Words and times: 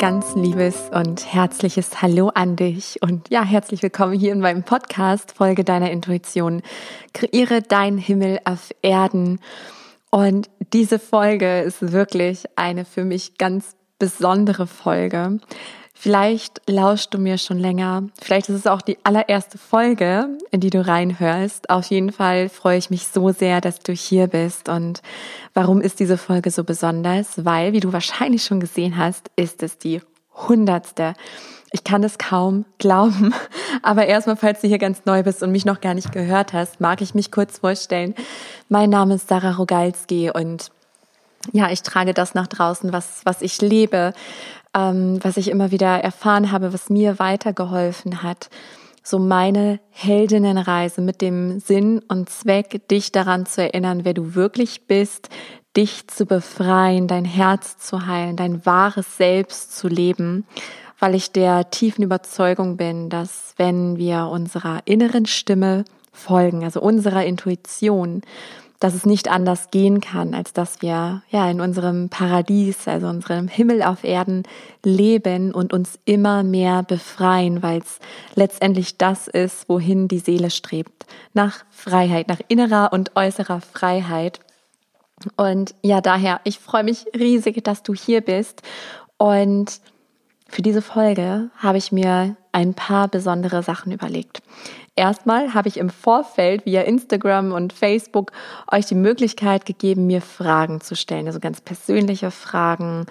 ganz 0.00 0.34
liebes 0.34 0.88
und 0.94 1.30
herzliches 1.30 2.00
Hallo 2.00 2.30
an 2.34 2.56
dich 2.56 3.02
und 3.02 3.28
ja, 3.28 3.44
herzlich 3.44 3.82
willkommen 3.82 4.18
hier 4.18 4.32
in 4.32 4.40
meinem 4.40 4.62
Podcast 4.62 5.32
Folge 5.32 5.62
deiner 5.62 5.90
Intuition. 5.90 6.62
Kreiere 7.12 7.60
deinen 7.60 7.98
Himmel 7.98 8.40
auf 8.46 8.70
Erden. 8.80 9.40
Und 10.10 10.48
diese 10.72 10.98
Folge 10.98 11.60
ist 11.60 11.92
wirklich 11.92 12.44
eine 12.56 12.86
für 12.86 13.04
mich 13.04 13.36
ganz 13.36 13.76
besondere 13.98 14.66
Folge. 14.66 15.38
Vielleicht 16.02 16.62
lauschst 16.66 17.12
du 17.12 17.18
mir 17.18 17.36
schon 17.36 17.58
länger. 17.58 18.04
Vielleicht 18.22 18.48
ist 18.48 18.56
es 18.56 18.66
auch 18.66 18.80
die 18.80 18.96
allererste 19.04 19.58
Folge, 19.58 20.28
in 20.50 20.60
die 20.60 20.70
du 20.70 20.80
reinhörst. 20.86 21.68
Auf 21.68 21.84
jeden 21.88 22.10
Fall 22.10 22.48
freue 22.48 22.78
ich 22.78 22.88
mich 22.88 23.06
so 23.06 23.32
sehr, 23.32 23.60
dass 23.60 23.80
du 23.80 23.92
hier 23.92 24.26
bist. 24.26 24.70
Und 24.70 25.02
warum 25.52 25.82
ist 25.82 26.00
diese 26.00 26.16
Folge 26.16 26.50
so 26.50 26.64
besonders? 26.64 27.44
Weil, 27.44 27.74
wie 27.74 27.80
du 27.80 27.92
wahrscheinlich 27.92 28.44
schon 28.44 28.60
gesehen 28.60 28.96
hast, 28.96 29.30
ist 29.36 29.62
es 29.62 29.76
die 29.76 30.00
hundertste. 30.48 31.12
Ich 31.70 31.84
kann 31.84 32.02
es 32.02 32.16
kaum 32.16 32.64
glauben. 32.78 33.34
Aber 33.82 34.06
erstmal, 34.06 34.36
falls 34.36 34.62
du 34.62 34.68
hier 34.68 34.78
ganz 34.78 35.04
neu 35.04 35.22
bist 35.22 35.42
und 35.42 35.52
mich 35.52 35.66
noch 35.66 35.82
gar 35.82 35.92
nicht 35.92 36.12
gehört 36.12 36.54
hast, 36.54 36.80
mag 36.80 37.02
ich 37.02 37.14
mich 37.14 37.30
kurz 37.30 37.58
vorstellen. 37.58 38.14
Mein 38.70 38.88
Name 38.88 39.16
ist 39.16 39.28
Sarah 39.28 39.52
Rogalski 39.52 40.30
und 40.30 40.70
ja, 41.52 41.70
ich 41.70 41.82
trage 41.82 42.12
das 42.12 42.34
nach 42.34 42.46
draußen, 42.46 42.92
was, 42.92 43.22
was 43.24 43.40
ich 43.40 43.60
lebe, 43.62 44.12
ähm, 44.74 45.18
was 45.22 45.36
ich 45.36 45.48
immer 45.48 45.70
wieder 45.70 46.02
erfahren 46.02 46.52
habe, 46.52 46.72
was 46.72 46.90
mir 46.90 47.18
weitergeholfen 47.18 48.22
hat. 48.22 48.50
So 49.02 49.18
meine 49.18 49.80
Heldinnenreise 49.90 51.00
mit 51.00 51.20
dem 51.22 51.58
Sinn 51.58 52.02
und 52.08 52.28
Zweck, 52.28 52.86
dich 52.88 53.12
daran 53.12 53.46
zu 53.46 53.62
erinnern, 53.62 54.04
wer 54.04 54.14
du 54.14 54.34
wirklich 54.34 54.86
bist, 54.86 55.30
dich 55.76 56.08
zu 56.08 56.26
befreien, 56.26 57.06
dein 57.06 57.24
Herz 57.24 57.78
zu 57.78 58.06
heilen, 58.06 58.36
dein 58.36 58.64
wahres 58.66 59.16
Selbst 59.16 59.76
zu 59.76 59.88
leben, 59.88 60.46
weil 60.98 61.14
ich 61.14 61.32
der 61.32 61.70
tiefen 61.70 62.04
Überzeugung 62.04 62.76
bin, 62.76 63.08
dass 63.08 63.54
wenn 63.56 63.96
wir 63.96 64.26
unserer 64.26 64.80
inneren 64.84 65.26
Stimme 65.26 65.84
folgen, 66.12 66.64
also 66.64 66.80
unserer 66.80 67.24
Intuition, 67.24 68.22
dass 68.80 68.94
es 68.94 69.04
nicht 69.04 69.28
anders 69.28 69.70
gehen 69.70 70.00
kann, 70.00 70.34
als 70.34 70.54
dass 70.54 70.80
wir 70.80 71.22
ja 71.30 71.50
in 71.50 71.60
unserem 71.60 72.08
Paradies, 72.08 72.88
also 72.88 73.06
unserem 73.08 73.46
Himmel 73.46 73.82
auf 73.82 74.04
Erden 74.04 74.42
leben 74.82 75.52
und 75.52 75.72
uns 75.74 75.98
immer 76.06 76.42
mehr 76.42 76.82
befreien, 76.82 77.62
weil 77.62 77.80
es 77.80 77.98
letztendlich 78.34 78.96
das 78.96 79.28
ist, 79.28 79.68
wohin 79.68 80.08
die 80.08 80.18
Seele 80.18 80.50
strebt, 80.50 81.06
nach 81.34 81.64
Freiheit, 81.70 82.28
nach 82.28 82.40
innerer 82.48 82.92
und 82.92 83.14
äußerer 83.16 83.60
Freiheit. 83.60 84.40
Und 85.36 85.74
ja, 85.82 86.00
daher, 86.00 86.40
ich 86.44 86.58
freue 86.58 86.84
mich 86.84 87.04
riesig, 87.14 87.62
dass 87.62 87.82
du 87.82 87.92
hier 87.92 88.22
bist 88.22 88.62
und 89.18 89.80
für 90.48 90.62
diese 90.62 90.82
Folge 90.82 91.50
habe 91.58 91.76
ich 91.76 91.92
mir 91.92 92.36
ein 92.52 92.74
paar 92.74 93.08
besondere 93.08 93.62
Sachen 93.62 93.92
überlegt. 93.92 94.42
Erstmal 94.96 95.54
habe 95.54 95.68
ich 95.68 95.78
im 95.78 95.88
Vorfeld 95.88 96.66
via 96.66 96.82
Instagram 96.82 97.52
und 97.52 97.72
Facebook 97.72 98.32
euch 98.70 98.86
die 98.86 98.94
Möglichkeit 98.94 99.64
gegeben, 99.64 100.06
mir 100.06 100.20
Fragen 100.20 100.80
zu 100.80 100.94
stellen, 100.94 101.26
also 101.26 101.40
ganz 101.40 101.60
persönliche 101.60 102.30
Fragen, 102.30 103.06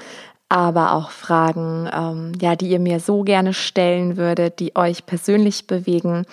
aber 0.50 0.94
auch 0.94 1.12
Fragen, 1.12 1.90
ähm, 1.94 2.32
ja, 2.42 2.56
die 2.56 2.70
ihr 2.70 2.80
mir 2.80 3.00
so 3.00 3.24
gerne 3.24 3.54
stellen 3.54 4.18
würdet, 4.18 4.60
die 4.60 4.76
euch 4.76 5.06
persönlich 5.06 5.68
bewegen. 5.68 6.26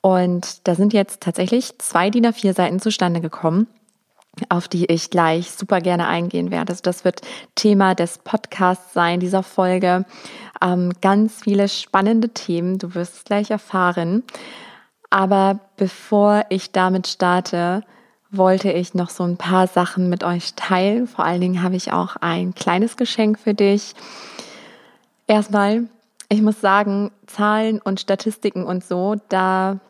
Und 0.00 0.66
da 0.66 0.74
sind 0.74 0.92
jetzt 0.92 1.22
tatsächlich 1.22 1.78
zwei 1.78 2.10
DIN 2.10 2.26
A4 2.26 2.54
Seiten 2.54 2.80
zustande 2.80 3.20
gekommen 3.20 3.66
auf 4.48 4.68
die 4.68 4.86
ich 4.86 5.10
gleich 5.10 5.50
super 5.50 5.80
gerne 5.80 6.06
eingehen 6.06 6.50
werde. 6.50 6.70
Also 6.70 6.82
das 6.82 7.04
wird 7.04 7.20
Thema 7.54 7.94
des 7.94 8.18
Podcasts 8.18 8.92
sein, 8.94 9.20
dieser 9.20 9.42
Folge. 9.42 10.04
Ähm, 10.62 10.92
ganz 11.00 11.42
viele 11.42 11.68
spannende 11.68 12.30
Themen, 12.30 12.78
du 12.78 12.94
wirst 12.94 13.16
es 13.16 13.24
gleich 13.24 13.50
erfahren. 13.50 14.22
Aber 15.10 15.58
bevor 15.76 16.44
ich 16.48 16.70
damit 16.70 17.08
starte, 17.08 17.82
wollte 18.30 18.70
ich 18.70 18.94
noch 18.94 19.10
so 19.10 19.24
ein 19.24 19.36
paar 19.36 19.66
Sachen 19.66 20.08
mit 20.08 20.22
euch 20.22 20.54
teilen. 20.54 21.08
Vor 21.08 21.24
allen 21.24 21.40
Dingen 21.40 21.62
habe 21.62 21.76
ich 21.76 21.92
auch 21.92 22.16
ein 22.16 22.54
kleines 22.54 22.96
Geschenk 22.96 23.38
für 23.38 23.54
dich. 23.54 23.94
Erstmal, 25.26 25.88
ich 26.28 26.40
muss 26.40 26.60
sagen, 26.60 27.10
Zahlen 27.26 27.80
und 27.80 28.00
Statistiken 28.00 28.64
und 28.64 28.84
so, 28.84 29.16
da 29.28 29.80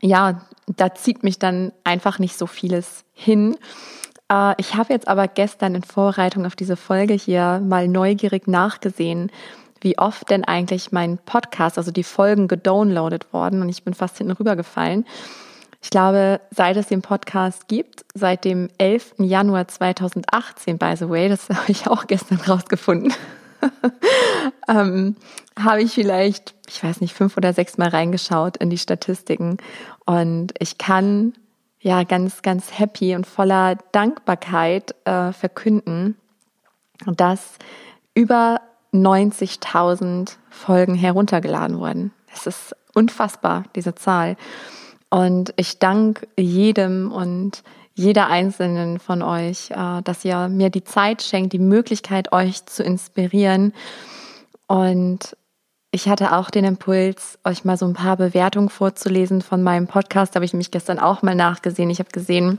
ja, 0.00 0.42
da 0.76 0.94
zieht 0.94 1.24
mich 1.24 1.38
dann 1.38 1.72
einfach 1.84 2.18
nicht 2.18 2.36
so 2.36 2.46
vieles 2.46 3.04
hin. 3.12 3.56
Äh, 4.30 4.54
ich 4.58 4.74
habe 4.74 4.92
jetzt 4.92 5.08
aber 5.08 5.28
gestern 5.28 5.74
in 5.74 5.82
Vorbereitung 5.82 6.46
auf 6.46 6.56
diese 6.56 6.76
Folge 6.76 7.14
hier 7.14 7.60
mal 7.64 7.88
neugierig 7.88 8.46
nachgesehen, 8.46 9.30
wie 9.80 9.98
oft 9.98 10.28
denn 10.30 10.44
eigentlich 10.44 10.92
mein 10.92 11.18
Podcast, 11.18 11.78
also 11.78 11.90
die 11.90 12.04
Folgen 12.04 12.48
gedownloadet 12.48 13.32
worden 13.32 13.62
und 13.62 13.68
ich 13.68 13.84
bin 13.84 13.94
fast 13.94 14.18
hinten 14.18 14.32
rübergefallen. 14.32 15.06
Ich 15.80 15.90
glaube, 15.90 16.40
seit 16.50 16.76
es 16.76 16.88
den 16.88 17.02
Podcast 17.02 17.68
gibt, 17.68 18.04
seit 18.12 18.44
dem 18.44 18.68
11. 18.78 19.14
Januar 19.18 19.68
2018, 19.68 20.76
by 20.76 20.96
the 20.96 21.08
way, 21.08 21.28
das 21.28 21.48
habe 21.48 21.70
ich 21.70 21.86
auch 21.86 22.06
gestern 22.06 22.40
rausgefunden, 22.40 23.14
ähm, 24.68 25.16
habe 25.62 25.82
ich 25.82 25.92
vielleicht, 25.92 26.54
ich 26.68 26.82
weiß 26.82 27.00
nicht, 27.00 27.14
fünf 27.14 27.36
oder 27.36 27.52
sechs 27.52 27.78
Mal 27.78 27.88
reingeschaut 27.88 28.56
in 28.56 28.70
die 28.70 28.78
Statistiken 28.78 29.58
und 30.06 30.54
ich 30.58 30.78
kann 30.78 31.34
ja 31.80 32.02
ganz, 32.04 32.42
ganz 32.42 32.78
happy 32.78 33.14
und 33.14 33.26
voller 33.26 33.76
Dankbarkeit 33.92 34.94
äh, 35.04 35.32
verkünden, 35.32 36.16
dass 37.06 37.56
über 38.14 38.60
90.000 38.92 40.36
Folgen 40.50 40.94
heruntergeladen 40.94 41.78
wurden. 41.78 42.12
Es 42.32 42.46
ist 42.46 42.76
unfassbar, 42.94 43.64
diese 43.76 43.94
Zahl. 43.94 44.36
Und 45.10 45.54
ich 45.56 45.78
danke 45.78 46.26
jedem 46.36 47.12
und 47.12 47.62
jeder 47.94 48.28
einzelnen 48.28 48.98
von 48.98 49.22
euch, 49.22 49.70
äh, 49.70 50.02
dass 50.02 50.24
ihr 50.24 50.48
mir 50.48 50.70
die 50.70 50.84
Zeit 50.84 51.22
schenkt, 51.22 51.52
die 51.52 51.58
Möglichkeit, 51.58 52.32
euch 52.32 52.64
zu 52.66 52.82
inspirieren. 52.82 53.72
Und 54.66 55.36
ich 55.90 56.08
hatte 56.08 56.36
auch 56.36 56.50
den 56.50 56.64
Impuls, 56.64 57.38
euch 57.44 57.64
mal 57.64 57.76
so 57.76 57.86
ein 57.86 57.94
paar 57.94 58.16
Bewertungen 58.16 58.68
vorzulesen 58.68 59.42
von 59.42 59.62
meinem 59.62 59.86
Podcast. 59.86 60.34
Da 60.34 60.36
habe 60.36 60.44
ich 60.44 60.54
mich 60.54 60.70
gestern 60.70 60.98
auch 60.98 61.22
mal 61.22 61.34
nachgesehen. 61.34 61.90
Ich 61.90 61.98
habe 61.98 62.10
gesehen, 62.10 62.58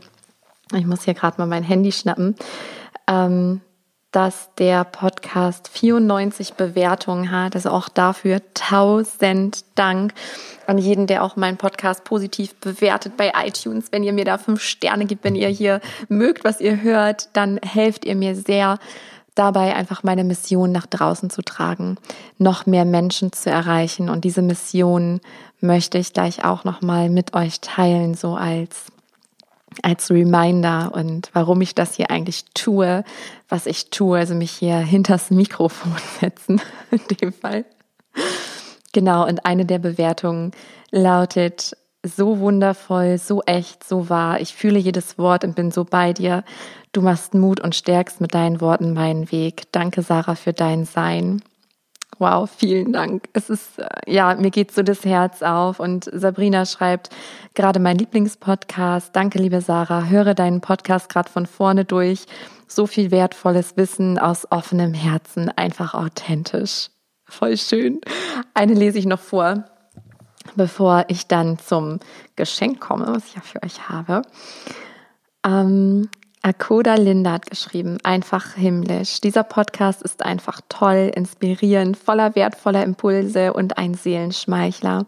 ich 0.75 0.85
muss 0.85 1.03
hier 1.03 1.13
gerade 1.13 1.38
mal 1.38 1.47
mein 1.47 1.63
Handy 1.63 1.91
schnappen. 1.91 2.35
Ähm, 3.07 3.62
dass 4.12 4.50
der 4.56 4.85
Podcast 4.85 5.67
94 5.67 6.56
Bewertungen 6.56 7.29
hat. 7.29 7.56
Also 7.56 7.69
auch 7.69 7.90
dafür 7.90 8.41
tausend 8.56 9.66
Dank 9.75 10.13
an 10.66 10.79
jeden, 10.79 11.06
der 11.06 11.23
auch 11.23 11.35
meinen 11.35 11.57
Podcast 11.57 12.03
positiv 12.06 12.56
bewertet 12.56 13.17
bei 13.17 13.31
iTunes. 13.46 13.91
Wenn 13.91 14.03
ihr 14.03 14.13
mir 14.13 14.25
da 14.25 14.40
fünf 14.40 14.61
Sterne 14.61 15.06
gibt, 15.06 15.23
wenn 15.23 15.35
ihr 15.35 15.50
hier 15.50 15.79
mögt, 16.07 16.44
was 16.44 16.59
ihr 16.59 16.81
hört, 16.81 17.29
dann 17.34 17.57
helft 17.57 18.03
ihr 18.03 18.16
mir 18.16 18.35
sehr 18.35 18.79
dabei, 19.40 19.76
einfach 19.76 20.04
meine 20.04 20.24
Mission 20.24 20.72
nach 20.72 20.86
draußen 20.86 21.30
zu 21.30 21.42
tragen, 21.42 21.98
noch 22.38 22.66
mehr 22.66 22.86
Menschen 22.86 23.32
zu 23.32 23.50
erreichen. 23.50 24.10
Und 24.10 24.26
diese 24.26 24.42
Mission 24.42 25.22
möchte 25.62 25.98
ich 25.98 26.14
gleich 26.14 26.44
auch 26.44 26.66
nochmal 26.66 27.10
mit 27.10 27.34
euch 27.34 27.62
teilen, 27.62 28.16
so 28.16 28.36
als 28.36 28.86
als 29.84 30.10
Reminder 30.10 30.92
und 30.94 31.30
warum 31.34 31.62
ich 31.62 31.76
das 31.76 31.96
hier 31.96 32.10
eigentlich 32.10 32.44
tue, 32.54 33.04
was 33.48 33.66
ich 33.68 33.92
tue, 33.92 34.18
also 34.18 34.34
mich 34.34 34.52
hier 34.52 34.78
hinters 34.78 35.30
Mikrofon 35.30 35.96
setzen, 36.20 36.60
in 36.92 37.18
dem 37.18 37.32
Fall. 37.32 37.66
Genau, 38.92 39.28
und 39.28 39.46
eine 39.46 39.66
der 39.66 39.80
Bewertungen 39.80 40.52
lautet, 40.92 41.78
so 42.04 42.40
wundervoll, 42.40 43.18
so 43.18 43.42
echt, 43.44 43.84
so 43.84 44.10
wahr. 44.10 44.40
Ich 44.40 44.56
fühle 44.56 44.80
jedes 44.80 45.18
Wort 45.18 45.44
und 45.44 45.56
bin 45.56 45.70
so 45.72 45.84
bei 45.84 46.14
dir. 46.14 46.44
Du 46.92 47.02
machst 47.02 47.34
Mut 47.34 47.60
und 47.60 47.76
stärkst 47.76 48.20
mit 48.20 48.34
deinen 48.34 48.62
Worten 48.62 48.94
meinen 48.94 49.32
Weg. 49.32 49.72
Danke, 49.72 50.02
Sarah, 50.02 50.36
für 50.36 50.53
dein 50.53 50.86
Sein. 50.86 51.44
Wow, 52.18 52.50
vielen 52.50 52.91
Dank. 52.91 53.30
Es 53.34 53.50
ist, 53.50 53.80
äh, 53.80 53.88
ja, 54.06 54.36
mir 54.36 54.52
geht 54.52 54.72
so 54.72 54.82
das 54.82 55.06
Herz 55.06 55.41
auf. 55.41 55.80
Und 55.80 56.09
Sabrina 56.12 56.66
schreibt, 56.66 57.09
gerade 57.53 57.80
mein 57.80 57.97
Lieblingspodcast. 57.97 59.16
Danke, 59.16 59.40
liebe 59.40 59.62
Sarah. 59.62 60.06
Höre 60.06 60.34
deinen 60.34 60.62
Podcast 60.62 61.09
gerade 61.09 61.30
von 61.30 61.46
vorne 61.46 61.86
durch. 61.86 62.26
So 62.68 62.88
viel 62.88 63.12
wertvolles 63.12 63.78
Wissen 63.78 64.20
aus 64.20 64.52
offenem 64.52 64.94
Herzen, 64.94 65.50
einfach 65.56 65.94
authentisch. 65.94 66.90
Voll 67.26 67.58
schön. 67.58 68.02
Eine 68.53 68.74
lese 68.74 69.00
ich 69.00 69.06
noch 69.06 69.20
vor, 69.20 69.64
bevor 70.56 71.06
ich 71.08 71.28
dann 71.28 71.58
zum 71.59 72.00
Geschenk 72.35 72.80
komme, 72.80 73.06
was 73.08 73.28
ich 73.28 73.35
ja 73.35 73.42
für 73.42 73.64
euch 73.64 73.88
habe. 73.88 74.24
Ähm, 75.46 76.09
Akoda 76.41 76.96
Linda 76.96 77.34
hat 77.34 77.50
geschrieben, 77.50 77.97
einfach 78.03 78.53
himmlisch. 78.53 79.20
Dieser 79.20 79.44
Podcast 79.44 80.02
ist 80.02 80.24
einfach 80.24 80.62
toll, 80.70 81.12
inspirierend, 81.14 81.97
voller 81.97 82.34
wertvoller 82.36 82.84
Impulse 82.84 83.52
und 83.52 83.78
ein 83.78 83.94
Seelenschmeichler. 83.94 85.06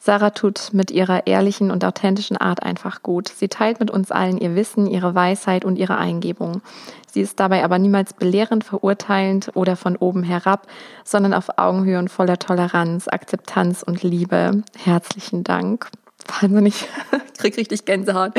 Sarah 0.00 0.30
tut 0.30 0.70
mit 0.72 0.90
ihrer 0.90 1.28
ehrlichen 1.28 1.70
und 1.70 1.84
authentischen 1.84 2.36
Art 2.36 2.62
einfach 2.62 3.02
gut. 3.02 3.28
Sie 3.28 3.48
teilt 3.48 3.78
mit 3.78 3.90
uns 3.90 4.10
allen 4.10 4.36
ihr 4.36 4.56
Wissen, 4.56 4.86
ihre 4.86 5.14
Weisheit 5.14 5.64
und 5.64 5.76
ihre 5.76 5.96
Eingebung. 5.96 6.60
Sie 7.06 7.20
ist 7.20 7.38
dabei 7.38 7.64
aber 7.64 7.78
niemals 7.78 8.12
belehrend, 8.12 8.64
verurteilend 8.64 9.52
oder 9.54 9.76
von 9.76 9.96
oben 9.96 10.24
herab, 10.24 10.66
sondern 11.04 11.32
auf 11.32 11.56
Augenhöhe 11.56 12.00
und 12.00 12.10
voller 12.10 12.40
Toleranz, 12.40 13.06
Akzeptanz 13.06 13.84
und 13.84 14.02
Liebe. 14.02 14.62
Herzlichen 14.76 15.44
Dank. 15.44 15.88
Wahnsinnig, 16.26 16.86
ich 17.32 17.38
krieg 17.38 17.56
richtig 17.56 17.84
Gänsehaut. 17.84 18.32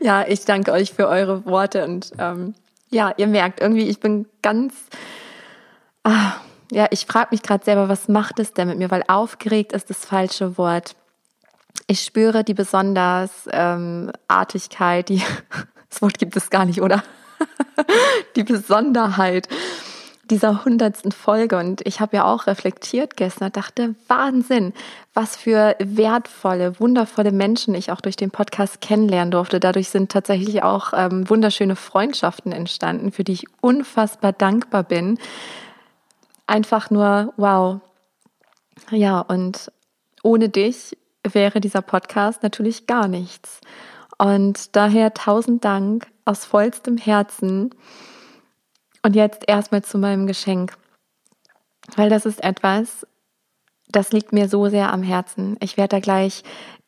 Ja, 0.00 0.26
ich 0.26 0.44
danke 0.44 0.72
euch 0.72 0.92
für 0.92 1.08
eure 1.08 1.44
Worte 1.44 1.84
und 1.84 2.12
ähm, 2.18 2.54
ja, 2.90 3.12
ihr 3.16 3.26
merkt 3.26 3.60
irgendwie, 3.60 3.88
ich 3.88 4.00
bin 4.00 4.26
ganz, 4.42 4.74
ah, 6.04 6.32
ja, 6.70 6.86
ich 6.90 7.06
frage 7.06 7.28
mich 7.32 7.42
gerade 7.42 7.64
selber, 7.64 7.88
was 7.88 8.08
macht 8.08 8.38
es 8.38 8.52
denn 8.52 8.68
mit 8.68 8.78
mir, 8.78 8.90
weil 8.90 9.04
aufgeregt 9.08 9.72
ist 9.72 9.90
das 9.90 10.04
falsche 10.04 10.56
Wort 10.58 10.94
ich 11.86 12.00
spüre 12.02 12.44
die 12.44 12.54
Besonders 12.54 13.48
ähm, 13.50 14.10
Artigkeit, 14.28 15.08
die, 15.08 15.22
das 15.90 16.02
Wort 16.02 16.18
gibt 16.18 16.36
es 16.36 16.50
gar 16.50 16.64
nicht, 16.64 16.80
oder? 16.80 17.02
die 18.36 18.44
Besonderheit 18.44 19.48
dieser 20.32 20.64
hundertsten 20.64 21.12
Folge. 21.12 21.58
Und 21.58 21.86
ich 21.86 22.00
habe 22.00 22.16
ja 22.16 22.24
auch 22.24 22.46
reflektiert 22.46 23.16
gestern, 23.18 23.52
dachte, 23.52 23.94
Wahnsinn, 24.08 24.72
was 25.12 25.36
für 25.36 25.76
wertvolle, 25.78 26.80
wundervolle 26.80 27.32
Menschen 27.32 27.74
ich 27.74 27.92
auch 27.92 28.00
durch 28.00 28.16
den 28.16 28.30
Podcast 28.30 28.80
kennenlernen 28.80 29.30
durfte. 29.30 29.60
Dadurch 29.60 29.90
sind 29.90 30.10
tatsächlich 30.10 30.62
auch 30.62 30.94
ähm, 30.96 31.28
wunderschöne 31.28 31.76
Freundschaften 31.76 32.50
entstanden, 32.50 33.12
für 33.12 33.24
die 33.24 33.32
ich 33.32 33.44
unfassbar 33.60 34.32
dankbar 34.32 34.84
bin. 34.84 35.18
Einfach 36.46 36.90
nur, 36.90 37.34
wow. 37.36 37.80
Ja, 38.90 39.20
und 39.20 39.70
ohne 40.22 40.48
dich 40.48 40.96
wäre 41.30 41.60
dieser 41.60 41.82
Podcast 41.82 42.42
natürlich 42.42 42.86
gar 42.86 43.06
nichts. 43.06 43.60
Und 44.16 44.74
daher 44.76 45.12
tausend 45.12 45.62
Dank 45.64 46.06
aus 46.24 46.46
vollstem 46.46 46.96
Herzen. 46.96 47.74
Und 49.02 49.16
jetzt 49.16 49.42
erstmal 49.48 49.82
zu 49.82 49.98
meinem 49.98 50.26
Geschenk, 50.26 50.76
weil 51.96 52.08
das 52.08 52.24
ist 52.24 52.42
etwas, 52.42 53.06
das 53.88 54.12
liegt 54.12 54.32
mir 54.32 54.48
so 54.48 54.68
sehr 54.68 54.92
am 54.92 55.02
Herzen. 55.02 55.56
Ich 55.60 55.76
werde 55.76 55.96
da 55.96 56.00
gleich 56.00 56.44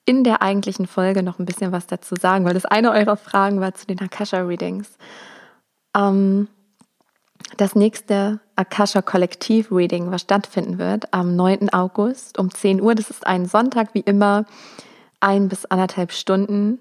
in 0.06 0.22
der 0.22 0.42
eigentlichen 0.42 0.86
Folge 0.86 1.22
noch 1.22 1.38
ein 1.38 1.46
bisschen 1.46 1.72
was 1.72 1.86
dazu 1.86 2.14
sagen, 2.14 2.44
weil 2.44 2.54
das 2.54 2.66
eine 2.66 2.92
eurer 2.92 3.16
Fragen 3.16 3.60
war 3.60 3.74
zu 3.74 3.86
den 3.86 4.00
Akasha-Readings. 4.00 4.96
Ähm, 5.96 6.48
das 7.56 7.74
nächste 7.74 8.40
Akasha 8.56 9.02
Kollektiv 9.02 9.70
Reading, 9.70 10.10
was 10.10 10.22
stattfinden 10.22 10.78
wird 10.78 11.12
am 11.12 11.36
9. 11.36 11.72
August 11.72 12.38
um 12.38 12.50
10 12.52 12.80
Uhr. 12.80 12.94
Das 12.94 13.10
ist 13.10 13.26
ein 13.26 13.46
Sonntag 13.46 13.94
wie 13.94 14.00
immer, 14.00 14.44
ein 15.20 15.48
bis 15.48 15.64
anderthalb 15.66 16.12
Stunden, 16.12 16.80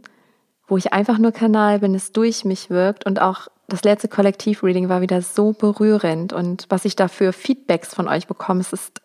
wo 0.68 0.77
ich 0.77 0.94
einfach 0.94 1.18
nur 1.18 1.31
Kanal 1.31 1.80
bin, 1.80 1.95
es 1.95 2.12
durch 2.12 2.45
mich 2.45 2.69
wirkt 2.69 3.06
und 3.06 3.21
auch 3.21 3.47
das 3.68 3.83
letzte 3.83 4.07
Kollektiv 4.07 4.63
Reading 4.63 4.89
war 4.89 5.01
wieder 5.01 5.21
so 5.21 5.54
berührend 5.54 6.33
und 6.33 6.65
was 6.69 6.86
ich 6.86 6.95
da 6.95 7.07
für 7.07 7.33
Feedbacks 7.33 7.94
von 7.94 8.07
euch 8.07 8.27
bekomme, 8.27 8.62
es 8.62 8.74
ist 8.74 9.01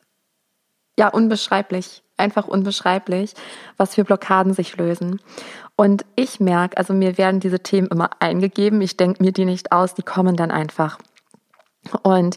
ja 0.99 1.09
unbeschreiblich, 1.09 2.03
einfach 2.17 2.49
unbeschreiblich, 2.49 3.35
was 3.77 3.95
für 3.95 4.05
Blockaden 4.05 4.53
sich 4.53 4.77
lösen. 4.77 5.21
Und 5.77 6.05
ich 6.17 6.41
merke, 6.41 6.77
also 6.77 6.93
mir 6.93 7.17
werden 7.19 7.39
diese 7.39 7.61
Themen 7.61 7.87
immer 7.87 8.11
eingegeben, 8.19 8.81
ich 8.81 8.97
denke 8.97 9.23
mir 9.23 9.33
die 9.33 9.45
nicht 9.45 9.71
aus, 9.71 9.95
die 9.95 10.03
kommen 10.03 10.37
dann 10.37 10.51
einfach. 10.51 10.99
Und 12.03 12.37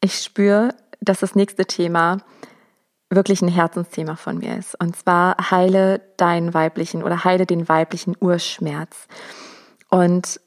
ich 0.00 0.18
spüre, 0.20 0.74
dass 1.00 1.20
das 1.20 1.36
nächste 1.36 1.66
Thema 1.66 2.18
wirklich 3.10 3.42
ein 3.42 3.48
Herzensthema 3.48 4.16
von 4.16 4.38
mir 4.38 4.56
ist. 4.56 4.78
Und 4.80 4.96
zwar 4.96 5.36
heile 5.50 6.00
deinen 6.16 6.52
weiblichen 6.52 7.02
oder 7.04 7.22
heile 7.22 7.46
den 7.46 7.68
weiblichen 7.68 8.16
Urschmerz. 8.20 9.06
Und 9.88 10.40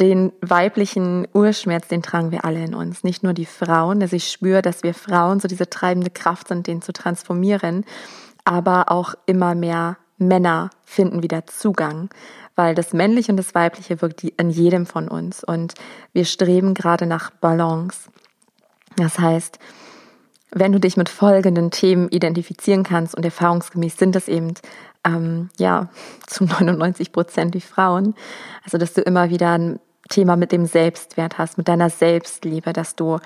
den 0.00 0.32
weiblichen 0.40 1.26
Urschmerz, 1.32 1.88
den 1.88 2.02
tragen 2.02 2.30
wir 2.30 2.44
alle 2.44 2.64
in 2.64 2.74
uns, 2.74 3.04
nicht 3.04 3.22
nur 3.22 3.32
die 3.32 3.46
Frauen. 3.46 4.02
Also 4.02 4.16
ich 4.16 4.30
spüre, 4.30 4.62
dass 4.62 4.82
wir 4.82 4.94
Frauen 4.94 5.40
so 5.40 5.48
diese 5.48 5.70
treibende 5.70 6.10
Kraft 6.10 6.48
sind, 6.48 6.66
den 6.66 6.82
zu 6.82 6.92
transformieren, 6.92 7.84
aber 8.44 8.90
auch 8.90 9.14
immer 9.26 9.54
mehr 9.54 9.98
Männer 10.18 10.70
finden 10.84 11.22
wieder 11.22 11.46
Zugang, 11.46 12.10
weil 12.56 12.74
das 12.74 12.92
Männliche 12.92 13.32
und 13.32 13.36
das 13.36 13.54
Weibliche 13.54 14.02
wirkt 14.02 14.26
an 14.36 14.50
jedem 14.50 14.84
von 14.84 15.08
uns 15.08 15.44
und 15.44 15.74
wir 16.12 16.24
streben 16.24 16.74
gerade 16.74 17.06
nach 17.06 17.30
Balance. 17.30 18.10
Das 18.96 19.18
heißt, 19.18 19.58
wenn 20.50 20.72
du 20.72 20.80
dich 20.80 20.96
mit 20.96 21.08
folgenden 21.08 21.70
Themen 21.70 22.08
identifizieren 22.08 22.82
kannst 22.82 23.14
und 23.14 23.24
erfahrungsgemäß 23.24 23.96
sind 23.96 24.16
es 24.16 24.28
eben 24.28 24.54
ähm, 25.04 25.48
ja 25.58 25.88
zu 26.26 26.44
99 26.44 27.12
Prozent 27.12 27.54
die 27.54 27.60
Frauen, 27.60 28.14
also 28.64 28.78
dass 28.78 28.94
du 28.94 29.02
immer 29.02 29.30
wieder 29.30 29.52
ein 29.52 29.80
Thema 30.08 30.36
mit 30.36 30.52
dem 30.52 30.66
Selbstwert 30.66 31.38
hast, 31.38 31.58
mit 31.58 31.68
deiner 31.68 31.90
Selbstliebe, 31.90 32.72
dass 32.72 32.96
du 32.96 33.18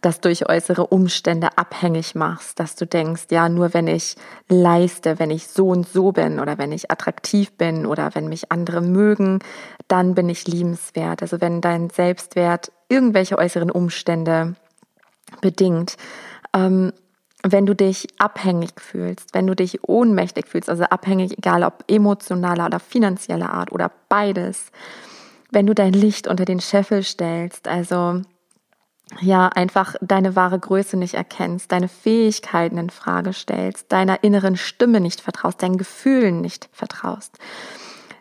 das 0.00 0.20
durch 0.20 0.48
äußere 0.48 0.86
Umstände 0.86 1.56
abhängig 1.56 2.14
machst, 2.14 2.58
dass 2.58 2.74
du 2.74 2.86
denkst, 2.86 3.26
ja, 3.30 3.48
nur 3.48 3.72
wenn 3.72 3.86
ich 3.86 4.16
leiste, 4.48 5.18
wenn 5.18 5.30
ich 5.30 5.46
so 5.46 5.68
und 5.68 5.88
so 5.88 6.12
bin 6.12 6.40
oder 6.40 6.58
wenn 6.58 6.72
ich 6.72 6.90
attraktiv 6.90 7.52
bin 7.52 7.86
oder 7.86 8.14
wenn 8.14 8.28
mich 8.28 8.50
andere 8.50 8.80
mögen, 8.80 9.38
dann 9.88 10.14
bin 10.14 10.28
ich 10.28 10.46
liebenswert. 10.46 11.22
Also 11.22 11.40
wenn 11.40 11.60
dein 11.60 11.90
Selbstwert 11.90 12.72
irgendwelche 12.88 13.38
äußeren 13.38 13.70
Umstände 13.70 14.54
bedingt, 15.40 15.96
ähm, 16.54 16.92
wenn 17.42 17.66
du 17.66 17.74
dich 17.74 18.08
abhängig 18.18 18.80
fühlst, 18.80 19.34
wenn 19.34 19.46
du 19.46 19.56
dich 19.56 19.88
ohnmächtig 19.88 20.46
fühlst, 20.46 20.70
also 20.70 20.84
abhängig, 20.84 21.36
egal 21.38 21.64
ob 21.64 21.84
emotionaler 21.88 22.66
oder 22.66 22.80
finanzieller 22.80 23.52
Art 23.52 23.72
oder 23.72 23.90
beides, 24.08 24.70
wenn 25.50 25.66
du 25.66 25.74
dein 25.74 25.92
Licht 25.92 26.28
unter 26.28 26.44
den 26.44 26.60
Scheffel 26.60 27.02
stellst, 27.02 27.68
also 27.68 28.22
ja, 29.20 29.48
einfach 29.48 29.94
deine 30.00 30.36
wahre 30.36 30.58
Größe 30.58 30.96
nicht 30.96 31.14
erkennst, 31.14 31.70
deine 31.70 31.88
Fähigkeiten 31.88 32.78
in 32.78 32.90
Frage 32.90 33.32
stellst, 33.32 33.92
deiner 33.92 34.24
inneren 34.24 34.56
Stimme 34.56 35.00
nicht 35.00 35.20
vertraust, 35.20 35.62
deinen 35.62 35.76
Gefühlen 35.76 36.40
nicht 36.40 36.70
vertraust. 36.72 37.38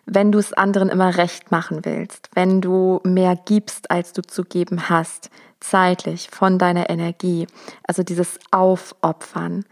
Wenn 0.05 0.31
du 0.31 0.39
es 0.39 0.53
anderen 0.53 0.89
immer 0.89 1.17
recht 1.17 1.51
machen 1.51 1.85
willst, 1.85 2.29
wenn 2.33 2.61
du 2.61 3.01
mehr 3.03 3.35
gibst, 3.35 3.91
als 3.91 4.13
du 4.13 4.21
zu 4.21 4.43
geben 4.43 4.89
hast, 4.89 5.29
zeitlich 5.59 6.29
von 6.31 6.57
deiner 6.57 6.89
Energie, 6.89 7.47
also 7.87 8.03
dieses 8.03 8.39
Aufopfern, 8.51 9.63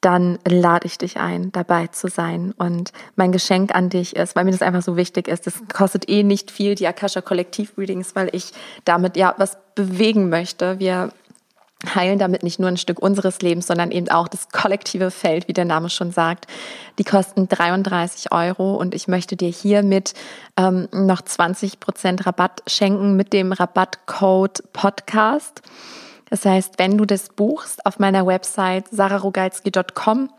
dann 0.00 0.38
lade 0.46 0.86
ich 0.86 0.98
dich 0.98 1.18
ein, 1.18 1.50
dabei 1.50 1.88
zu 1.88 2.08
sein. 2.08 2.52
Und 2.56 2.92
mein 3.16 3.32
Geschenk 3.32 3.74
an 3.74 3.88
dich 3.88 4.14
ist, 4.14 4.36
weil 4.36 4.44
mir 4.44 4.52
das 4.52 4.62
einfach 4.62 4.82
so 4.82 4.96
wichtig 4.96 5.26
ist, 5.26 5.46
das 5.46 5.60
kostet 5.74 6.08
eh 6.08 6.22
nicht 6.22 6.50
viel, 6.50 6.76
die 6.76 6.86
Akasha 6.86 7.20
Kollektiv 7.20 7.76
Readings, 7.76 8.14
weil 8.14 8.28
ich 8.32 8.52
damit 8.84 9.16
ja 9.16 9.34
was 9.38 9.58
bewegen 9.74 10.28
möchte. 10.28 10.78
Wir 10.78 11.10
heilen 11.86 12.18
damit 12.18 12.42
nicht 12.42 12.58
nur 12.58 12.68
ein 12.68 12.76
Stück 12.76 12.98
unseres 12.98 13.40
Lebens, 13.40 13.66
sondern 13.68 13.92
eben 13.92 14.08
auch 14.08 14.26
das 14.28 14.48
kollektive 14.48 15.10
Feld, 15.10 15.46
wie 15.46 15.52
der 15.52 15.64
Name 15.64 15.90
schon 15.90 16.10
sagt. 16.10 16.46
Die 16.98 17.04
kosten 17.04 17.48
33 17.48 18.32
Euro 18.32 18.74
und 18.74 18.94
ich 18.94 19.06
möchte 19.06 19.36
dir 19.36 19.48
hiermit 19.48 20.14
ähm, 20.56 20.88
noch 20.92 21.22
20 21.22 21.78
Prozent 21.78 22.26
Rabatt 22.26 22.62
schenken 22.66 23.16
mit 23.16 23.32
dem 23.32 23.52
Rabattcode 23.52 24.64
Podcast. 24.72 25.62
Das 26.30 26.44
heißt, 26.44 26.78
wenn 26.78 26.98
du 26.98 27.04
das 27.04 27.28
buchst 27.28 27.86
auf 27.86 27.98
meiner 27.98 28.26
Website 28.26 28.88
sararogalski.com, 28.90 30.30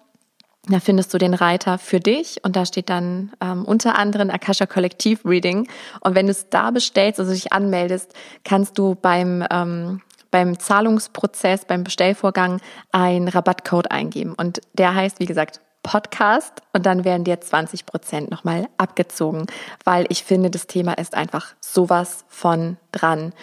da 0.68 0.80
findest 0.80 1.14
du 1.14 1.18
den 1.18 1.34
Reiter 1.34 1.80
für 1.80 2.00
dich 2.00 2.44
und 2.44 2.56
da 2.56 2.66
steht 2.66 2.90
dann 2.90 3.32
ähm, 3.42 3.64
unter 3.66 3.98
anderem 3.98 4.30
Akasha 4.30 4.66
Kollektiv 4.66 5.26
Reading. 5.26 5.68
Und 6.02 6.16
wenn 6.16 6.28
du 6.28 6.32
es 6.32 6.50
da 6.50 6.70
bestellst, 6.70 7.20
also 7.20 7.32
dich 7.32 7.54
anmeldest, 7.54 8.14
kannst 8.44 8.78
du 8.78 8.94
beim 8.94 9.44
ähm, 9.50 10.02
beim 10.32 10.60
Zahlungsprozess, 10.60 11.66
beim 11.66 11.84
Bestellvorgang 11.84 12.62
einen 12.92 13.28
Rabattcode 13.28 13.92
eingeben. 13.92 14.34
Und 14.36 14.62
der 14.74 14.96
heißt, 14.96 15.20
wie 15.20 15.26
gesagt, 15.26 15.62
Podcast 15.84 16.62
und 16.74 16.86
dann 16.86 17.06
werden 17.06 17.24
dir 17.24 17.40
20 17.40 17.86
Prozent 17.86 18.30
nochmal 18.30 18.68
abgezogen, 18.78 19.48
weil 19.86 20.06
ich 20.10 20.24
finde, 20.24 20.50
das 20.50 20.68
Thema 20.68 20.94
ist 20.94 21.16
einfach 21.16 21.56
sowas 21.62 22.26
von 22.28 22.78
dran 22.92 23.34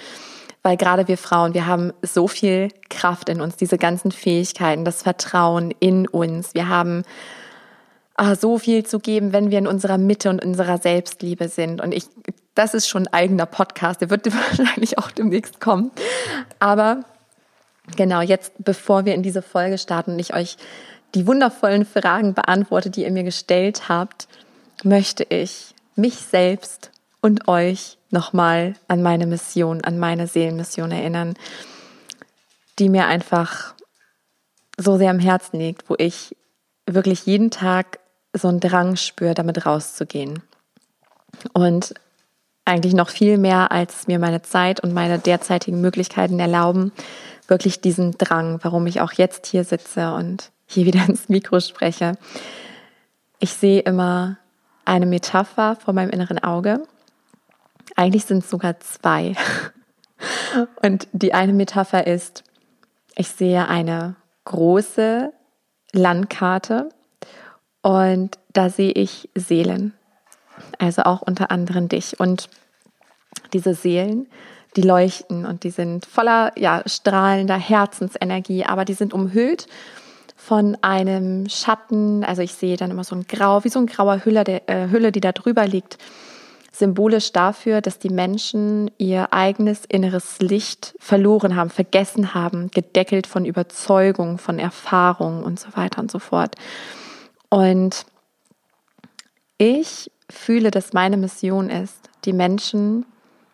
weil 0.66 0.76
gerade 0.76 1.06
wir 1.06 1.16
Frauen, 1.16 1.54
wir 1.54 1.66
haben 1.66 1.92
so 2.02 2.26
viel 2.26 2.70
Kraft 2.90 3.28
in 3.28 3.40
uns, 3.40 3.54
diese 3.54 3.78
ganzen 3.78 4.10
Fähigkeiten, 4.10 4.84
das 4.84 5.04
Vertrauen 5.04 5.72
in 5.78 6.08
uns. 6.08 6.54
Wir 6.54 6.68
haben 6.68 7.04
ah, 8.16 8.34
so 8.34 8.58
viel 8.58 8.84
zu 8.84 8.98
geben, 8.98 9.32
wenn 9.32 9.52
wir 9.52 9.58
in 9.58 9.68
unserer 9.68 9.96
Mitte 9.96 10.28
und 10.28 10.44
unserer 10.44 10.78
Selbstliebe 10.78 11.48
sind. 11.48 11.80
Und 11.80 11.94
ich, 11.94 12.06
das 12.56 12.74
ist 12.74 12.88
schon 12.88 13.06
ein 13.06 13.12
eigener 13.12 13.46
Podcast, 13.46 14.00
der 14.00 14.10
wird 14.10 14.26
wahrscheinlich 14.58 14.98
auch 14.98 15.12
demnächst 15.12 15.60
kommen. 15.60 15.92
Aber 16.58 17.04
genau, 17.96 18.20
jetzt, 18.20 18.52
bevor 18.58 19.04
wir 19.04 19.14
in 19.14 19.22
diese 19.22 19.42
Folge 19.42 19.78
starten 19.78 20.12
und 20.12 20.18
ich 20.18 20.34
euch 20.34 20.56
die 21.14 21.26
wundervollen 21.26 21.84
Fragen 21.86 22.34
beantworte, 22.34 22.90
die 22.90 23.04
ihr 23.04 23.12
mir 23.12 23.22
gestellt 23.22 23.88
habt, 23.88 24.26
möchte 24.82 25.24
ich 25.28 25.74
mich 25.94 26.16
selbst 26.16 26.90
und 27.20 27.48
euch 27.48 27.98
nochmal 28.10 28.74
an 28.88 29.02
meine 29.02 29.26
Mission, 29.26 29.82
an 29.82 29.98
meine 29.98 30.26
Seelenmission 30.26 30.90
erinnern, 30.90 31.34
die 32.78 32.88
mir 32.88 33.06
einfach 33.06 33.74
so 34.78 34.98
sehr 34.98 35.10
am 35.10 35.18
Herzen 35.18 35.58
liegt, 35.58 35.88
wo 35.88 35.94
ich 35.98 36.36
wirklich 36.86 37.26
jeden 37.26 37.50
Tag 37.50 38.00
so 38.32 38.48
einen 38.48 38.60
Drang 38.60 38.96
spüre, 38.96 39.34
damit 39.34 39.64
rauszugehen. 39.64 40.42
Und 41.52 41.94
eigentlich 42.66 42.94
noch 42.94 43.08
viel 43.08 43.38
mehr, 43.38 43.72
als 43.72 44.06
mir 44.06 44.18
meine 44.18 44.42
Zeit 44.42 44.80
und 44.80 44.92
meine 44.92 45.18
derzeitigen 45.18 45.80
Möglichkeiten 45.80 46.38
erlauben, 46.38 46.92
wirklich 47.48 47.80
diesen 47.80 48.18
Drang, 48.18 48.58
warum 48.62 48.86
ich 48.86 49.00
auch 49.00 49.12
jetzt 49.12 49.46
hier 49.46 49.64
sitze 49.64 50.12
und 50.12 50.50
hier 50.66 50.84
wieder 50.84 51.04
ins 51.08 51.28
Mikro 51.28 51.60
spreche. 51.60 52.18
Ich 53.38 53.52
sehe 53.52 53.80
immer 53.80 54.38
eine 54.84 55.06
Metapher 55.06 55.76
vor 55.76 55.94
meinem 55.94 56.10
inneren 56.10 56.42
Auge. 56.42 56.82
Eigentlich 57.94 58.24
sind 58.24 58.44
es 58.44 58.50
sogar 58.50 58.78
zwei. 58.80 59.34
Und 60.82 61.08
die 61.12 61.34
eine 61.34 61.52
Metapher 61.52 62.06
ist, 62.06 62.42
ich 63.14 63.28
sehe 63.28 63.68
eine 63.68 64.16
große 64.44 65.32
Landkarte 65.92 66.88
und 67.82 68.38
da 68.52 68.70
sehe 68.70 68.92
ich 68.92 69.28
Seelen. 69.34 69.92
Also 70.78 71.02
auch 71.02 71.22
unter 71.22 71.50
anderem 71.50 71.88
dich. 71.88 72.18
Und 72.20 72.48
diese 73.52 73.74
Seelen, 73.74 74.26
die 74.76 74.82
leuchten 74.82 75.46
und 75.46 75.64
die 75.64 75.70
sind 75.70 76.06
voller 76.06 76.52
ja, 76.56 76.82
strahlender 76.86 77.56
Herzensenergie, 77.56 78.64
aber 78.64 78.84
die 78.84 78.94
sind 78.94 79.14
umhüllt 79.14 79.66
von 80.36 80.76
einem 80.82 81.48
Schatten. 81.48 82.22
Also 82.22 82.42
ich 82.42 82.52
sehe 82.52 82.76
dann 82.76 82.90
immer 82.90 83.04
so 83.04 83.16
ein 83.16 83.26
Grau, 83.26 83.64
wie 83.64 83.68
so 83.68 83.78
ein 83.78 83.86
grauer 83.86 84.24
Hülle, 84.24 84.44
der, 84.44 84.68
äh, 84.68 84.90
Hülle, 84.90 85.12
die 85.12 85.20
da 85.20 85.32
drüber 85.32 85.66
liegt. 85.66 85.98
Symbolisch 86.72 87.32
dafür, 87.32 87.80
dass 87.80 87.98
die 87.98 88.10
Menschen 88.10 88.90
ihr 88.98 89.32
eigenes 89.32 89.86
inneres 89.86 90.38
Licht 90.40 90.94
verloren 90.98 91.56
haben, 91.56 91.70
vergessen 91.70 92.34
haben, 92.34 92.70
gedeckelt 92.70 93.26
von 93.26 93.46
Überzeugung, 93.46 94.36
von 94.36 94.58
Erfahrung 94.58 95.42
und 95.42 95.58
so 95.58 95.68
weiter 95.74 96.02
und 96.02 96.10
so 96.10 96.18
fort. 96.18 96.54
Und 97.48 98.04
ich 99.56 100.10
fühle, 100.30 100.70
dass 100.70 100.92
meine 100.92 101.16
Mission 101.16 101.70
ist, 101.70 102.10
die 102.24 102.32
Menschen 102.32 103.06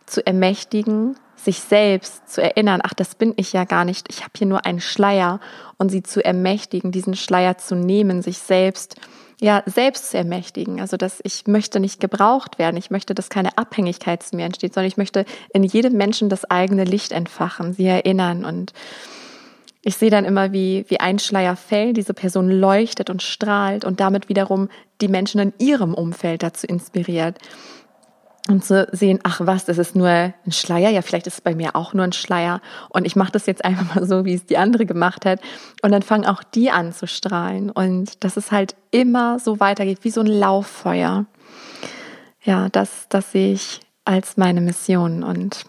zu 0.07 0.27
ermächtigen, 0.27 1.17
sich 1.37 1.61
selbst 1.61 2.29
zu 2.29 2.43
erinnern, 2.43 2.81
ach, 2.85 2.95
das 2.95 3.15
bin 3.15 3.35
ich 3.37 3.53
ja 3.53 3.65
gar 3.65 3.85
nicht, 3.85 4.07
ich 4.11 4.21
habe 4.21 4.33
hier 4.37 4.47
nur 4.47 4.65
einen 4.65 4.81
Schleier 4.81 5.41
und 5.77 5.91
sie 5.91 6.03
zu 6.03 6.25
ermächtigen, 6.25 6.93
diesen 6.93 7.17
Schleier 7.17 7.59
zu 7.59 7.75
nehmen, 7.75 8.23
sich 8.23 8.39
selbst 8.39 8.97
ja 9.41 9.63
selbst 9.67 10.11
zu 10.11 10.17
ermächtigen. 10.17 10.81
Also 10.81 10.97
dass 10.97 11.21
ich 11.25 11.47
möchte 11.49 11.81
nicht 11.81 12.01
gebraucht 12.01 12.59
werden, 12.59 12.77
ich 12.77 12.91
möchte, 12.91 13.15
dass 13.15 13.29
keine 13.29 13.59
Abhängigkeit 13.59 14.23
zu 14.23 14.37
mir 14.37 14.47
entsteht, 14.47 14.73
sondern 14.73 14.89
ich 14.89 14.97
möchte 14.97 15.25
in 15.53 15.65
jedem 15.65 15.95
Menschen 15.95 16.29
das 16.29 16.45
eigene 16.45 16.85
Licht 16.85 17.11
entfachen, 17.11 17.73
sie 17.75 17.87
erinnern 17.87 18.45
und 18.45 18.73
ich 19.85 19.97
sehe 19.97 20.11
dann 20.11 20.25
immer, 20.25 20.53
wie, 20.53 20.85
wie 20.89 21.01
ein 21.01 21.19
Schleier 21.19 21.57
fällt, 21.57 21.97
diese 21.97 22.15
Person 22.15 22.49
leuchtet 22.49 23.11
und 23.11 23.23
strahlt 23.23 23.85
und 23.85 23.99
damit 23.99 24.29
wiederum 24.29 24.69
die 25.01 25.09
Menschen 25.09 25.41
in 25.41 25.53
ihrem 25.59 25.95
Umfeld 25.95 26.43
dazu 26.45 26.67
inspiriert. 26.67 27.39
Und 28.49 28.65
zu 28.65 28.89
sehen, 28.91 29.21
ach 29.23 29.41
was, 29.45 29.67
das 29.67 29.79
ist 29.79 29.95
nur 29.95 30.09
ein 30.09 30.35
Schleier, 30.51 30.91
ja, 30.91 31.03
vielleicht 31.03 31.29
ist 31.29 31.35
es 31.35 31.41
bei 31.41 31.55
mir 31.55 31.77
auch 31.77 31.95
nur 31.95 32.05
ein 32.05 32.13
Schleier. 32.13 32.61
Und 32.91 33.07
ich 33.07 33.15
mache 33.15 33.31
das 33.31 33.47
jetzt 33.47 33.65
einfach 33.65 33.95
mal 33.95 34.07
so, 34.07 34.25
wie 34.25 34.35
es 34.35 34.47
die 34.47 34.57
andere 34.57 34.85
gemacht 34.85 35.25
hat. 35.25 35.41
Und 35.83 35.93
dann 35.93 36.03
fangen 36.03 36.27
auch 36.27 36.43
die 36.43 36.71
an 36.71 36.93
zu 36.93 37.07
strahlen. 37.07 37.71
Und 37.71 38.25
dass 38.25 38.37
es 38.37 38.51
halt 38.51 38.75
immer 38.91 39.39
so 39.39 39.61
weitergeht, 39.61 39.99
wie 40.03 40.11
so 40.11 40.21
ein 40.21 40.27
Lauffeuer. 40.27 41.27
Ja, 42.43 42.69
das, 42.69 43.07
das 43.09 43.31
sehe 43.31 43.53
ich 43.53 43.81
als 44.05 44.37
meine 44.37 44.61
Mission. 44.61 45.23
Und 45.23 45.65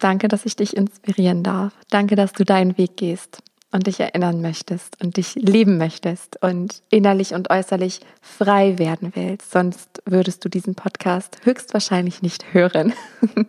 danke, 0.00 0.28
dass 0.28 0.46
ich 0.46 0.56
dich 0.56 0.76
inspirieren 0.76 1.42
darf. 1.42 1.72
Danke, 1.90 2.16
dass 2.16 2.32
du 2.32 2.44
deinen 2.44 2.76
Weg 2.76 2.96
gehst 2.96 3.42
und 3.72 3.86
dich 3.86 4.00
erinnern 4.00 4.40
möchtest 4.40 5.00
und 5.00 5.16
dich 5.16 5.34
leben 5.36 5.78
möchtest 5.78 6.42
und 6.42 6.82
innerlich 6.90 7.34
und 7.34 7.50
äußerlich 7.50 8.00
frei 8.20 8.78
werden 8.78 9.12
willst. 9.14 9.50
Sonst 9.50 10.02
würdest 10.06 10.44
du 10.44 10.48
diesen 10.48 10.74
Podcast 10.74 11.38
höchstwahrscheinlich 11.44 12.22
nicht 12.22 12.52
hören. 12.52 12.92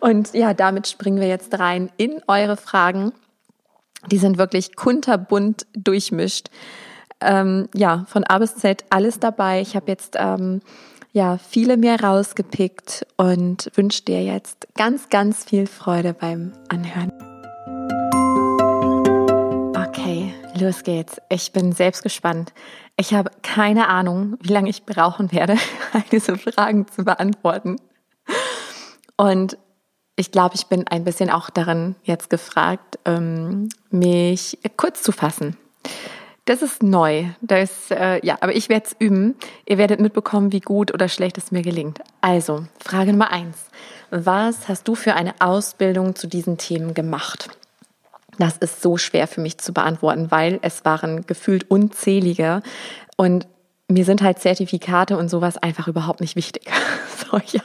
und 0.00 0.34
ja, 0.34 0.54
damit 0.54 0.88
springen 0.88 1.20
wir 1.20 1.28
jetzt 1.28 1.58
rein 1.58 1.90
in 1.96 2.20
eure 2.26 2.56
Fragen. 2.56 3.12
Die 4.10 4.18
sind 4.18 4.38
wirklich 4.38 4.76
kunterbunt 4.76 5.66
durchmischt. 5.72 6.50
Ähm, 7.20 7.68
ja, 7.74 8.06
von 8.08 8.24
A 8.24 8.38
bis 8.38 8.56
Z 8.56 8.84
alles 8.90 9.18
dabei. 9.18 9.60
Ich 9.60 9.74
habe 9.76 9.90
jetzt 9.90 10.16
ähm, 10.18 10.60
ja 11.12 11.38
viele 11.38 11.76
mehr 11.76 12.00
rausgepickt 12.00 13.06
und 13.16 13.70
wünsche 13.74 14.02
dir 14.02 14.22
jetzt 14.22 14.68
ganz, 14.74 15.08
ganz 15.08 15.44
viel 15.44 15.66
Freude 15.66 16.14
beim 16.14 16.52
Anhören. 16.68 17.12
Los 20.60 20.82
geht's. 20.82 21.20
Ich 21.28 21.52
bin 21.52 21.72
selbst 21.72 22.02
gespannt. 22.02 22.52
Ich 22.96 23.14
habe 23.14 23.30
keine 23.42 23.88
Ahnung, 23.88 24.36
wie 24.40 24.52
lange 24.52 24.70
ich 24.70 24.84
brauchen 24.84 25.30
werde, 25.30 25.56
all 25.92 26.02
diese 26.10 26.36
Fragen 26.36 26.86
zu 26.88 27.04
beantworten. 27.04 27.76
Und 29.16 29.56
ich 30.16 30.32
glaube, 30.32 30.56
ich 30.56 30.66
bin 30.66 30.88
ein 30.88 31.04
bisschen 31.04 31.30
auch 31.30 31.48
darin 31.50 31.94
jetzt 32.02 32.28
gefragt, 32.28 32.98
ähm, 33.04 33.68
mich 33.90 34.58
kurz 34.76 35.02
zu 35.02 35.12
fassen. 35.12 35.56
Das 36.48 36.62
ist 36.62 36.82
neu. 36.82 37.26
Das, 37.42 37.90
äh, 37.90 38.24
ja, 38.26 38.38
aber 38.40 38.56
ich 38.56 38.70
werde 38.70 38.86
es 38.86 38.96
üben. 38.98 39.34
Ihr 39.66 39.76
werdet 39.76 40.00
mitbekommen, 40.00 40.50
wie 40.50 40.60
gut 40.60 40.94
oder 40.94 41.06
schlecht 41.06 41.36
es 41.36 41.52
mir 41.52 41.60
gelingt. 41.60 42.00
Also, 42.22 42.64
Frage 42.82 43.10
Nummer 43.10 43.30
eins. 43.30 43.66
Was 44.10 44.66
hast 44.66 44.88
du 44.88 44.94
für 44.94 45.12
eine 45.12 45.34
Ausbildung 45.40 46.16
zu 46.16 46.26
diesen 46.26 46.56
Themen 46.56 46.94
gemacht? 46.94 47.50
Das 48.38 48.56
ist 48.56 48.80
so 48.80 48.96
schwer 48.96 49.26
für 49.26 49.42
mich 49.42 49.58
zu 49.58 49.74
beantworten, 49.74 50.30
weil 50.30 50.58
es 50.62 50.86
waren 50.86 51.26
gefühlt 51.26 51.70
unzählige 51.70 52.62
und 53.18 53.46
mir 53.88 54.04
sind 54.04 54.22
halt 54.22 54.38
Zertifikate 54.38 55.16
und 55.16 55.28
sowas 55.28 55.56
einfach 55.56 55.88
überhaupt 55.88 56.20
nicht 56.20 56.36
wichtig. 56.36 56.70
so, 57.30 57.38
ich 57.38 57.60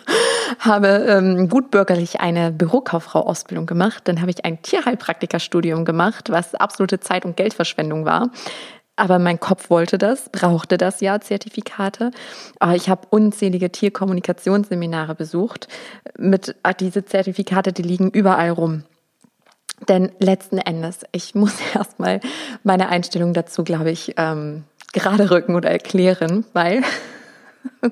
habe 0.60 0.88
ähm, 0.88 1.50
gutbürgerlich 1.50 2.22
eine 2.22 2.52
Bürokauffrau-Ausbildung 2.52 3.66
gemacht. 3.66 4.04
Dann 4.06 4.22
habe 4.22 4.32
ich 4.32 4.46
ein 4.46 4.62
Tierheilpraktikerstudium 4.62 5.84
gemacht, 5.84 6.30
was 6.30 6.56
absolute 6.56 7.00
Zeit- 7.02 7.26
und 7.26 7.36
Geldverschwendung 7.36 8.06
war. 8.06 8.30
Aber 8.96 9.20
mein 9.20 9.40
Kopf 9.40 9.70
wollte 9.70 9.98
das, 9.98 10.30
brauchte 10.30 10.78
das 10.78 11.02
ja, 11.02 11.20
Zertifikate. 11.20 12.12
Aber 12.60 12.76
ich 12.76 12.90
habe 12.90 13.08
unzählige 13.10 13.72
Tierkommunikationsseminare 13.72 15.16
besucht. 15.16 15.68
Mit 16.18 16.56
äh, 16.64 16.74
diese 16.80 17.04
Zertifikate, 17.04 17.74
die 17.74 17.82
liegen 17.82 18.12
überall 18.12 18.52
rum. 18.52 18.84
Denn 19.90 20.12
letzten 20.20 20.60
Endes, 20.60 21.02
ich 21.12 21.36
muss 21.36 21.56
erstmal 21.76 22.20
meine 22.64 22.90
Einstellung 22.90 23.34
dazu, 23.34 23.64
glaube 23.64 23.92
ich, 23.92 24.14
ähm, 24.18 24.64
gerade 24.94 25.30
rücken 25.30 25.56
oder 25.56 25.70
erklären, 25.70 26.46
weil 26.54 26.84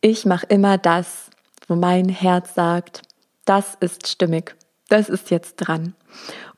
ich 0.00 0.24
mache 0.24 0.46
immer 0.46 0.78
das, 0.78 1.30
wo 1.66 1.74
mein 1.74 2.08
Herz 2.08 2.54
sagt, 2.54 3.02
das 3.44 3.76
ist 3.80 4.08
stimmig, 4.08 4.56
das 4.88 5.08
ist 5.08 5.30
jetzt 5.30 5.56
dran. 5.56 5.94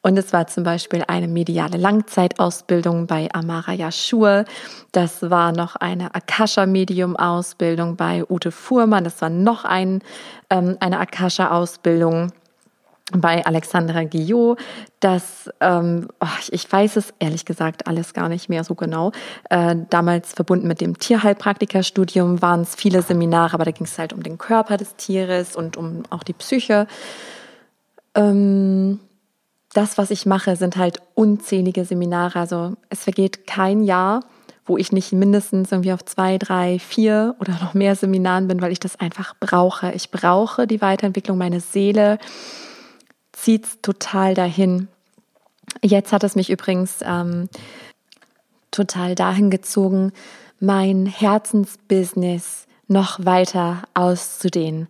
Und 0.02 0.18
es 0.18 0.32
war 0.32 0.47
zum 0.47 0.64
Beispiel 0.64 1.04
eine 1.09 1.28
mediale 1.28 1.76
Langzeitausbildung 1.76 3.06
bei 3.06 3.28
Amara 3.35 3.73
Yashur. 3.73 4.44
Das 4.92 5.28
war 5.28 5.52
noch 5.52 5.76
eine 5.76 6.14
Akasha-Medium-Ausbildung 6.14 7.97
bei 7.97 8.25
Ute 8.26 8.50
Fuhrmann. 8.50 9.04
Das 9.04 9.20
war 9.20 9.28
noch 9.28 9.66
ein, 9.66 10.00
ähm, 10.49 10.78
eine 10.80 11.00
Akasha-Ausbildung 11.00 12.32
bei 13.12 13.45
Alexandra 13.45 14.05
Guillot, 14.05 14.59
das, 15.00 15.50
ähm, 15.61 16.09
oh, 16.21 16.26
ich 16.50 16.71
weiß 16.71 16.97
es 16.97 17.12
ehrlich 17.19 17.45
gesagt 17.45 17.87
alles 17.87 18.12
gar 18.14 18.29
nicht 18.29 18.49
mehr 18.49 18.64
so 18.64 18.75
genau. 18.75 19.12
Äh, 19.49 19.76
damals 19.90 20.33
verbunden 20.33 20.69
mit 20.69 20.81
dem 20.81 20.99
Tierheilpraktikerstudium 20.99 22.43
waren 22.43 22.62
es 22.62 22.75
viele 22.75 23.02
Seminare, 23.02 23.55
aber 23.55 23.64
da 23.64 23.71
ging 23.71 23.87
es 23.87 23.99
halt 23.99 24.12
um 24.12 24.23
den 24.23 24.38
Körper 24.38 24.76
des 24.76 24.97
Tieres 24.97 25.57
und 25.57 25.76
um 25.76 26.02
auch 26.11 26.23
die 26.23 26.33
Psyche. 26.35 26.87
Ähm, 28.14 29.00
das, 29.73 29.99
was 29.99 30.11
ich 30.11 30.26
mache, 30.26 30.57
sind 30.57 30.76
halt 30.76 31.00
unzählige 31.14 31.85
Seminare. 31.85 32.40
Also 32.40 32.75
es 32.88 33.05
vergeht 33.05 33.47
kein 33.47 33.83
Jahr, 33.83 34.21
wo 34.67 34.76
ich 34.76 34.93
nicht 34.93 35.12
mindestens 35.12 35.73
irgendwie 35.73 35.93
auf 35.93 36.05
zwei, 36.05 36.38
drei, 36.38 36.79
vier 36.79 37.37
oder 37.40 37.52
noch 37.55 37.75
mehr 37.75 37.97
Seminaren 37.97 38.49
bin, 38.49 38.61
weil 38.62 38.73
ich 38.73 38.81
das 38.81 38.99
einfach 38.99 39.35
brauche. 39.40 39.93
Ich 39.93 40.11
brauche 40.11 40.67
die 40.67 40.81
Weiterentwicklung 40.81 41.38
meiner 41.38 41.61
Seele 41.61 42.19
zieht 43.40 43.64
es 43.64 43.78
total 43.82 44.35
dahin. 44.35 44.88
Jetzt 45.82 46.12
hat 46.12 46.25
es 46.25 46.37
mich 46.37 46.50
übrigens 46.50 46.99
ähm, 47.02 47.49
total 48.70 49.14
dahin 49.14 49.50
gezogen, 49.50 50.12
mein 50.59 51.06
Herzensbusiness 51.06 52.66
noch 52.87 53.25
weiter 53.25 53.85
auszudehnen. 53.94 54.88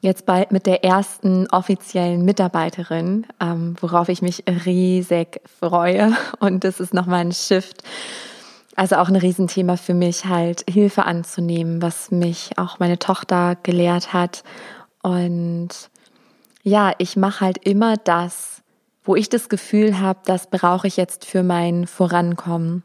Jetzt 0.00 0.26
bald 0.26 0.50
mit 0.50 0.66
der 0.66 0.82
ersten 0.82 1.46
offiziellen 1.48 2.24
Mitarbeiterin, 2.24 3.26
ähm, 3.40 3.76
worauf 3.80 4.08
ich 4.08 4.20
mich 4.20 4.44
riesig 4.66 5.40
freue. 5.60 6.16
Und 6.40 6.64
das 6.64 6.80
ist 6.80 6.94
nochmal 6.94 7.20
ein 7.20 7.32
Shift. 7.32 7.82
Also 8.74 8.96
auch 8.96 9.08
ein 9.08 9.16
Riesenthema 9.16 9.76
für 9.76 9.94
mich, 9.94 10.24
halt 10.24 10.64
Hilfe 10.68 11.04
anzunehmen, 11.04 11.82
was 11.82 12.10
mich 12.10 12.52
auch 12.56 12.78
meine 12.78 12.98
Tochter 12.98 13.56
gelehrt 13.62 14.12
hat. 14.12 14.42
Und 15.02 15.90
ja, 16.62 16.92
ich 16.98 17.16
mache 17.16 17.44
halt 17.44 17.58
immer 17.66 17.96
das, 17.96 18.62
wo 19.04 19.16
ich 19.16 19.28
das 19.28 19.48
Gefühl 19.48 19.98
habe, 19.98 20.20
das 20.24 20.48
brauche 20.48 20.86
ich 20.86 20.96
jetzt 20.96 21.24
für 21.24 21.42
mein 21.42 21.86
Vorankommen. 21.86 22.84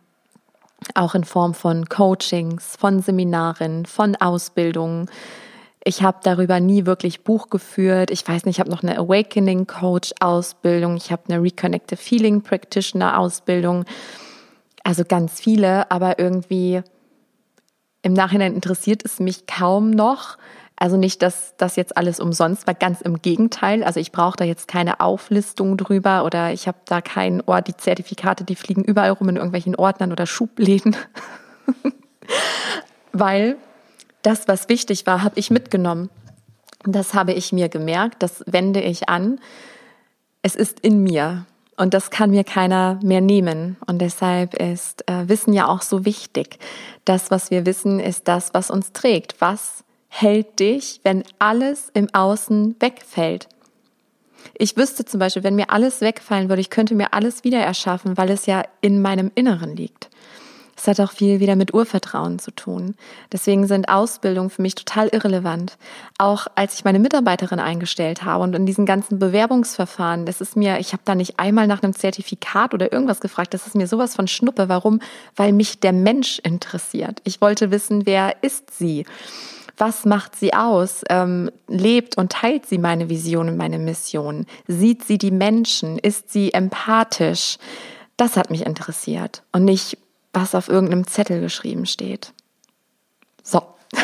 auch 0.93 1.15
in 1.15 1.23
Form 1.23 1.55
von 1.55 1.89
Coachings, 1.89 2.75
von 2.77 3.01
Seminaren, 3.01 3.87
von 3.87 4.15
Ausbildungen. 4.15 5.09
Ich 5.83 6.03
habe 6.03 6.19
darüber 6.21 6.59
nie 6.59 6.85
wirklich 6.85 7.23
Buch 7.23 7.49
geführt. 7.49 8.11
Ich 8.11 8.27
weiß 8.27 8.45
nicht, 8.45 8.57
ich 8.57 8.59
habe 8.59 8.69
noch 8.69 8.83
eine 8.83 8.97
Awakening 8.97 9.65
Coach 9.65 10.13
Ausbildung, 10.19 10.97
ich 10.97 11.11
habe 11.11 11.23
eine 11.29 11.41
Reconnected 11.41 11.97
Feeling 11.97 12.41
Practitioner 12.41 13.17
Ausbildung. 13.17 13.85
Also 14.83 15.03
ganz 15.03 15.39
viele, 15.39 15.89
aber 15.89 16.19
irgendwie 16.19 16.81
im 18.03 18.13
Nachhinein 18.13 18.53
interessiert 18.53 19.03
es 19.03 19.19
mich 19.19 19.47
kaum 19.47 19.89
noch. 19.89 20.37
Also 20.79 20.95
nicht, 20.95 21.23
dass 21.23 21.55
das 21.57 21.75
jetzt 21.75 21.97
alles 21.97 22.19
umsonst 22.19 22.67
war, 22.67 22.75
ganz 22.75 23.01
im 23.01 23.19
Gegenteil. 23.21 23.83
Also 23.83 23.99
ich 23.99 24.11
brauche 24.11 24.37
da 24.37 24.45
jetzt 24.45 24.67
keine 24.67 24.99
Auflistung 24.99 25.75
drüber 25.75 26.23
oder 26.23 26.53
ich 26.53 26.67
habe 26.67 26.77
da 26.85 27.01
keinen 27.01 27.41
Ort, 27.41 27.67
die 27.67 27.75
Zertifikate, 27.75 28.43
die 28.43 28.55
fliegen 28.55 28.83
überall 28.83 29.09
rum 29.11 29.27
in 29.29 29.37
irgendwelchen 29.37 29.75
Ordnern 29.75 30.11
oder 30.11 30.27
Schubläden. 30.27 30.95
Weil 33.11 33.57
das, 34.21 34.47
was 34.47 34.69
wichtig 34.69 35.07
war, 35.07 35.23
habe 35.23 35.39
ich 35.39 35.49
mitgenommen. 35.49 36.11
Das 36.83 37.15
habe 37.15 37.33
ich 37.33 37.51
mir 37.51 37.69
gemerkt, 37.69 38.21
das 38.21 38.43
wende 38.45 38.79
ich 38.79 39.09
an. 39.09 39.39
Es 40.43 40.55
ist 40.55 40.79
in 40.81 41.01
mir 41.01 41.47
und 41.75 41.95
das 41.95 42.11
kann 42.11 42.29
mir 42.29 42.43
keiner 42.43 42.99
mehr 43.01 43.21
nehmen. 43.21 43.77
Und 43.87 43.99
deshalb 43.99 44.53
ist 44.53 45.09
äh, 45.09 45.27
Wissen 45.27 45.53
ja 45.53 45.67
auch 45.67 45.81
so 45.81 46.05
wichtig. 46.05 46.59
Das, 47.03 47.31
was 47.31 47.49
wir 47.49 47.65
wissen, 47.65 47.99
ist 47.99 48.27
das, 48.27 48.53
was 48.53 48.69
uns 48.69 48.91
trägt. 48.93 49.41
Was 49.41 49.83
hält 50.07 50.59
dich, 50.59 50.99
wenn 51.03 51.23
alles 51.39 51.89
im 51.93 52.13
Außen 52.13 52.75
wegfällt. 52.79 53.47
Ich 54.57 54.77
wüsste 54.77 55.05
zum 55.05 55.19
Beispiel, 55.19 55.43
wenn 55.43 55.55
mir 55.55 55.69
alles 55.69 56.01
wegfallen 56.01 56.49
würde, 56.49 56.61
ich 56.61 56.69
könnte 56.69 56.95
mir 56.95 57.13
alles 57.13 57.43
wieder 57.43 57.59
erschaffen, 57.59 58.17
weil 58.17 58.29
es 58.29 58.45
ja 58.45 58.63
in 58.81 59.01
meinem 59.01 59.31
Inneren 59.35 59.75
liegt. 59.75 60.09
Es 60.77 60.87
hat 60.87 60.99
auch 60.99 61.11
viel 61.11 61.39
wieder 61.39 61.55
mit 61.55 61.73
Urvertrauen 61.73 62.37
zu 62.37 62.51
tun. 62.51 62.93
Deswegen 63.31 63.65
sind 63.65 63.89
Ausbildungen 63.89 64.51
für 64.51 64.61
mich 64.61 64.75
total 64.75 65.07
irrelevant. 65.07 65.75
Auch 66.19 66.45
als 66.53 66.75
ich 66.75 66.85
meine 66.85 66.99
Mitarbeiterin 66.99 67.59
eingestellt 67.59 68.23
habe 68.23 68.43
und 68.43 68.53
in 68.53 68.67
diesen 68.67 68.85
ganzen 68.85 69.17
Bewerbungsverfahren, 69.17 70.27
das 70.27 70.39
ist 70.39 70.55
mir, 70.55 70.77
ich 70.79 70.93
habe 70.93 71.01
da 71.03 71.15
nicht 71.15 71.39
einmal 71.39 71.65
nach 71.65 71.81
einem 71.81 71.93
Zertifikat 71.93 72.75
oder 72.75 72.93
irgendwas 72.93 73.21
gefragt, 73.21 73.55
das 73.55 73.65
ist 73.65 73.75
mir 73.75 73.87
sowas 73.87 74.15
von 74.15 74.27
Schnuppe. 74.27 74.69
Warum? 74.69 75.01
Weil 75.35 75.51
mich 75.51 75.79
der 75.79 75.93
Mensch 75.93 76.37
interessiert. 76.39 77.21
Ich 77.23 77.41
wollte 77.41 77.71
wissen, 77.71 78.05
wer 78.05 78.43
ist 78.43 78.77
sie? 78.77 79.03
Was 79.77 80.05
macht 80.05 80.35
sie 80.35 80.53
aus? 80.53 81.03
Ähm, 81.09 81.51
lebt 81.67 82.17
und 82.17 82.31
teilt 82.31 82.65
sie 82.65 82.79
meine 82.79 83.09
Vision 83.09 83.47
und 83.47 83.57
meine 83.57 83.77
Mission? 83.77 84.47
Sieht 84.67 85.03
sie 85.03 85.19
die 85.19 85.31
Menschen? 85.31 85.99
Ist 85.99 86.31
sie 86.31 86.51
empathisch? 86.53 87.57
Das 88.17 88.35
hat 88.35 88.49
mich 88.49 88.65
interessiert 88.65 89.43
und 89.51 89.63
nicht, 89.63 89.99
was 90.33 90.55
auf 90.55 90.67
irgendeinem 90.67 91.05
Zettel 91.05 91.39
geschrieben 91.39 91.85
steht. 91.85 92.33
So. 93.43 93.61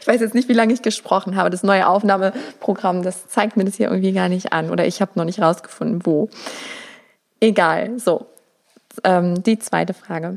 Ich 0.00 0.06
weiß 0.12 0.20
jetzt 0.20 0.36
nicht, 0.36 0.48
wie 0.48 0.52
lange 0.52 0.72
ich 0.72 0.82
gesprochen 0.82 1.34
habe. 1.34 1.50
Das 1.50 1.64
neue 1.64 1.88
Aufnahmeprogramm, 1.88 3.02
das 3.02 3.26
zeigt 3.26 3.56
mir 3.56 3.64
das 3.64 3.74
hier 3.74 3.88
irgendwie 3.88 4.12
gar 4.12 4.28
nicht 4.28 4.52
an. 4.52 4.70
Oder 4.70 4.86
ich 4.86 5.00
habe 5.00 5.10
noch 5.16 5.24
nicht 5.24 5.40
rausgefunden, 5.40 6.06
wo. 6.06 6.30
Egal. 7.40 7.98
So. 7.98 8.26
Ähm, 9.02 9.42
die 9.42 9.58
zweite 9.58 9.94
Frage. 9.94 10.36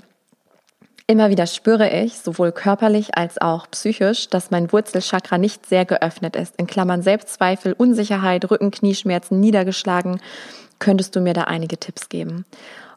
Immer 1.10 1.32
wieder 1.32 1.48
spüre 1.48 1.90
ich, 1.90 2.20
sowohl 2.20 2.52
körperlich 2.52 3.18
als 3.18 3.42
auch 3.42 3.66
psychisch, 3.72 4.30
dass 4.30 4.52
mein 4.52 4.72
Wurzelchakra 4.72 5.40
nicht 5.40 5.66
sehr 5.66 5.84
geöffnet 5.84 6.36
ist. 6.36 6.56
In 6.58 6.68
Klammern 6.68 7.02
Selbstzweifel, 7.02 7.74
Unsicherheit, 7.74 8.52
Rücken, 8.52 8.70
Knieschmerzen, 8.70 9.40
niedergeschlagen. 9.40 10.22
Könntest 10.78 11.16
du 11.16 11.22
mir 11.22 11.34
da 11.34 11.46
einige 11.46 11.80
Tipps 11.80 12.10
geben? 12.10 12.46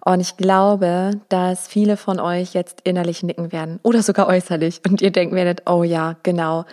Und 0.05 0.21
ich 0.21 0.37
glaube, 0.37 1.13
dass 1.31 1.67
viele 1.67 1.97
von 1.97 2.21
euch 2.21 2.53
jetzt 2.53 2.83
innerlich 2.85 3.23
nicken 3.23 3.51
werden 3.51 3.81
oder 3.83 4.03
sogar 4.03 4.27
äußerlich 4.27 4.83
und 4.87 5.01
ihr 5.01 5.11
denkt 5.11 5.35
werdet, 5.35 5.63
oh 5.65 5.83
ja, 5.83 6.17
genau. 6.23 6.67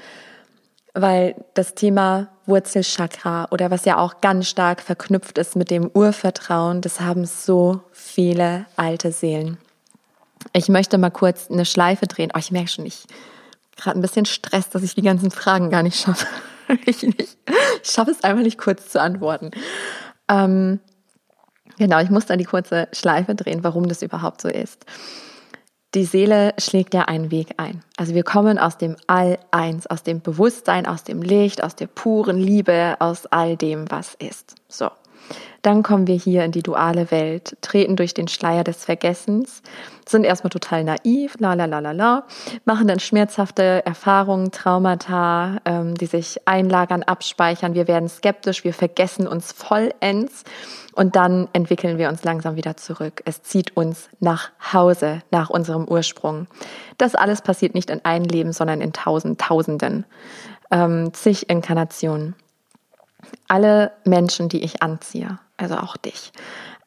Weil 0.93 1.35
das 1.53 1.73
Thema 1.73 2.27
Wurzelchakra 2.47 3.47
oder 3.51 3.71
was 3.71 3.85
ja 3.85 3.97
auch 3.97 4.19
ganz 4.19 4.49
stark 4.49 4.81
verknüpft 4.81 5.37
ist 5.37 5.55
mit 5.55 5.71
dem 5.71 5.89
Urvertrauen, 5.93 6.81
das 6.81 6.99
haben 6.99 7.23
so 7.23 7.79
viele 7.93 8.65
alte 8.75 9.13
Seelen. 9.13 9.57
Ich 10.53 10.69
möchte 10.69 10.97
mal 10.97 11.09
kurz 11.09 11.49
eine 11.49 11.65
Schleife 11.65 12.07
drehen. 12.07 12.31
Oh, 12.33 12.39
ich 12.39 12.51
merke 12.51 12.69
schon, 12.69 12.85
ich 12.85 13.05
gerade 13.79 13.97
ein 13.97 14.01
bisschen 14.01 14.25
Stress, 14.25 14.69
dass 14.69 14.83
ich 14.83 14.95
die 14.95 15.01
ganzen 15.01 15.31
Fragen 15.31 15.69
gar 15.69 15.83
nicht 15.83 15.99
schaffe. 15.99 16.27
ich, 16.85 17.03
ich 17.03 17.37
schaffe 17.83 18.11
es 18.11 18.23
einfach 18.23 18.43
nicht 18.43 18.57
kurz 18.57 18.89
zu 18.89 19.01
antworten. 19.01 19.51
Ähm, 20.29 20.79
genau, 21.77 21.99
ich 21.99 22.09
muss 22.09 22.25
da 22.25 22.35
die 22.35 22.45
kurze 22.45 22.87
Schleife 22.93 23.35
drehen, 23.35 23.63
warum 23.63 23.87
das 23.87 24.01
überhaupt 24.01 24.41
so 24.41 24.49
ist. 24.49 24.85
Die 25.95 26.05
Seele 26.05 26.53
schlägt 26.59 26.93
ja 26.93 27.05
einen 27.05 27.31
Weg 27.31 27.55
ein. 27.57 27.83
Also 27.97 28.13
wir 28.13 28.23
kommen 28.23 28.59
aus 28.59 28.77
dem 28.77 28.95
All-Eins, 29.07 29.87
aus 29.87 30.03
dem 30.03 30.21
Bewusstsein, 30.21 30.85
aus 30.85 31.03
dem 31.03 31.23
Licht, 31.23 31.63
aus 31.63 31.75
der 31.75 31.87
puren 31.87 32.37
Liebe, 32.37 32.95
aus 32.99 33.25
all 33.25 33.57
dem, 33.57 33.89
was 33.89 34.13
ist. 34.15 34.53
So. 34.67 34.91
Dann 35.61 35.83
kommen 35.83 36.07
wir 36.07 36.15
hier 36.15 36.45
in 36.45 36.51
die 36.51 36.63
duale 36.63 37.11
Welt, 37.11 37.57
treten 37.61 37.95
durch 37.95 38.13
den 38.13 38.27
Schleier 38.27 38.63
des 38.63 38.85
Vergessens, 38.85 39.61
sind 40.07 40.23
erstmal 40.23 40.49
total 40.49 40.83
naiv, 40.83 41.35
la 41.39 41.53
la 41.53 41.65
la 41.65 41.79
la 41.79 41.91
la, 41.91 42.25
machen 42.65 42.87
dann 42.87 42.99
schmerzhafte 42.99 43.85
Erfahrungen, 43.85 44.51
Traumata, 44.51 45.57
ähm, 45.65 45.95
die 45.95 46.05
sich 46.05 46.47
einlagern, 46.47 47.03
abspeichern. 47.03 47.75
Wir 47.75 47.87
werden 47.87 48.09
skeptisch, 48.09 48.63
wir 48.63 48.73
vergessen 48.73 49.27
uns 49.27 49.51
vollends 49.51 50.43
und 50.93 51.15
dann 51.15 51.47
entwickeln 51.53 51.97
wir 51.97 52.09
uns 52.09 52.23
langsam 52.23 52.55
wieder 52.55 52.77
zurück. 52.77 53.21
Es 53.25 53.43
zieht 53.43 53.75
uns 53.75 54.09
nach 54.19 54.51
Hause, 54.73 55.21
nach 55.31 55.49
unserem 55.49 55.87
Ursprung. 55.87 56.47
Das 56.97 57.15
alles 57.15 57.41
passiert 57.41 57.75
nicht 57.75 57.89
in 57.89 58.03
einem 58.05 58.25
Leben, 58.25 58.53
sondern 58.53 58.81
in 58.81 58.93
tausend, 58.93 59.39
tausenden, 59.39 60.05
ähm, 60.71 61.13
zig 61.13 61.49
Inkarnationen 61.49 62.35
alle 63.47 63.91
Menschen, 64.05 64.49
die 64.49 64.63
ich 64.63 64.81
anziehe, 64.81 65.39
also 65.59 65.75
auch 65.77 65.97
dich, 65.97 66.31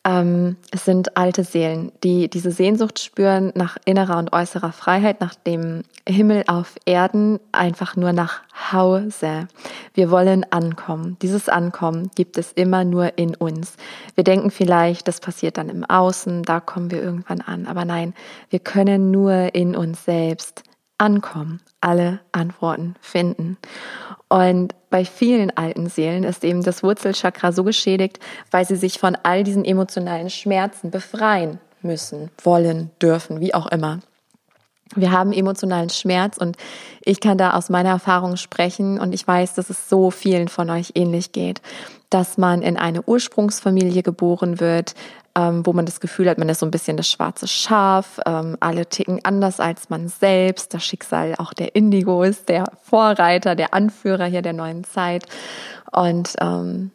ähm, 0.04 0.56
es 0.72 0.84
sind 0.84 1.16
alte 1.16 1.44
Seelen, 1.44 1.92
die 2.02 2.28
diese 2.28 2.50
Sehnsucht 2.50 2.98
spüren 2.98 3.52
nach 3.54 3.76
innerer 3.84 4.18
und 4.18 4.32
äußerer 4.32 4.72
Freiheit, 4.72 5.20
nach 5.20 5.36
dem 5.36 5.82
Himmel 6.08 6.42
auf 6.48 6.74
Erden, 6.86 7.38
einfach 7.52 7.94
nur 7.94 8.12
nach 8.12 8.40
Hause. 8.72 9.46
Wir 9.94 10.10
wollen 10.10 10.44
ankommen. 10.50 11.16
Dieses 11.22 11.48
Ankommen 11.48 12.10
gibt 12.16 12.36
es 12.36 12.50
immer 12.50 12.82
nur 12.84 13.16
in 13.16 13.36
uns. 13.36 13.76
Wir 14.16 14.24
denken 14.24 14.50
vielleicht, 14.50 15.06
das 15.06 15.20
passiert 15.20 15.56
dann 15.56 15.68
im 15.68 15.84
Außen, 15.84 16.42
da 16.42 16.58
kommen 16.58 16.90
wir 16.90 17.00
irgendwann 17.00 17.40
an. 17.40 17.68
Aber 17.68 17.84
nein, 17.84 18.12
wir 18.50 18.58
können 18.58 19.12
nur 19.12 19.54
in 19.54 19.76
uns 19.76 20.04
selbst 20.04 20.64
ankommen, 20.98 21.60
alle 21.80 22.20
Antworten 22.32 22.96
finden. 23.00 23.56
Und 24.32 24.74
bei 24.88 25.04
vielen 25.04 25.54
alten 25.58 25.90
Seelen 25.90 26.24
ist 26.24 26.42
eben 26.42 26.62
das 26.62 26.82
Wurzelchakra 26.82 27.52
so 27.52 27.64
geschädigt, 27.64 28.18
weil 28.50 28.64
sie 28.64 28.76
sich 28.76 28.98
von 28.98 29.14
all 29.24 29.44
diesen 29.44 29.62
emotionalen 29.62 30.30
Schmerzen 30.30 30.90
befreien 30.90 31.58
müssen, 31.82 32.30
wollen, 32.42 32.90
dürfen, 33.02 33.40
wie 33.40 33.52
auch 33.52 33.66
immer. 33.66 34.00
Wir 34.96 35.12
haben 35.12 35.34
emotionalen 35.34 35.90
Schmerz 35.90 36.38
und 36.38 36.56
ich 37.04 37.20
kann 37.20 37.36
da 37.36 37.52
aus 37.52 37.68
meiner 37.68 37.90
Erfahrung 37.90 38.36
sprechen 38.36 38.98
und 38.98 39.12
ich 39.12 39.28
weiß, 39.28 39.52
dass 39.52 39.68
es 39.68 39.90
so 39.90 40.10
vielen 40.10 40.48
von 40.48 40.70
euch 40.70 40.92
ähnlich 40.94 41.32
geht, 41.32 41.60
dass 42.08 42.38
man 42.38 42.62
in 42.62 42.78
eine 42.78 43.02
Ursprungsfamilie 43.02 44.02
geboren 44.02 44.60
wird, 44.60 44.94
ähm, 45.34 45.64
wo 45.64 45.72
man 45.72 45.86
das 45.86 46.00
Gefühl 46.00 46.28
hat, 46.28 46.38
man 46.38 46.48
ist 46.48 46.60
so 46.60 46.66
ein 46.66 46.70
bisschen 46.70 46.96
das 46.96 47.08
schwarze 47.08 47.48
Schaf, 47.48 48.20
ähm, 48.26 48.56
alle 48.60 48.86
ticken 48.86 49.20
anders 49.24 49.60
als 49.60 49.88
man 49.88 50.08
selbst, 50.08 50.74
das 50.74 50.84
Schicksal 50.84 51.34
auch 51.38 51.54
der 51.54 51.74
Indigo 51.74 52.22
ist 52.22 52.48
der 52.48 52.64
Vorreiter, 52.82 53.54
der 53.54 53.74
Anführer 53.74 54.26
hier 54.26 54.42
der 54.42 54.52
neuen 54.52 54.84
Zeit. 54.84 55.26
Und 55.90 56.34
ähm, 56.40 56.90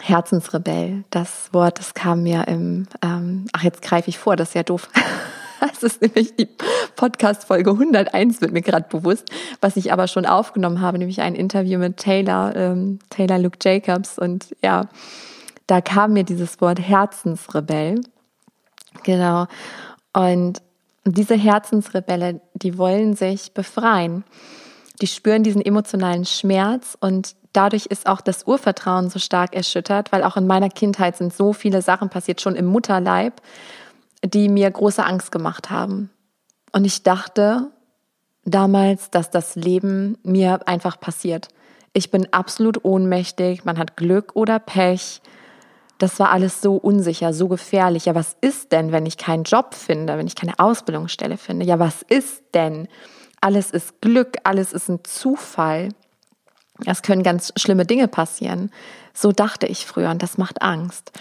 Herzensrebell, 0.00 1.04
das 1.10 1.52
Wort, 1.52 1.78
das 1.78 1.94
kam 1.94 2.22
mir 2.22 2.46
im, 2.48 2.86
ähm, 3.02 3.46
ach 3.52 3.62
jetzt 3.62 3.82
greife 3.82 4.08
ich 4.08 4.18
vor, 4.18 4.36
das 4.36 4.48
ist 4.48 4.54
ja 4.54 4.62
doof. 4.62 4.88
Das 5.60 5.82
ist 5.82 6.00
nämlich 6.00 6.34
die 6.36 6.48
Podcast-Folge 6.96 7.72
101, 7.72 8.40
wird 8.40 8.52
mir 8.52 8.62
gerade 8.62 8.86
bewusst, 8.88 9.30
was 9.60 9.76
ich 9.76 9.92
aber 9.92 10.08
schon 10.08 10.24
aufgenommen 10.24 10.80
habe, 10.80 10.98
nämlich 10.98 11.20
ein 11.20 11.34
Interview 11.34 11.78
mit 11.78 11.98
Taylor, 11.98 12.56
ähm, 12.56 12.98
Taylor 13.10 13.38
Luke 13.38 13.58
Jacobs. 13.62 14.18
Und 14.18 14.56
ja, 14.62 14.88
da 15.70 15.80
kam 15.80 16.14
mir 16.14 16.24
dieses 16.24 16.60
Wort 16.60 16.80
Herzensrebell. 16.80 18.00
Genau. 19.04 19.46
Und 20.12 20.60
diese 21.04 21.36
Herzensrebelle, 21.36 22.40
die 22.54 22.76
wollen 22.76 23.14
sich 23.14 23.54
befreien. 23.54 24.24
Die 25.00 25.06
spüren 25.06 25.44
diesen 25.44 25.64
emotionalen 25.64 26.24
Schmerz 26.24 26.98
und 27.00 27.36
dadurch 27.52 27.86
ist 27.86 28.08
auch 28.08 28.20
das 28.20 28.48
Urvertrauen 28.48 29.10
so 29.10 29.20
stark 29.20 29.54
erschüttert, 29.54 30.10
weil 30.10 30.24
auch 30.24 30.36
in 30.36 30.48
meiner 30.48 30.70
Kindheit 30.70 31.16
sind 31.16 31.32
so 31.32 31.52
viele 31.52 31.82
Sachen 31.82 32.10
passiert, 32.10 32.40
schon 32.40 32.56
im 32.56 32.66
Mutterleib, 32.66 33.40
die 34.24 34.48
mir 34.48 34.68
große 34.70 35.04
Angst 35.04 35.30
gemacht 35.30 35.70
haben. 35.70 36.10
Und 36.72 36.84
ich 36.84 37.04
dachte 37.04 37.70
damals, 38.44 39.10
dass 39.10 39.30
das 39.30 39.54
Leben 39.54 40.18
mir 40.24 40.66
einfach 40.66 40.98
passiert. 40.98 41.48
Ich 41.92 42.10
bin 42.10 42.32
absolut 42.32 42.84
ohnmächtig, 42.84 43.64
man 43.64 43.78
hat 43.78 43.96
Glück 43.96 44.32
oder 44.34 44.58
Pech 44.58 45.22
das 46.00 46.18
war 46.18 46.30
alles 46.30 46.62
so 46.62 46.76
unsicher, 46.76 47.34
so 47.34 47.46
gefährlich. 47.46 48.06
Ja, 48.06 48.14
was 48.14 48.34
ist 48.40 48.72
denn, 48.72 48.90
wenn 48.90 49.04
ich 49.04 49.18
keinen 49.18 49.44
Job 49.44 49.74
finde, 49.74 50.16
wenn 50.16 50.26
ich 50.26 50.34
keine 50.34 50.58
Ausbildungsstelle 50.58 51.36
finde? 51.36 51.66
Ja, 51.66 51.78
was 51.78 52.02
ist 52.02 52.42
denn? 52.54 52.88
Alles 53.42 53.70
ist 53.70 54.00
Glück, 54.00 54.38
alles 54.42 54.72
ist 54.72 54.88
ein 54.88 55.04
Zufall. 55.04 55.90
Es 56.86 57.02
können 57.02 57.22
ganz 57.22 57.52
schlimme 57.56 57.84
Dinge 57.84 58.08
passieren. 58.08 58.70
So 59.12 59.30
dachte 59.32 59.66
ich 59.66 59.84
früher 59.84 60.10
und 60.10 60.22
das 60.22 60.38
macht 60.38 60.62
Angst. 60.62 61.12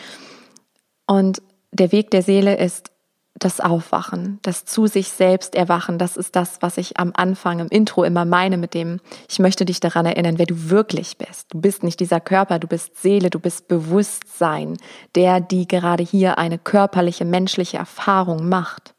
Und 1.05 1.41
der 1.73 1.91
Weg 1.91 2.09
der 2.11 2.23
Seele 2.23 2.55
ist 2.57 2.91
das 3.39 3.61
Aufwachen, 3.61 4.39
das 4.41 4.65
zu 4.65 4.87
sich 4.87 5.09
selbst 5.09 5.55
erwachen, 5.55 5.97
das 5.97 6.17
ist 6.17 6.35
das, 6.35 6.61
was 6.61 6.77
ich 6.77 6.99
am 6.99 7.13
Anfang 7.15 7.59
im 7.59 7.67
Intro 7.69 8.03
immer 8.03 8.25
meine 8.25 8.57
mit 8.57 8.73
dem, 8.73 8.99
ich 9.29 9.39
möchte 9.39 9.65
dich 9.65 9.79
daran 9.79 10.05
erinnern, 10.05 10.37
wer 10.37 10.45
du 10.45 10.69
wirklich 10.69 11.17
bist. 11.17 11.47
Du 11.53 11.61
bist 11.61 11.83
nicht 11.83 11.99
dieser 11.99 12.19
Körper, 12.19 12.59
du 12.59 12.67
bist 12.67 13.01
Seele, 13.01 13.29
du 13.29 13.39
bist 13.39 13.67
Bewusstsein, 13.67 14.77
der, 15.15 15.39
die 15.39 15.67
gerade 15.67 16.03
hier 16.03 16.37
eine 16.37 16.57
körperliche, 16.57 17.25
menschliche 17.25 17.77
Erfahrung 17.77 18.49
macht. 18.49 18.93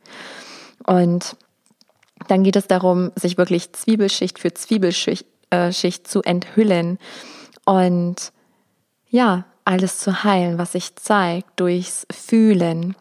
Und 0.86 1.36
dann 2.28 2.42
geht 2.42 2.56
es 2.56 2.66
darum, 2.66 3.12
sich 3.16 3.36
wirklich 3.36 3.72
Zwiebelschicht 3.72 4.38
für 4.38 4.54
Zwiebelschicht 4.54 5.26
äh, 5.50 6.02
zu 6.02 6.22
enthüllen 6.22 6.98
und 7.64 8.32
ja, 9.08 9.44
alles 9.64 9.98
zu 9.98 10.24
heilen, 10.24 10.58
was 10.58 10.72
sich 10.72 10.96
zeigt, 10.96 11.60
durchs 11.60 12.06
Fühlen 12.10 12.96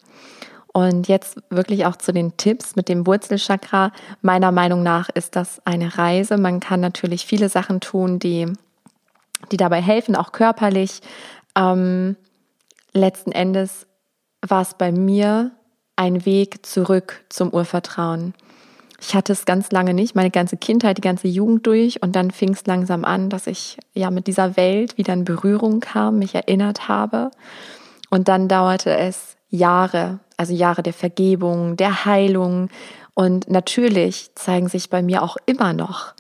und 0.74 1.08
jetzt 1.08 1.38
wirklich 1.50 1.86
auch 1.86 1.96
zu 1.96 2.14
den 2.14 2.38
Tipps 2.38 2.76
mit 2.76 2.90
dem 2.90 3.08
Wurzelchakra. 3.08 3.92
Meiner 4.22 4.52
Meinung 4.52 4.84
nach 4.84 5.10
ist 5.10 5.36
das 5.36 5.66
eine 5.66 5.98
Reise. 5.98 6.38
Man 6.38 6.60
kann 6.60 6.80
natürlich 6.80 7.26
viele 7.26 7.50
Sachen 7.50 7.80
tun, 7.80 8.20
die, 8.20 8.48
die 9.52 9.58
dabei 9.58 9.82
helfen, 9.82 10.16
auch 10.16 10.32
körperlich. 10.32 11.02
Ähm, 11.56 12.16
letzten 12.94 13.32
Endes 13.32 13.88
war 14.48 14.62
es 14.62 14.76
bei 14.76 14.92
mir 14.92 15.52
ein 15.96 16.26
Weg 16.26 16.66
zurück 16.66 17.26
zum 17.30 17.52
Urvertrauen. 17.52 18.34
Ich 19.02 19.16
hatte 19.16 19.32
es 19.34 19.46
ganz 19.46 19.72
lange 19.72 19.94
nicht, 19.94 20.16
meine 20.16 20.30
ganze 20.30 20.58
Kindheit, 20.58 20.98
die 20.98 21.02
ganze 21.02 21.28
Jugend 21.28 21.66
durch 21.66 22.02
und 22.04 22.16
dann 22.16 22.32
fing 22.32 22.52
es 22.52 22.66
langsam 22.66 23.06
an, 23.06 23.30
dass 23.30 23.48
ich 23.48 23.78
ja 23.94 24.12
mit 24.12 24.28
dieser 24.28 24.58
Welt 24.58 24.98
wieder 24.98 25.14
in 25.14 25.24
Berührung 25.24 25.80
kam, 25.80 26.20
mich 26.20 26.36
erinnert 26.36 26.88
habe. 26.90 27.32
Und 28.10 28.28
dann 28.28 28.48
dauerte 28.48 28.96
es 28.98 29.38
Jahre, 29.50 30.20
also 30.38 30.54
Jahre 30.54 30.84
der 30.84 30.94
Vergebung, 30.94 31.76
der 31.78 32.06
Heilung. 32.06 32.70
Und 33.14 33.50
natürlich 33.50 34.32
zeigen 34.36 34.70
sich 34.70 34.90
bei 34.90 35.02
mir 35.02 35.24
auch 35.24 35.38
immer 35.46 35.74
noch 35.74 36.14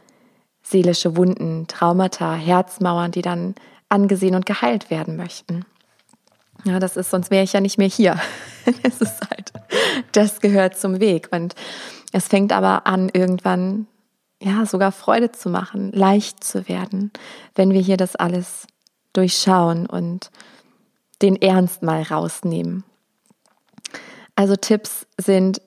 seelische 0.61 1.15
Wunden, 1.15 1.67
Traumata, 1.67 2.33
Herzmauern, 2.33 3.11
die 3.11 3.21
dann 3.21 3.55
angesehen 3.89 4.35
und 4.35 4.45
geheilt 4.45 4.91
werden 4.91 5.15
möchten. 5.15 5.65
Ja, 6.63 6.79
das 6.79 6.97
ist, 6.97 7.09
sonst 7.09 7.31
wäre 7.31 7.43
ich 7.43 7.53
ja 7.53 7.61
nicht 7.61 7.77
mehr 7.77 7.87
hier. 7.87 8.19
Es 8.83 9.01
ist 9.01 9.21
halt, 9.27 9.51
das 10.11 10.41
gehört 10.41 10.77
zum 10.77 10.99
Weg. 10.99 11.29
Und 11.31 11.55
es 12.11 12.27
fängt 12.27 12.51
aber 12.51 12.85
an, 12.85 13.09
irgendwann, 13.11 13.87
ja, 14.39 14.65
sogar 14.67 14.91
Freude 14.91 15.31
zu 15.31 15.49
machen, 15.49 15.91
leicht 15.91 16.43
zu 16.43 16.67
werden, 16.69 17.11
wenn 17.55 17.71
wir 17.71 17.81
hier 17.81 17.97
das 17.97 18.15
alles 18.15 18.67
durchschauen 19.13 19.87
und 19.87 20.29
den 21.23 21.41
Ernst 21.41 21.81
mal 21.81 22.03
rausnehmen. 22.03 22.83
Also 24.39 24.55
Tipps 24.55 25.05
sind 25.17 25.61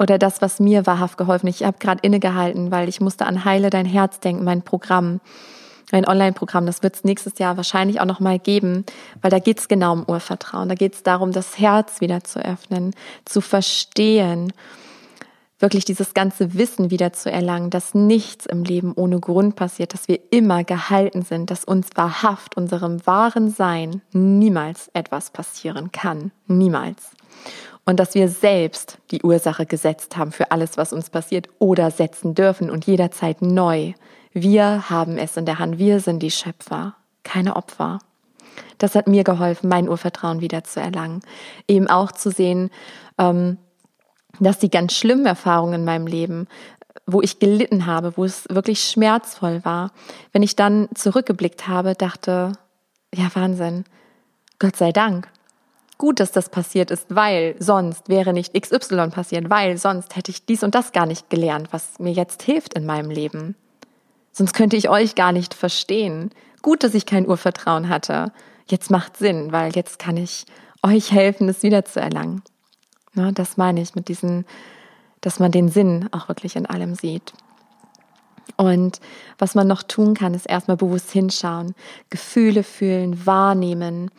oder 0.00 0.16
das, 0.16 0.40
was 0.40 0.60
mir 0.60 0.86
wahrhaft 0.86 1.18
geholfen. 1.18 1.46
Ich 1.46 1.62
habe 1.62 1.76
gerade 1.78 2.00
innegehalten, 2.00 2.70
weil 2.70 2.88
ich 2.88 3.02
musste 3.02 3.26
an 3.26 3.44
Heile 3.44 3.68
dein 3.68 3.84
Herz 3.84 4.18
denken, 4.18 4.44
mein 4.44 4.62
Programm, 4.62 5.20
mein 5.92 6.08
Online-Programm. 6.08 6.64
Das 6.64 6.82
wird 6.82 6.94
es 6.94 7.04
nächstes 7.04 7.38
Jahr 7.38 7.58
wahrscheinlich 7.58 8.00
auch 8.00 8.06
noch 8.06 8.20
mal 8.20 8.38
geben, 8.38 8.86
weil 9.20 9.30
da 9.30 9.40
geht 9.40 9.58
es 9.58 9.68
genau 9.68 9.92
um 9.92 10.04
Urvertrauen. 10.08 10.70
Da 10.70 10.74
geht 10.74 10.94
es 10.94 11.02
darum, 11.02 11.32
das 11.32 11.58
Herz 11.58 12.00
wieder 12.00 12.24
zu 12.24 12.42
öffnen, 12.42 12.94
zu 13.26 13.42
verstehen 13.42 14.54
wirklich 15.58 15.84
dieses 15.84 16.12
ganze 16.12 16.54
Wissen 16.54 16.90
wieder 16.90 17.12
zu 17.12 17.30
erlangen, 17.30 17.70
dass 17.70 17.94
nichts 17.94 18.46
im 18.46 18.64
Leben 18.64 18.92
ohne 18.94 19.20
Grund 19.20 19.56
passiert, 19.56 19.94
dass 19.94 20.08
wir 20.08 20.20
immer 20.30 20.64
gehalten 20.64 21.22
sind, 21.22 21.50
dass 21.50 21.64
uns 21.64 21.88
wahrhaft, 21.94 22.56
unserem 22.56 23.06
wahren 23.06 23.50
Sein 23.50 24.02
niemals 24.12 24.90
etwas 24.92 25.30
passieren 25.30 25.92
kann. 25.92 26.30
Niemals. 26.46 27.10
Und 27.86 28.00
dass 28.00 28.14
wir 28.14 28.28
selbst 28.28 28.98
die 29.10 29.22
Ursache 29.22 29.64
gesetzt 29.64 30.16
haben 30.16 30.32
für 30.32 30.50
alles, 30.50 30.76
was 30.76 30.92
uns 30.92 31.08
passiert 31.08 31.48
oder 31.58 31.90
setzen 31.90 32.34
dürfen 32.34 32.68
und 32.68 32.86
jederzeit 32.86 33.40
neu. 33.42 33.92
Wir 34.32 34.90
haben 34.90 35.16
es 35.16 35.36
in 35.36 35.46
der 35.46 35.58
Hand. 35.58 35.78
Wir 35.78 36.00
sind 36.00 36.22
die 36.22 36.32
Schöpfer, 36.32 36.96
keine 37.22 37.56
Opfer. 37.56 38.00
Das 38.78 38.94
hat 38.94 39.06
mir 39.06 39.24
geholfen, 39.24 39.68
mein 39.68 39.88
Urvertrauen 39.88 40.40
wieder 40.40 40.64
zu 40.64 40.80
erlangen. 40.80 41.20
Eben 41.68 41.88
auch 41.88 42.12
zu 42.12 42.30
sehen, 42.30 42.70
ähm, 43.18 43.58
dass 44.40 44.58
die 44.58 44.70
ganz 44.70 44.94
schlimmen 44.94 45.26
Erfahrungen 45.26 45.74
in 45.74 45.84
meinem 45.84 46.06
Leben, 46.06 46.48
wo 47.06 47.22
ich 47.22 47.38
gelitten 47.38 47.86
habe, 47.86 48.16
wo 48.16 48.24
es 48.24 48.44
wirklich 48.48 48.82
schmerzvoll 48.82 49.64
war, 49.64 49.92
wenn 50.32 50.42
ich 50.42 50.56
dann 50.56 50.88
zurückgeblickt 50.94 51.68
habe, 51.68 51.94
dachte, 51.94 52.52
ja 53.14 53.28
Wahnsinn, 53.34 53.84
Gott 54.58 54.76
sei 54.76 54.92
Dank. 54.92 55.28
Gut, 55.98 56.20
dass 56.20 56.30
das 56.30 56.50
passiert 56.50 56.90
ist, 56.90 57.06
weil 57.08 57.56
sonst 57.58 58.08
wäre 58.08 58.34
nicht 58.34 58.52
XY 58.60 59.08
passiert, 59.08 59.48
weil 59.48 59.78
sonst 59.78 60.14
hätte 60.14 60.30
ich 60.30 60.44
dies 60.44 60.62
und 60.62 60.74
das 60.74 60.92
gar 60.92 61.06
nicht 61.06 61.30
gelernt, 61.30 61.68
was 61.70 61.98
mir 61.98 62.12
jetzt 62.12 62.42
hilft 62.42 62.74
in 62.74 62.84
meinem 62.84 63.10
Leben. 63.10 63.54
Sonst 64.32 64.52
könnte 64.52 64.76
ich 64.76 64.90
euch 64.90 65.14
gar 65.14 65.32
nicht 65.32 65.54
verstehen. 65.54 66.30
Gut, 66.60 66.82
dass 66.82 66.92
ich 66.92 67.06
kein 67.06 67.26
Urvertrauen 67.26 67.88
hatte. 67.88 68.32
Jetzt 68.68 68.90
macht 68.90 69.16
Sinn, 69.16 69.52
weil 69.52 69.74
jetzt 69.74 69.98
kann 69.98 70.18
ich 70.18 70.44
euch 70.82 71.12
helfen, 71.12 71.48
es 71.48 71.62
wieder 71.62 71.86
zu 71.86 72.00
erlangen. 72.00 72.42
Ne, 73.16 73.32
das 73.32 73.56
meine 73.56 73.80
ich 73.80 73.94
mit 73.94 74.08
diesen, 74.08 74.44
dass 75.22 75.40
man 75.40 75.50
den 75.50 75.70
Sinn 75.70 76.08
auch 76.12 76.28
wirklich 76.28 76.54
in 76.54 76.66
allem 76.66 76.94
sieht. 76.94 77.32
Und 78.56 79.00
was 79.38 79.54
man 79.54 79.66
noch 79.66 79.82
tun 79.82 80.14
kann, 80.14 80.34
ist 80.34 80.46
erstmal 80.46 80.76
bewusst 80.76 81.10
hinschauen, 81.10 81.74
Gefühle 82.10 82.62
fühlen, 82.62 83.26
wahrnehmen, 83.26 84.10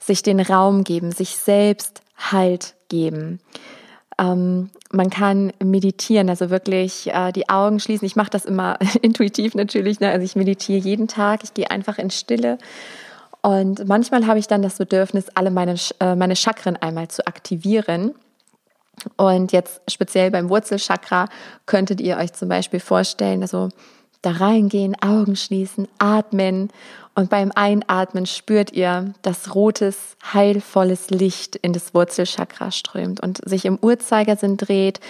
sich 0.00 0.22
den 0.22 0.40
Raum 0.40 0.84
geben, 0.84 1.12
sich 1.12 1.36
selbst 1.36 2.02
Halt 2.16 2.74
geben. 2.88 3.40
Ähm, 4.18 4.70
man 4.92 5.10
kann 5.10 5.52
meditieren, 5.62 6.28
also 6.28 6.50
wirklich 6.50 7.12
äh, 7.12 7.32
die 7.32 7.48
Augen 7.48 7.80
schließen. 7.80 8.06
Ich 8.06 8.14
mache 8.14 8.30
das 8.30 8.44
immer 8.44 8.78
intuitiv 9.02 9.54
natürlich. 9.54 9.98
Ne? 9.98 10.10
Also 10.10 10.24
ich 10.24 10.36
meditiere 10.36 10.78
jeden 10.78 11.08
Tag. 11.08 11.42
Ich 11.42 11.54
gehe 11.54 11.70
einfach 11.70 11.98
in 11.98 12.10
Stille 12.10 12.58
und 13.44 13.86
manchmal 13.86 14.26
habe 14.26 14.38
ich 14.38 14.46
dann 14.46 14.62
das 14.62 14.78
Bedürfnis, 14.78 15.26
alle 15.34 15.50
meine, 15.50 15.74
äh, 16.00 16.14
meine 16.14 16.34
Chakren 16.34 16.76
einmal 16.76 17.08
zu 17.08 17.26
aktivieren. 17.26 18.14
Und 19.16 19.52
jetzt 19.52 19.80
speziell 19.88 20.30
beim 20.30 20.48
Wurzelchakra 20.48 21.28
könntet 21.66 22.00
ihr 22.00 22.16
euch 22.16 22.32
zum 22.32 22.48
Beispiel 22.48 22.80
vorstellen, 22.80 23.42
also 23.42 23.68
da 24.22 24.30
reingehen, 24.30 24.96
Augen 25.02 25.36
schließen, 25.36 25.86
atmen 25.98 26.70
und 27.14 27.30
beim 27.30 27.52
Einatmen 27.54 28.26
spürt 28.26 28.72
ihr, 28.72 29.12
dass 29.22 29.54
rotes, 29.54 30.16
heilvolles 30.32 31.10
Licht 31.10 31.56
in 31.56 31.72
das 31.72 31.94
Wurzelchakra 31.94 32.70
strömt 32.70 33.20
und 33.20 33.46
sich 33.46 33.66
im 33.66 33.78
Uhrzeigersinn 33.80 34.56
dreht 34.56 35.00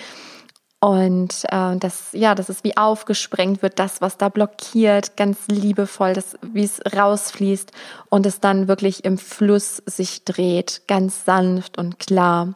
und 0.84 1.44
äh, 1.48 1.78
das, 1.78 2.10
ja, 2.12 2.34
das 2.34 2.50
ist 2.50 2.62
wie 2.62 2.76
aufgesprengt 2.76 3.62
wird, 3.62 3.78
das, 3.78 4.02
was 4.02 4.18
da 4.18 4.28
blockiert, 4.28 5.16
ganz 5.16 5.38
liebevoll, 5.48 6.12
wie 6.42 6.64
es 6.64 6.78
rausfließt 6.94 7.72
und 8.10 8.26
es 8.26 8.38
dann 8.40 8.68
wirklich 8.68 9.02
im 9.02 9.16
Fluss 9.16 9.78
sich 9.86 10.26
dreht, 10.26 10.82
ganz 10.86 11.24
sanft 11.24 11.78
und 11.78 11.98
klar. 11.98 12.52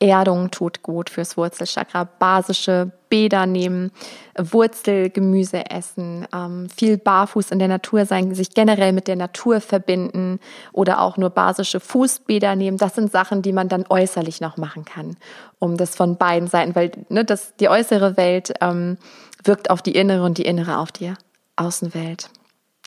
Erdung 0.00 0.50
tut 0.50 0.82
gut 0.82 1.10
fürs 1.10 1.36
Wurzelchakra. 1.36 2.04
Basische 2.04 2.90
Bäder 3.10 3.44
nehmen, 3.44 3.90
Wurzelgemüse 4.38 5.68
essen, 5.70 6.26
ähm, 6.32 6.68
viel 6.74 6.96
barfuß 6.96 7.50
in 7.50 7.58
der 7.58 7.68
Natur 7.68 8.06
sein, 8.06 8.34
sich 8.34 8.54
generell 8.54 8.92
mit 8.92 9.08
der 9.08 9.16
Natur 9.16 9.60
verbinden 9.60 10.40
oder 10.72 11.00
auch 11.00 11.16
nur 11.16 11.30
basische 11.30 11.80
Fußbäder 11.80 12.56
nehmen. 12.56 12.78
Das 12.78 12.94
sind 12.94 13.12
Sachen, 13.12 13.42
die 13.42 13.52
man 13.52 13.68
dann 13.68 13.84
äußerlich 13.88 14.40
noch 14.40 14.56
machen 14.56 14.84
kann, 14.84 15.16
um 15.58 15.76
das 15.76 15.96
von 15.96 16.16
beiden 16.16 16.48
Seiten, 16.48 16.74
weil 16.74 16.92
ne, 17.08 17.24
das, 17.24 17.54
die 17.56 17.68
äußere 17.68 18.16
Welt 18.16 18.54
ähm, 18.60 18.96
wirkt 19.44 19.70
auf 19.70 19.82
die 19.82 19.94
innere 19.94 20.24
und 20.24 20.38
die 20.38 20.46
innere 20.46 20.78
auf 20.78 20.92
die 20.92 21.12
Außenwelt. 21.56 22.30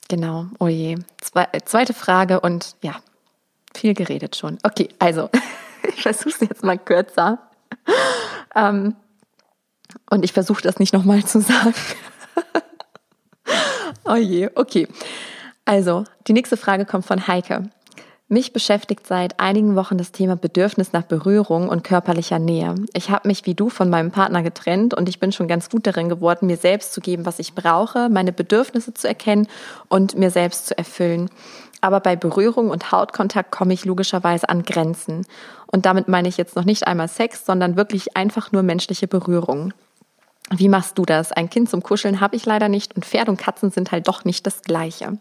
Genau, 0.07 0.45
oh 0.59 0.67
je. 0.67 0.97
Zwe 1.21 1.47
zweite 1.65 1.93
Frage 1.93 2.39
und 2.39 2.75
ja, 2.81 2.95
viel 3.75 3.93
geredet 3.93 4.35
schon. 4.35 4.57
Okay, 4.63 4.89
also. 4.99 5.29
ich 5.87 6.01
versuche 6.01 6.29
es 6.29 6.39
jetzt 6.39 6.63
mal 6.63 6.77
kürzer. 6.77 7.39
Ähm, 8.55 8.95
und 10.09 10.23
ich 10.23 10.33
versuche 10.33 10.61
das 10.61 10.79
nicht 10.79 10.93
nochmal 10.93 11.23
zu 11.23 11.41
sagen. 11.41 11.73
oh 14.05 14.15
je, 14.15 14.49
okay. 14.55 14.87
Also, 15.65 16.03
die 16.27 16.33
nächste 16.33 16.57
Frage 16.57 16.85
kommt 16.85 17.05
von 17.05 17.27
Heike. 17.27 17.69
Mich 18.29 18.51
beschäftigt 18.51 19.05
seit 19.05 19.39
einigen 19.39 19.75
Wochen 19.75 19.97
das 19.97 20.11
Thema 20.11 20.35
Bedürfnis 20.35 20.91
nach 20.91 21.03
Berührung 21.03 21.69
und 21.69 21.83
körperlicher 21.83 22.39
Nähe. 22.39 22.73
Ich 22.93 23.09
habe 23.09 23.27
mich 23.27 23.45
wie 23.45 23.53
du 23.53 23.69
von 23.69 23.89
meinem 23.89 24.11
Partner 24.11 24.41
getrennt 24.41 24.93
und 24.93 25.07
ich 25.07 25.19
bin 25.19 25.31
schon 25.31 25.47
ganz 25.47 25.69
gut 25.69 25.85
darin 25.85 26.09
geworden, 26.09 26.47
mir 26.47 26.57
selbst 26.57 26.93
zu 26.93 27.01
geben, 27.01 27.25
was 27.25 27.37
ich 27.37 27.53
brauche, 27.53 28.09
meine 28.09 28.31
Bedürfnisse 28.31 28.93
zu 28.93 29.07
erkennen 29.07 29.47
und 29.87 30.17
mir 30.17 30.31
selbst 30.31 30.67
zu 30.67 30.77
erfüllen. 30.77 31.29
Aber 31.83 31.99
bei 31.99 32.15
Berührung 32.15 32.69
und 32.69 32.93
Hautkontakt 32.93 33.51
komme 33.51 33.73
ich 33.73 33.83
logischerweise 33.83 34.47
an 34.47 34.63
Grenzen. 34.63 35.27
Und 35.67 35.85
damit 35.85 36.07
meine 36.07 36.29
ich 36.29 36.37
jetzt 36.37 36.55
noch 36.55 36.63
nicht 36.63 36.87
einmal 36.87 37.09
Sex, 37.09 37.45
sondern 37.45 37.75
wirklich 37.75 38.15
einfach 38.15 38.53
nur 38.53 38.63
menschliche 38.63 39.05
Berührung. 39.05 39.73
Wie 40.49 40.69
machst 40.69 40.97
du 40.97 41.03
das? 41.03 41.33
Ein 41.33 41.49
Kind 41.49 41.69
zum 41.69 41.83
Kuscheln 41.83 42.21
habe 42.21 42.37
ich 42.37 42.45
leider 42.45 42.69
nicht 42.69 42.95
und 42.95 43.03
Pferd 43.03 43.27
und 43.27 43.35
Katzen 43.35 43.69
sind 43.69 43.91
halt 43.91 44.07
doch 44.07 44.23
nicht 44.23 44.47
das 44.47 44.61
gleiche. 44.61 45.17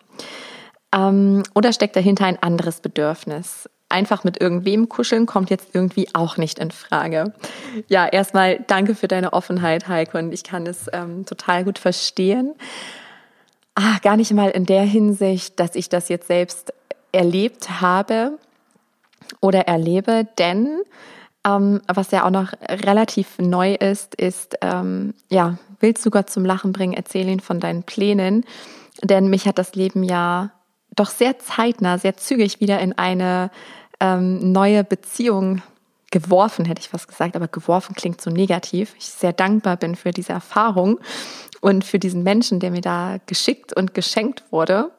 Ähm, 0.94 1.42
oder 1.52 1.72
steckt 1.72 1.96
dahinter 1.96 2.26
ein 2.26 2.40
anderes 2.40 2.78
Bedürfnis? 2.78 3.68
Einfach 3.88 4.22
mit 4.22 4.40
irgendwem 4.40 4.88
kuscheln 4.88 5.26
kommt 5.26 5.50
jetzt 5.50 5.74
irgendwie 5.74 6.10
auch 6.14 6.36
nicht 6.36 6.60
in 6.60 6.70
Frage. 6.70 7.34
Ja, 7.88 8.06
erstmal 8.06 8.60
danke 8.68 8.94
für 8.94 9.08
deine 9.08 9.32
Offenheit, 9.32 9.88
Heike, 9.88 10.16
und 10.16 10.32
ich 10.32 10.44
kann 10.44 10.66
es 10.68 10.86
ähm, 10.92 11.26
total 11.26 11.64
gut 11.64 11.80
verstehen. 11.80 12.54
Ah, 13.74 13.98
gar 14.02 14.16
nicht 14.16 14.32
mal 14.32 14.50
in 14.50 14.66
der 14.66 14.82
Hinsicht, 14.82 15.58
dass 15.58 15.74
ich 15.74 15.88
das 15.88 16.08
jetzt 16.08 16.26
selbst 16.26 16.72
erlebt 17.10 17.80
habe 17.80 18.38
oder 19.40 19.66
erlebe, 19.66 20.26
denn 20.38 20.82
ähm, 21.44 21.80
was 21.88 22.10
ja 22.10 22.24
auch 22.24 22.30
noch 22.30 22.52
relativ 22.68 23.38
neu 23.38 23.74
ist, 23.74 24.14
ist, 24.14 24.56
ähm, 24.60 25.14
ja, 25.28 25.58
willst 25.80 26.04
du 26.06 26.10
Gott 26.10 26.30
zum 26.30 26.44
Lachen 26.44 26.72
bringen, 26.72 26.92
erzähl 26.92 27.28
ihn 27.28 27.40
von 27.40 27.60
deinen 27.60 27.82
Plänen. 27.82 28.44
Denn 29.02 29.28
mich 29.28 29.46
hat 29.46 29.58
das 29.58 29.74
Leben 29.74 30.04
ja 30.04 30.52
doch 30.94 31.10
sehr 31.10 31.38
zeitnah, 31.38 31.98
sehr 31.98 32.16
zügig 32.16 32.60
wieder 32.60 32.78
in 32.78 32.96
eine 32.96 33.50
ähm, 34.00 34.52
neue 34.52 34.84
Beziehung 34.84 35.62
geworfen, 36.10 36.66
hätte 36.66 36.80
ich 36.80 36.90
fast 36.90 37.08
gesagt, 37.08 37.34
aber 37.34 37.48
geworfen 37.48 37.94
klingt 37.94 38.20
so 38.20 38.30
negativ. 38.30 38.94
Ich 38.98 39.06
sehr 39.06 39.32
dankbar 39.32 39.76
bin 39.76 39.96
für 39.96 40.10
diese 40.10 40.34
Erfahrung 40.34 41.00
und 41.62 41.84
für 41.84 41.98
diesen 41.98 42.22
Menschen, 42.22 42.60
der 42.60 42.70
mir 42.70 42.82
da 42.82 43.16
geschickt 43.26 43.74
und 43.74 43.94
geschenkt 43.94 44.42
wurde. 44.50 44.90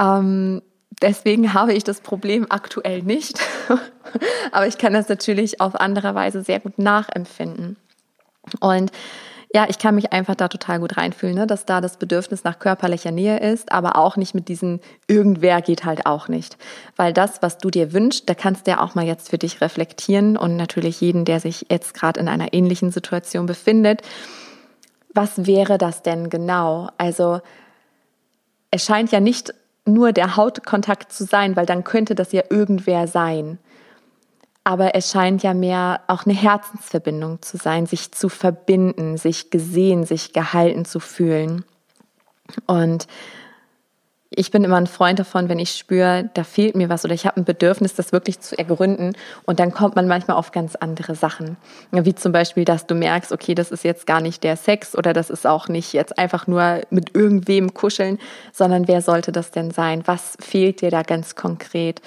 Ähm, 0.00 0.62
deswegen 1.00 1.54
habe 1.54 1.74
ich 1.74 1.84
das 1.84 2.00
Problem 2.00 2.46
aktuell 2.48 3.02
nicht, 3.02 3.38
aber 4.52 4.66
ich 4.66 4.78
kann 4.78 4.94
das 4.94 5.08
natürlich 5.08 5.60
auf 5.60 5.76
andere 5.76 6.16
Weise 6.16 6.42
sehr 6.42 6.58
gut 6.58 6.78
nachempfinden. 6.78 7.76
Und 8.58 8.90
ja, 9.54 9.66
ich 9.68 9.78
kann 9.78 9.94
mich 9.94 10.14
einfach 10.14 10.34
da 10.34 10.48
total 10.48 10.80
gut 10.80 10.96
reinfühlen, 10.96 11.34
ne? 11.34 11.46
dass 11.46 11.66
da 11.66 11.82
das 11.82 11.98
Bedürfnis 11.98 12.42
nach 12.42 12.58
körperlicher 12.58 13.10
Nähe 13.10 13.38
ist, 13.38 13.70
aber 13.70 13.96
auch 13.96 14.16
nicht 14.16 14.34
mit 14.34 14.48
diesen 14.48 14.80
irgendwer 15.08 15.60
geht 15.60 15.84
halt 15.84 16.06
auch 16.06 16.28
nicht. 16.28 16.56
Weil 16.96 17.12
das, 17.12 17.42
was 17.42 17.58
du 17.58 17.68
dir 17.68 17.92
wünschst, 17.92 18.30
da 18.30 18.34
kannst 18.34 18.66
du 18.66 18.70
ja 18.70 18.80
auch 18.80 18.94
mal 18.94 19.04
jetzt 19.04 19.28
für 19.28 19.36
dich 19.36 19.60
reflektieren 19.60 20.38
und 20.38 20.56
natürlich 20.56 21.02
jeden, 21.02 21.26
der 21.26 21.38
sich 21.38 21.66
jetzt 21.70 21.92
gerade 21.92 22.18
in 22.18 22.28
einer 22.28 22.54
ähnlichen 22.54 22.90
Situation 22.92 23.44
befindet. 23.44 24.00
Was 25.14 25.46
wäre 25.46 25.78
das 25.78 26.02
denn 26.02 26.30
genau? 26.30 26.88
Also 26.98 27.40
es 28.70 28.84
scheint 28.84 29.12
ja 29.12 29.20
nicht 29.20 29.54
nur 29.84 30.12
der 30.12 30.36
Hautkontakt 30.36 31.12
zu 31.12 31.24
sein, 31.24 31.56
weil 31.56 31.66
dann 31.66 31.84
könnte 31.84 32.14
das 32.14 32.32
ja 32.32 32.42
irgendwer 32.48 33.06
sein 33.06 33.58
aber 34.64 34.94
es 34.94 35.10
scheint 35.10 35.42
ja 35.42 35.54
mehr 35.54 36.02
auch 36.06 36.24
eine 36.24 36.34
Herzensverbindung 36.34 37.42
zu 37.42 37.56
sein, 37.56 37.86
sich 37.86 38.12
zu 38.12 38.28
verbinden, 38.28 39.16
sich 39.16 39.50
gesehen, 39.50 40.04
sich 40.04 40.32
gehalten 40.32 40.84
zu 40.84 41.00
fühlen. 41.00 41.64
Und 42.66 43.08
ich 44.36 44.50
bin 44.50 44.64
immer 44.64 44.76
ein 44.76 44.86
Freund 44.86 45.18
davon, 45.18 45.48
wenn 45.48 45.58
ich 45.58 45.72
spüre, 45.72 46.30
da 46.34 46.44
fehlt 46.44 46.74
mir 46.74 46.88
was 46.88 47.04
oder 47.04 47.14
ich 47.14 47.26
habe 47.26 47.40
ein 47.40 47.44
Bedürfnis, 47.44 47.94
das 47.94 48.12
wirklich 48.12 48.40
zu 48.40 48.58
ergründen. 48.58 49.16
Und 49.44 49.60
dann 49.60 49.72
kommt 49.72 49.96
man 49.96 50.08
manchmal 50.08 50.36
auf 50.36 50.52
ganz 50.52 50.76
andere 50.76 51.14
Sachen. 51.14 51.56
Wie 51.90 52.14
zum 52.14 52.32
Beispiel, 52.32 52.64
dass 52.64 52.86
du 52.86 52.94
merkst, 52.94 53.32
okay, 53.32 53.54
das 53.54 53.70
ist 53.70 53.84
jetzt 53.84 54.06
gar 54.06 54.20
nicht 54.20 54.44
der 54.44 54.56
Sex 54.56 54.96
oder 54.96 55.12
das 55.12 55.30
ist 55.30 55.46
auch 55.46 55.68
nicht 55.68 55.92
jetzt 55.92 56.18
einfach 56.18 56.46
nur 56.46 56.82
mit 56.90 57.14
irgendwem 57.14 57.74
kuscheln, 57.74 58.18
sondern 58.52 58.88
wer 58.88 59.02
sollte 59.02 59.32
das 59.32 59.50
denn 59.50 59.70
sein? 59.70 60.02
Was 60.06 60.36
fehlt 60.40 60.80
dir 60.80 60.90
da 60.90 61.02
ganz 61.02 61.34
konkret? 61.34 62.00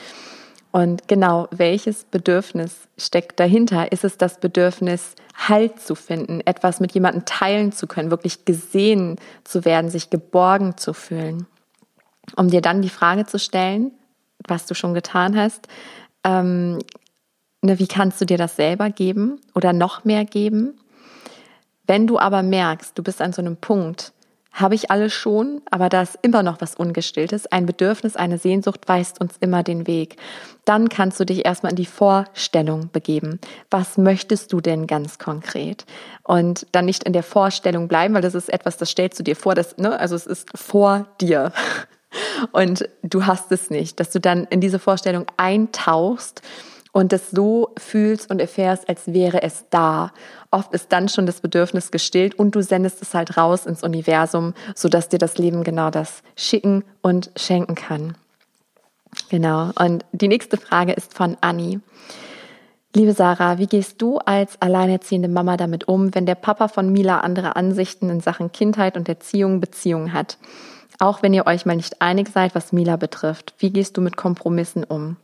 Und 0.72 1.08
genau, 1.08 1.48
welches 1.52 2.04
Bedürfnis 2.04 2.76
steckt 2.98 3.40
dahinter? 3.40 3.94
Ist 3.94 4.04
es 4.04 4.18
das 4.18 4.40
Bedürfnis, 4.40 5.16
Halt 5.38 5.82
zu 5.82 5.96
finden, 5.96 6.42
etwas 6.46 6.80
mit 6.80 6.94
jemandem 6.94 7.26
teilen 7.26 7.74
zu 7.74 7.88
können, 7.88 8.10
wirklich 8.10 8.46
gesehen 8.46 9.18
zu 9.44 9.66
werden, 9.66 9.90
sich 9.90 10.10
geborgen 10.10 10.78
zu 10.78 10.94
fühlen? 10.94 11.46
Um 12.36 12.50
dir 12.50 12.62
dann 12.62 12.82
die 12.82 12.90
Frage 12.90 13.26
zu 13.26 13.40
stellen, 13.40 13.92
was 14.48 14.66
du 14.66 14.74
schon 14.74 14.94
getan 14.94 15.38
hast, 15.38 15.68
ähm, 16.24 16.80
ne, 17.62 17.80
wie 17.80 17.88
kannst 17.88 18.20
du 18.22 18.26
dir 18.26 18.38
das 18.38 18.56
selber 18.56 18.90
geben 18.90 19.40
oder 19.54 19.74
noch 19.74 20.06
mehr 20.06 20.26
geben? 20.26 20.80
Wenn 21.88 22.08
du 22.08 22.18
aber 22.18 22.44
merkst, 22.44 22.98
du 22.98 23.04
bist 23.04 23.22
an 23.22 23.34
so 23.34 23.42
einem 23.42 23.58
Punkt, 23.58 24.12
habe 24.56 24.74
ich 24.74 24.90
alles 24.90 25.12
schon, 25.12 25.62
aber 25.70 25.90
da 25.90 26.02
ist 26.02 26.18
immer 26.22 26.42
noch 26.42 26.62
was 26.62 26.76
Ungestilltes. 26.76 27.46
Ein 27.48 27.66
Bedürfnis, 27.66 28.16
eine 28.16 28.38
Sehnsucht 28.38 28.88
weist 28.88 29.20
uns 29.20 29.36
immer 29.42 29.64
den 29.64 29.86
Weg. 29.86 30.16
Dann 30.64 30.88
kannst 30.88 31.20
du 31.20 31.26
dich 31.26 31.46
erstmal 31.46 31.74
in 31.74 31.76
die 31.76 31.86
Vorstellung 31.86 32.90
begeben. 32.90 33.42
Was 33.70 33.98
möchtest 33.98 34.54
du 34.54 34.62
denn 34.62 34.88
ganz 34.88 35.20
konkret? 35.20 35.86
Und 36.24 36.68
dann 36.72 36.86
nicht 36.86 37.04
in 37.04 37.12
der 37.12 37.22
Vorstellung 37.22 37.90
bleiben, 37.90 38.14
weil 38.14 38.22
das 38.22 38.34
ist 38.34 38.50
etwas, 38.50 38.78
das 38.78 38.90
stellst 38.90 39.20
du 39.20 39.24
dir 39.24 39.36
vor, 39.36 39.56
das, 39.56 39.78
ne, 39.78 40.00
also 40.00 40.16
es 40.16 40.26
ist 40.26 40.48
vor 40.58 41.06
dir. 41.20 41.52
Und 42.51 42.88
du 43.04 43.25
hast 43.25 43.51
es 43.51 43.69
nicht, 43.69 43.99
dass 43.99 44.12
du 44.12 44.19
dann 44.19 44.45
in 44.45 44.62
diese 44.62 44.80
Vorstellung 44.80 45.25
eintauchst 45.38 46.41
und 46.91 47.12
es 47.12 47.30
so 47.30 47.73
fühlst 47.78 48.30
und 48.30 48.39
erfährst, 48.39 48.88
als 48.88 49.12
wäre 49.12 49.41
es 49.43 49.65
da. 49.69 50.13
Oft 50.49 50.73
ist 50.73 50.93
dann 50.93 51.10
schon 51.10 51.25
das 51.25 51.41
Bedürfnis 51.41 51.91
gestillt 51.91 52.36
und 52.36 52.56
du 52.56 52.62
sendest 52.62 53.01
es 53.01 53.13
halt 53.13 53.36
raus 53.36 53.65
ins 53.65 53.84
Universum, 53.84 54.54
sodass 54.75 55.10
dir 55.10 55.19
das 55.19 55.38
Leben 55.38 55.65
genau 55.65 55.89
das 55.89 56.23
schicken 56.38 56.86
und 57.01 57.32
schenken 57.36 57.75
kann. 57.75 58.15
Genau. 59.30 59.71
Und 59.78 60.06
die 60.13 60.30
nächste 60.30 60.56
Frage 60.56 60.93
ist 60.93 61.13
von 61.13 61.36
Anni. 61.41 61.82
Liebe 62.95 63.12
Sarah, 63.12 63.58
wie 63.58 63.67
gehst 63.67 64.01
du 64.01 64.19
als 64.19 64.62
alleinerziehende 64.62 65.28
Mama 65.28 65.58
damit 65.58 65.89
um, 65.89 66.15
wenn 66.15 66.25
der 66.25 66.36
Papa 66.36 66.69
von 66.69 66.93
Mila 66.93 67.19
andere 67.19 67.58
Ansichten 67.58 68.10
in 68.10 68.21
Sachen 68.21 68.54
Kindheit 68.54 68.95
und 68.95 69.10
Erziehung, 69.10 69.60
Beziehung 69.60 70.13
hat? 70.13 70.38
Auch 70.99 71.21
wenn 71.21 71.34
ihr 71.34 71.47
euch 71.47 71.65
mal 71.65 71.75
nicht 71.75 72.01
einig 72.01 72.29
seid, 72.29 72.55
was 72.55 72.71
Mila 72.71 72.95
betrifft. 72.95 73.53
Wie 73.60 73.71
gehst 73.71 73.97
du 73.97 74.01
mit 74.01 74.17
Kompromissen 74.17 74.84
um? 74.84 75.17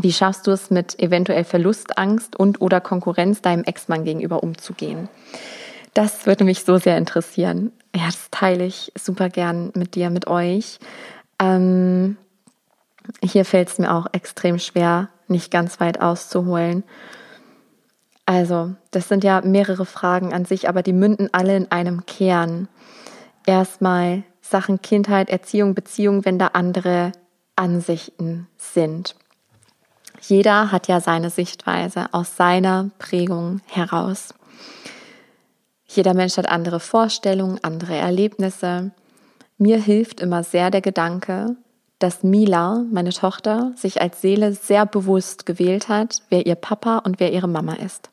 Wie 0.00 0.12
schaffst 0.12 0.46
du 0.46 0.50
es 0.50 0.70
mit 0.70 0.98
eventuell 0.98 1.44
Verlustangst 1.44 2.36
und 2.36 2.60
oder 2.60 2.80
Konkurrenz 2.80 3.40
deinem 3.40 3.64
Ex-Mann 3.64 4.04
gegenüber 4.04 4.42
umzugehen? 4.42 5.08
Das 5.94 6.26
würde 6.26 6.44
mich 6.44 6.64
so 6.64 6.78
sehr 6.78 6.98
interessieren. 6.98 7.72
Ja, 7.94 8.06
das 8.06 8.28
teile 8.30 8.64
ich 8.64 8.92
super 8.96 9.28
gern 9.30 9.72
mit 9.74 9.94
dir, 9.94 10.10
mit 10.10 10.26
euch. 10.26 10.78
Ähm, 11.40 12.16
hier 13.22 13.44
fällt 13.44 13.68
es 13.68 13.78
mir 13.78 13.92
auch 13.94 14.06
extrem 14.12 14.58
schwer, 14.58 15.08
nicht 15.26 15.50
ganz 15.50 15.80
weit 15.80 16.00
auszuholen. 16.00 16.84
Also, 18.26 18.74
das 18.90 19.08
sind 19.08 19.24
ja 19.24 19.40
mehrere 19.40 19.86
Fragen 19.86 20.34
an 20.34 20.44
sich, 20.44 20.68
aber 20.68 20.82
die 20.82 20.92
münden 20.92 21.30
alle 21.32 21.56
in 21.56 21.72
einem 21.72 22.04
Kern. 22.04 22.68
Erstmal 23.46 24.22
Sachen 24.48 24.80
Kindheit, 24.80 25.28
Erziehung, 25.28 25.74
Beziehung, 25.74 26.24
wenn 26.24 26.38
da 26.38 26.48
andere 26.48 27.12
Ansichten 27.56 28.46
sind. 28.56 29.14
Jeder 30.20 30.72
hat 30.72 30.88
ja 30.88 31.00
seine 31.00 31.30
Sichtweise 31.30 32.06
aus 32.12 32.36
seiner 32.36 32.90
Prägung 32.98 33.60
heraus. 33.66 34.34
Jeder 35.86 36.14
Mensch 36.14 36.36
hat 36.36 36.48
andere 36.48 36.80
Vorstellungen, 36.80 37.62
andere 37.62 37.96
Erlebnisse. 37.96 38.90
Mir 39.58 39.80
hilft 39.80 40.20
immer 40.20 40.44
sehr 40.44 40.70
der 40.70 40.82
Gedanke, 40.82 41.56
dass 41.98 42.22
Mila, 42.22 42.84
meine 42.90 43.10
Tochter, 43.10 43.72
sich 43.76 44.00
als 44.00 44.20
Seele 44.20 44.52
sehr 44.52 44.86
bewusst 44.86 45.46
gewählt 45.46 45.88
hat, 45.88 46.22
wer 46.28 46.46
ihr 46.46 46.54
Papa 46.54 46.98
und 46.98 47.20
wer 47.20 47.32
ihre 47.32 47.48
Mama 47.48 47.74
ist. 47.74 48.10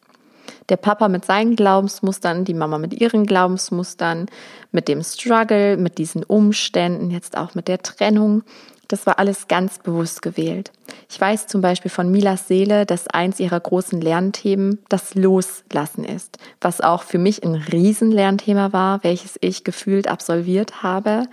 Der 0.69 0.77
Papa 0.77 1.07
mit 1.07 1.25
seinen 1.25 1.55
Glaubensmustern, 1.55 2.45
die 2.45 2.53
Mama 2.53 2.77
mit 2.77 2.93
ihren 2.93 3.25
Glaubensmustern, 3.25 4.27
mit 4.71 4.87
dem 4.87 5.03
Struggle, 5.03 5.77
mit 5.77 5.97
diesen 5.97 6.23
Umständen, 6.23 7.11
jetzt 7.11 7.37
auch 7.37 7.55
mit 7.55 7.67
der 7.67 7.81
Trennung. 7.81 8.43
Das 8.87 9.07
war 9.07 9.17
alles 9.17 9.47
ganz 9.47 9.79
bewusst 9.79 10.21
gewählt. 10.21 10.71
Ich 11.09 11.19
weiß 11.19 11.47
zum 11.47 11.61
Beispiel 11.61 11.89
von 11.89 12.11
Milas 12.11 12.47
Seele, 12.47 12.85
dass 12.85 13.07
eins 13.07 13.39
ihrer 13.39 13.59
großen 13.59 13.99
Lernthemen 13.99 14.79
das 14.89 15.15
Loslassen 15.15 16.03
ist, 16.03 16.37
was 16.61 16.81
auch 16.81 17.03
für 17.03 17.17
mich 17.17 17.43
ein 17.43 17.55
Riesenlernthema 17.55 18.73
war, 18.73 19.03
welches 19.03 19.37
ich 19.41 19.63
gefühlt 19.63 20.07
absolviert 20.07 20.83
habe, 20.83 21.23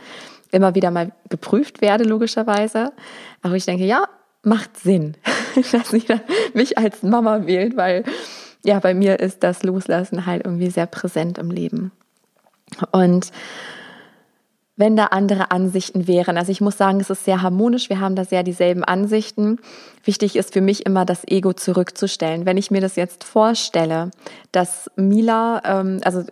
immer 0.50 0.74
wieder 0.74 0.90
mal 0.90 1.12
geprüft 1.28 1.82
werde, 1.82 2.04
logischerweise. 2.04 2.92
Aber 3.42 3.54
ich 3.54 3.66
denke, 3.66 3.84
ja, 3.84 4.04
macht 4.42 4.78
Sinn, 4.78 5.16
dass 5.72 5.90
sie 5.90 6.04
mich 6.54 6.78
als 6.78 7.02
Mama 7.02 7.46
wählt, 7.46 7.76
weil 7.76 8.04
ja, 8.64 8.78
bei 8.78 8.94
mir 8.94 9.20
ist 9.20 9.42
das 9.42 9.62
Loslassen 9.62 10.26
halt 10.26 10.44
irgendwie 10.44 10.70
sehr 10.70 10.86
präsent 10.86 11.38
im 11.38 11.50
Leben. 11.50 11.92
Und 12.90 13.32
wenn 14.76 14.96
da 14.96 15.06
andere 15.06 15.50
Ansichten 15.50 16.08
wären. 16.08 16.38
Also 16.38 16.50
ich 16.50 16.60
muss 16.60 16.78
sagen, 16.78 16.98
es 16.98 17.10
ist 17.10 17.24
sehr 17.24 17.42
harmonisch, 17.42 17.90
wir 17.90 18.00
haben 18.00 18.16
da 18.16 18.24
sehr 18.24 18.42
dieselben 18.42 18.82
Ansichten. 18.82 19.58
Wichtig 20.04 20.34
ist 20.34 20.52
für 20.52 20.62
mich 20.62 20.86
immer, 20.86 21.04
das 21.04 21.28
Ego 21.28 21.52
zurückzustellen. 21.52 22.46
Wenn 22.46 22.56
ich 22.56 22.70
mir 22.70 22.80
das 22.80 22.96
jetzt 22.96 23.22
vorstelle, 23.22 24.10
dass 24.50 24.90
Mila, 24.96 25.62
ähm, 25.64 26.00
also 26.04 26.24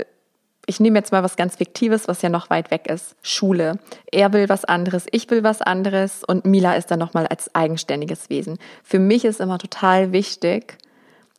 ich 0.67 0.81
nehme 0.81 0.99
jetzt 0.99 1.13
mal 1.13 1.23
was 1.23 1.37
ganz 1.37 1.57
Fiktives, 1.57 2.09
was 2.09 2.23
ja 2.23 2.29
noch 2.29 2.49
weit 2.49 2.71
weg 2.71 2.89
ist. 2.89 3.15
Schule. 3.23 3.79
Er 4.11 4.33
will 4.33 4.49
was 4.49 4.65
anderes, 4.65 5.07
ich 5.11 5.31
will 5.31 5.45
was 5.45 5.61
anderes 5.61 6.25
und 6.25 6.45
Mila 6.45 6.75
ist 6.75 6.91
dann 6.91 6.99
nochmal 6.99 7.27
als 7.27 7.55
eigenständiges 7.55 8.31
Wesen. 8.31 8.59
Für 8.83 8.99
mich 8.99 9.25
ist 9.25 9.41
immer 9.41 9.59
total 9.59 10.13
wichtig, 10.13 10.79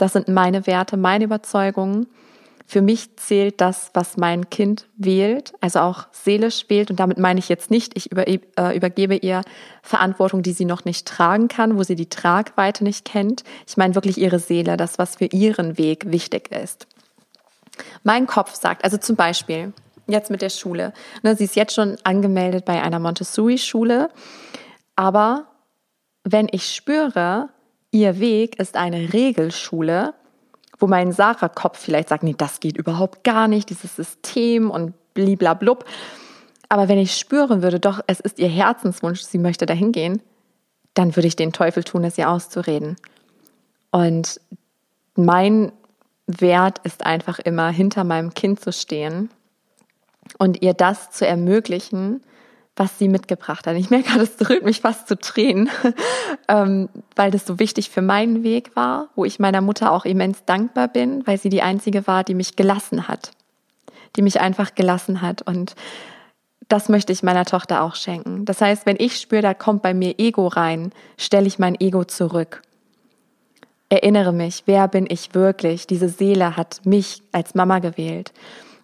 das 0.02 0.14
sind 0.14 0.28
meine 0.28 0.66
Werte, 0.66 0.98
meine 0.98 1.26
Überzeugungen. 1.26 2.08
Für 2.66 2.82
mich 2.82 3.16
zählt 3.18 3.62
das, 3.62 3.92
was 3.94 4.18
mein 4.18 4.50
Kind 4.50 4.88
wählt, 4.96 5.54
also 5.62 5.80
auch 5.82 6.08
seelisch 6.12 6.66
wählt. 6.70 6.90
Und 6.90 7.00
damit 7.00 7.20
meine 7.20 7.38
ich 7.38 7.50
jetzt 7.50 7.70
nicht, 7.70 7.96
ich 7.96 8.12
über, 8.12 8.28
äh, 8.28 8.42
übergebe 8.76 9.16
ihr 9.16 9.42
Verantwortung, 9.84 10.42
die 10.42 10.54
sie 10.54 10.66
noch 10.66 10.86
nicht 10.86 11.08
tragen 11.08 11.50
kann, 11.50 11.78
wo 11.78 11.84
sie 11.84 11.96
die 11.96 12.10
Tragweite 12.10 12.84
nicht 12.84 13.06
kennt. 13.06 13.44
Ich 13.68 13.78
meine 13.78 13.94
wirklich 13.94 14.18
ihre 14.18 14.40
Seele, 14.40 14.76
das, 14.76 14.98
was 14.98 15.18
für 15.18 15.26
ihren 15.26 15.78
Weg 15.78 16.12
wichtig 16.12 16.50
ist. 16.50 16.88
Mein 18.04 18.26
Kopf 18.26 18.56
sagt, 18.56 18.84
also 18.84 18.98
zum 18.98 19.16
Beispiel 19.16 19.72
jetzt 20.08 20.32
mit 20.32 20.42
der 20.42 20.50
Schule, 20.50 20.94
ne, 21.22 21.36
sie 21.36 21.44
ist 21.44 21.56
jetzt 21.56 21.76
schon 21.76 21.98
angemeldet 22.04 22.66
bei 22.66 22.82
einer 22.82 23.00
Montessori-Schule, 23.00 24.10
aber 24.96 25.46
wenn 26.24 26.48
ich 26.52 26.74
spüre, 26.74 27.50
ihr 27.92 28.20
Weg 28.20 28.60
ist 28.60 28.76
eine 28.76 29.14
Regelschule, 29.14 30.14
wo 30.80 30.88
mein 30.88 31.12
Sarah-Kopf 31.12 31.78
vielleicht 31.78 32.10
sagt, 32.10 32.24
nee, 32.24 32.36
das 32.36 32.60
geht 32.60 32.78
überhaupt 32.78 33.24
gar 33.24 33.48
nicht, 33.48 33.70
dieses 33.70 33.96
System 33.96 34.72
und 34.72 34.94
bliblablub. 35.14 35.86
Aber 36.70 36.88
wenn 36.88 36.98
ich 36.98 37.18
spüren 37.18 37.62
würde, 37.62 37.80
doch, 37.80 38.02
es 38.08 38.20
ist 38.20 38.40
ihr 38.40 38.48
Herzenswunsch, 38.48 39.22
sie 39.22 39.38
möchte 39.38 39.66
dahin 39.66 39.92
gehen, 39.92 40.22
dann 40.94 41.16
würde 41.16 41.28
ich 41.28 41.36
den 41.36 41.54
Teufel 41.54 41.84
tun, 41.84 42.04
es 42.04 42.18
ihr 42.18 42.30
auszureden. 42.30 42.96
Und 43.92 44.40
mein 45.16 45.72
Wert 46.28 46.80
ist 46.84 47.06
einfach 47.06 47.40
immer, 47.40 47.70
hinter 47.70 48.04
meinem 48.04 48.34
Kind 48.34 48.60
zu 48.62 48.72
stehen 48.72 49.30
und 50.38 50.62
ihr 50.62 50.74
das 50.74 51.12
zu 51.12 51.28
ermöglichen, 51.28 52.22
was 52.82 52.98
sie 52.98 53.08
mitgebracht 53.08 53.68
hat. 53.68 53.76
Ich 53.76 53.92
merke 53.92 54.10
gerade, 54.10 54.24
es 54.24 54.50
rührt 54.50 54.64
mich 54.64 54.82
fast 54.82 55.08
zu 55.08 55.16
Tränen, 55.16 55.70
ähm, 56.48 56.90
weil 57.16 57.30
das 57.30 57.46
so 57.46 57.60
wichtig 57.60 57.92
für 57.92 58.02
meinen 58.02 58.42
Weg 58.42 58.76
war, 58.76 59.10
wo 59.16 59.24
ich 59.24 59.38
meiner 59.38 59.62
Mutter 59.62 59.92
auch 59.92 60.04
immens 60.04 60.46
dankbar 60.46 60.88
bin, 60.88 61.26
weil 61.28 61.38
sie 61.38 61.50
die 61.50 61.62
einzige 61.62 62.08
war, 62.08 62.24
die 62.24 62.34
mich 62.34 62.56
gelassen 62.56 63.08
hat, 63.08 63.34
die 64.16 64.24
mich 64.24 64.42
einfach 64.42 64.74
gelassen 64.74 65.22
hat. 65.22 65.44
Und 65.44 65.76
das 66.70 66.90
möchte 66.90 67.14
ich 67.14 67.22
meiner 67.22 67.46
Tochter 67.46 67.84
auch 67.84 67.94
schenken. 67.94 68.46
Das 68.46 68.62
heißt, 68.62 68.88
wenn 68.88 68.98
ich 68.98 69.18
spüre, 69.18 69.44
da 69.44 69.54
kommt 69.54 69.84
bei 69.84 69.94
mir 69.94 70.16
Ego 70.18 70.48
rein, 70.48 70.92
stelle 71.18 71.46
ich 71.46 71.60
mein 71.60 71.80
Ego 71.80 72.04
zurück 72.04 72.64
erinnere 73.90 74.32
mich, 74.32 74.64
wer 74.68 74.88
bin 74.88 75.06
ich 75.10 75.36
wirklich? 75.36 75.86
Diese 75.86 76.08
Seele 76.08 76.56
hat 76.56 76.80
mich 76.86 77.22
als 77.34 77.56
Mama 77.56 77.80
gewählt. 77.80 78.32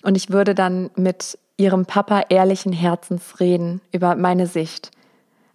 Und 0.04 0.18
ich 0.18 0.32
würde 0.32 0.54
dann 0.54 0.90
mit 0.98 1.40
ihrem 1.58 1.86
Papa 1.86 2.24
ehrlichen 2.30 2.72
Herzens 2.72 3.39
reden 3.39 3.82
über 3.91 4.15
meine 4.15 4.48
Sicht. 4.48 4.91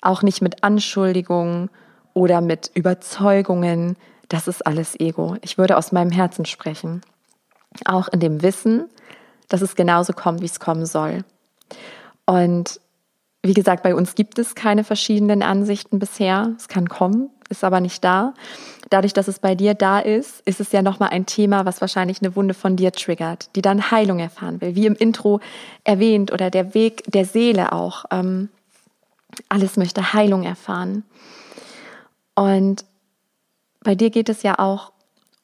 Auch 0.01 0.23
nicht 0.23 0.43
mit 0.43 0.65
Anschuldigungen 0.65 1.71
oder 2.13 2.41
mit 2.41 2.71
Überzeugungen. 2.75 3.97
Das 4.29 4.49
ist 4.49 4.67
alles 4.67 4.99
Ego. 4.99 5.37
Ich 5.43 5.59
würde 5.59 5.77
aus 5.77 5.93
meinem 5.93 6.11
Herzen 6.11 6.45
sprechen. 6.45 7.03
Auch 7.85 8.09
in 8.09 8.21
dem 8.21 8.43
Wissen, 8.43 8.89
dass 9.49 9.63
es 9.63 9.77
genauso 9.77 10.13
kommt, 10.13 10.41
wie 10.41 10.47
es 10.47 10.61
kommen 10.61 10.87
soll. 10.87 11.25
Und 12.27 12.81
wie 13.43 13.55
gesagt, 13.55 13.83
bei 13.83 13.95
uns 13.95 14.15
gibt 14.15 14.39
es 14.39 14.55
keine 14.55 14.85
verschiedenen 14.85 15.43
Ansichten 15.43 15.99
bisher. 15.99 16.53
Es 16.57 16.69
kann 16.69 16.89
kommen, 16.89 17.31
ist 17.53 17.63
aber 17.63 17.81
nicht 17.81 18.03
da. 18.03 18.35
Dadurch, 18.91 19.13
dass 19.13 19.29
es 19.29 19.39
bei 19.39 19.55
dir 19.55 19.75
da 19.75 20.01
ist, 20.01 20.41
ist 20.45 20.61
es 20.61 20.73
ja 20.73 20.83
nochmal 20.83 21.11
ein 21.11 21.27
Thema, 21.27 21.65
was 21.65 21.81
wahrscheinlich 21.81 22.21
eine 22.21 22.35
Wunde 22.35 22.55
von 22.55 22.75
dir 22.75 22.91
triggert, 22.91 23.49
die 23.55 23.63
dann 23.63 23.93
Heilung 23.93 24.19
erfahren 24.19 24.61
will. 24.61 24.75
Wie 24.75 24.87
im 24.87 24.97
Intro 24.97 25.41
erwähnt 25.85 26.33
oder 26.33 26.51
der 26.51 26.75
Weg 26.75 27.05
der 27.07 27.25
Seele 27.25 27.73
auch. 27.73 28.05
Ähm, 28.11 28.49
alles 29.49 29.77
möchte 29.77 30.13
Heilung 30.13 30.43
erfahren. 30.43 31.05
Und 32.35 32.85
bei 33.83 33.95
dir 33.95 34.11
geht 34.11 34.29
es 34.29 34.43
ja 34.43 34.59
auch 34.59 34.93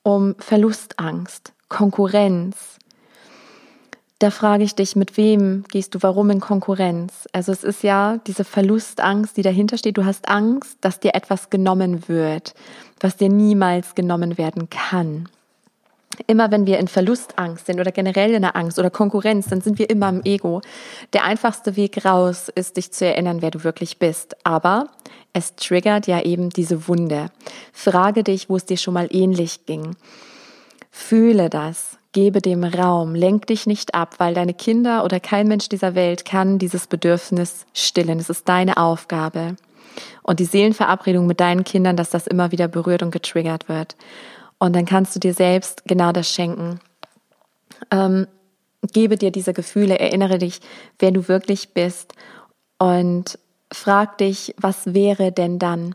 um 0.03 0.35
Verlustangst, 0.39 1.53
Konkurrenz, 1.69 2.79
da 4.19 4.31
frage 4.31 4.65
ich 4.65 4.75
dich, 4.75 4.97
mit 4.97 5.17
wem 5.17 5.65
gehst 5.71 5.95
du 5.95 6.03
warum 6.03 6.31
in 6.31 6.41
Konkurrenz? 6.41 7.29
Also 7.33 7.53
es 7.53 7.63
ist 7.63 7.85
ja 7.85 8.19
diese 8.27 8.45
Verlustangst, 8.45 9.37
die 9.37 9.43
dahinter 9.43 9.79
steht. 9.79 9.97
Du 9.97 10.05
hast 10.05 10.29
Angst, 10.29 10.79
dass 10.81 10.99
dir 10.99 11.15
etwas 11.15 11.51
genommen 11.51 12.09
wird, 12.09 12.55
was 13.01 13.17
dir 13.17 13.29
niemals 13.29 13.95
genommen 13.95 14.37
werden 14.37 14.69
kann. 14.71 15.29
Immer 16.27 16.51
wenn 16.51 16.67
wir 16.67 16.81
in 16.81 16.89
Verlustangst 16.89 17.67
sind 17.67 17.79
oder 17.79 17.93
generell 17.93 18.35
in 18.35 18.43
der 18.43 18.57
Angst 18.57 18.81
oder 18.81 18.91
Konkurrenz, 18.91 19.47
dann 19.47 19.61
sind 19.61 19.79
wir 19.79 19.89
immer 19.89 20.09
im 20.09 20.23
Ego. 20.25 20.63
Der 21.13 21.25
einfachste 21.25 21.77
Weg 21.77 22.05
raus 22.05 22.49
ist, 22.53 22.77
dich 22.77 22.91
zu 22.91 23.07
erinnern, 23.07 23.41
wer 23.41 23.53
du 23.53 23.63
wirklich 23.63 23.99
bist. 23.99 24.35
Aber 24.45 24.89
es 25.33 25.55
triggert 25.55 26.09
ja 26.09 26.23
eben 26.23 26.51
diese 26.51 26.89
Wunde. 26.89 27.31
Frage 27.73 28.25
dich, 28.25 28.51
wo 28.51 28.57
es 28.57 28.65
dir 28.65 28.79
schon 28.79 28.95
mal 28.95 29.07
ähnlich 29.13 29.65
ging. 29.67 29.95
Fühle 30.91 31.51
das. 31.51 31.98
Gebe 32.13 32.41
dem 32.41 32.65
Raum, 32.65 33.15
lenk 33.15 33.47
dich 33.47 33.67
nicht 33.67 33.95
ab, 33.95 34.15
weil 34.19 34.33
deine 34.35 34.55
Kinder 34.55 35.05
oder 35.05 35.21
kein 35.21 35.47
Mensch 35.47 35.69
dieser 35.69 35.95
Welt 35.95 36.25
kann 36.25 36.59
dieses 36.59 36.87
Bedürfnis 36.87 37.67
stillen. 37.75 38.19
Es 38.19 38.31
ist 38.31 38.49
deine 38.49 38.79
Aufgabe. 38.79 39.57
Und 40.23 40.41
die 40.41 40.45
Seelenverabredung 40.45 41.27
mit 41.27 41.41
deinen 41.41 41.65
Kindern, 41.65 41.97
dass 41.97 42.11
das 42.11 42.27
immer 42.27 42.51
wieder 42.51 42.69
berührt 42.69 43.03
und 43.03 43.11
getriggert 43.11 43.69
wird. 43.69 43.97
Und 44.59 44.75
dann 44.75 44.87
kannst 44.87 45.15
du 45.15 45.21
dir 45.21 45.35
selbst 45.35 45.85
genau 45.87 46.13
das 46.13 46.33
schenken. 46.33 46.81
Ähm, 47.91 48.27
gebe 48.93 49.17
dir 49.17 49.31
diese 49.31 49.53
Gefühle, 49.53 49.99
erinnere 49.99 50.39
dich, 50.39 50.61
wer 50.99 51.11
du 51.11 51.29
wirklich 51.29 51.75
bist 51.75 52.15
und 52.79 53.39
frag 53.73 54.19
dich, 54.19 54.55
was 54.59 54.95
wäre 54.95 55.33
denn 55.33 55.59
dann? 55.59 55.95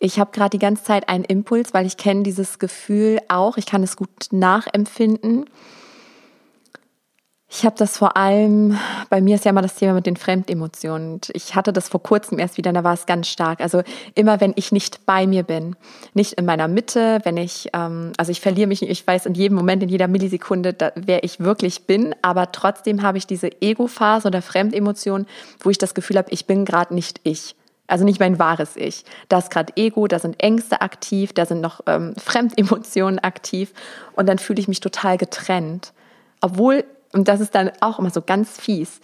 Ich 0.00 0.18
habe 0.18 0.32
gerade 0.32 0.50
die 0.50 0.58
ganze 0.58 0.84
Zeit 0.84 1.08
einen 1.08 1.24
Impuls, 1.24 1.74
weil 1.74 1.86
ich 1.86 1.96
kenne 1.96 2.22
dieses 2.22 2.58
Gefühl 2.58 3.20
auch. 3.28 3.56
Ich 3.56 3.66
kann 3.66 3.82
es 3.82 3.96
gut 3.96 4.28
nachempfinden. 4.30 5.48
Ich 7.54 7.66
habe 7.66 7.76
das 7.76 7.98
vor 7.98 8.16
allem, 8.16 8.78
bei 9.10 9.20
mir 9.20 9.34
ist 9.34 9.44
ja 9.44 9.50
immer 9.50 9.60
das 9.60 9.74
Thema 9.74 9.92
mit 9.92 10.06
den 10.06 10.16
Fremdemotionen. 10.16 11.20
Ich 11.34 11.54
hatte 11.54 11.70
das 11.70 11.90
vor 11.90 12.02
kurzem 12.02 12.38
erst 12.38 12.56
wieder, 12.56 12.72
da 12.72 12.82
war 12.82 12.94
es 12.94 13.04
ganz 13.04 13.28
stark. 13.28 13.60
Also 13.60 13.82
immer, 14.14 14.40
wenn 14.40 14.54
ich 14.56 14.72
nicht 14.72 15.04
bei 15.04 15.26
mir 15.26 15.42
bin, 15.42 15.76
nicht 16.14 16.32
in 16.32 16.46
meiner 16.46 16.66
Mitte, 16.66 17.20
wenn 17.24 17.36
ich, 17.36 17.68
ähm, 17.74 18.14
also 18.16 18.32
ich 18.32 18.40
verliere 18.40 18.68
mich, 18.68 18.80
ich 18.80 19.06
weiß 19.06 19.26
in 19.26 19.34
jedem 19.34 19.58
Moment, 19.58 19.82
in 19.82 19.90
jeder 19.90 20.08
Millisekunde, 20.08 20.72
da, 20.72 20.92
wer 20.94 21.24
ich 21.24 21.40
wirklich 21.40 21.82
bin, 21.82 22.14
aber 22.22 22.52
trotzdem 22.52 23.02
habe 23.02 23.18
ich 23.18 23.26
diese 23.26 23.50
Ego-Phase 23.60 24.28
oder 24.28 24.40
Fremdemotion, 24.40 25.26
wo 25.60 25.68
ich 25.68 25.76
das 25.76 25.92
Gefühl 25.92 26.16
habe, 26.16 26.30
ich 26.30 26.46
bin 26.46 26.64
gerade 26.64 26.94
nicht 26.94 27.20
ich. 27.22 27.54
Also 27.86 28.06
nicht 28.06 28.18
mein 28.18 28.38
wahres 28.38 28.76
Ich. 28.76 29.04
Da 29.28 29.36
ist 29.36 29.50
gerade 29.50 29.74
Ego, 29.76 30.06
da 30.06 30.18
sind 30.18 30.42
Ängste 30.42 30.80
aktiv, 30.80 31.34
da 31.34 31.44
sind 31.44 31.60
noch 31.60 31.82
ähm, 31.86 32.14
Fremdemotionen 32.16 33.18
aktiv 33.18 33.74
und 34.14 34.26
dann 34.26 34.38
fühle 34.38 34.60
ich 34.60 34.68
mich 34.68 34.80
total 34.80 35.18
getrennt. 35.18 35.92
Obwohl, 36.40 36.84
und 37.12 37.28
das 37.28 37.40
ist 37.40 37.54
dann 37.54 37.70
auch 37.80 37.98
immer 37.98 38.10
so 38.10 38.22
ganz 38.22 38.60
fies, 38.60 39.00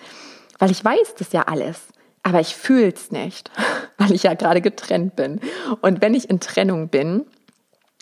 weil 0.59 0.71
ich 0.71 0.85
weiß 0.85 1.15
das 1.19 1.33
ja 1.33 1.43
alles, 1.43 1.81
aber 2.23 2.41
ich 2.41 2.57
fühle 2.57 2.93
es 2.93 3.11
nicht, 3.11 3.51
weil 3.99 4.13
ich 4.13 4.25
ja 4.25 4.35
gerade 4.35 4.61
getrennt 4.61 5.17
bin. 5.17 5.41
Und 5.81 6.01
wenn 6.01 6.15
ich 6.15 6.29
in 6.29 6.41
Trennung 6.41 6.89
bin, 6.89 7.25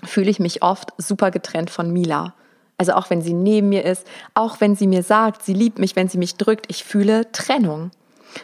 fühle 0.05 0.31
ich 0.31 0.39
mich 0.39 0.63
oft 0.63 0.93
super 0.99 1.31
getrennt 1.31 1.71
von 1.71 1.93
Mila. 1.93 2.35
Also 2.79 2.93
auch 2.93 3.09
wenn 3.09 3.23
sie 3.23 3.33
neben 3.33 3.71
mir 3.71 3.85
ist, 3.85 4.07
auch 4.35 4.61
wenn 4.61 4.77
sie 4.77 4.87
mir 4.87 5.03
sagt, 5.03 5.43
sie 5.43 5.55
liebt 5.55 5.79
mich, 5.79 5.97
wenn 5.97 6.09
sie 6.09 6.19
mich 6.19 6.37
drückt, 6.37 6.67
ich 6.69 6.85
fühle 6.85 7.33
Trennung. 7.33 7.91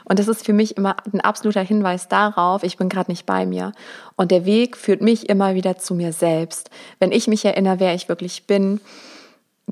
Und 0.05 0.18
das 0.18 0.29
ist 0.29 0.46
für 0.46 0.55
mich 0.55 0.79
immer 0.79 0.96
ein 1.12 1.20
absoluter 1.20 1.61
Hinweis 1.61 2.09
darauf, 2.09 2.62
ich 2.62 2.79
bin 2.79 2.88
gerade 2.88 3.11
nicht 3.11 3.27
bei 3.27 3.44
mir. 3.44 3.72
Und 4.16 4.31
der 4.31 4.46
Weg 4.46 4.79
führt 4.79 5.03
mich 5.03 5.29
immer 5.29 5.55
wieder 5.55 5.77
zu 5.77 5.94
mir 5.94 6.14
selbst. 6.14 6.70
Wenn 6.98 7.12
ich 7.12 7.27
mich 7.27 7.44
erinnere, 7.44 7.81
wer 7.81 7.94
ich 7.94 8.09
wirklich 8.09 8.46
bin, 8.46 8.81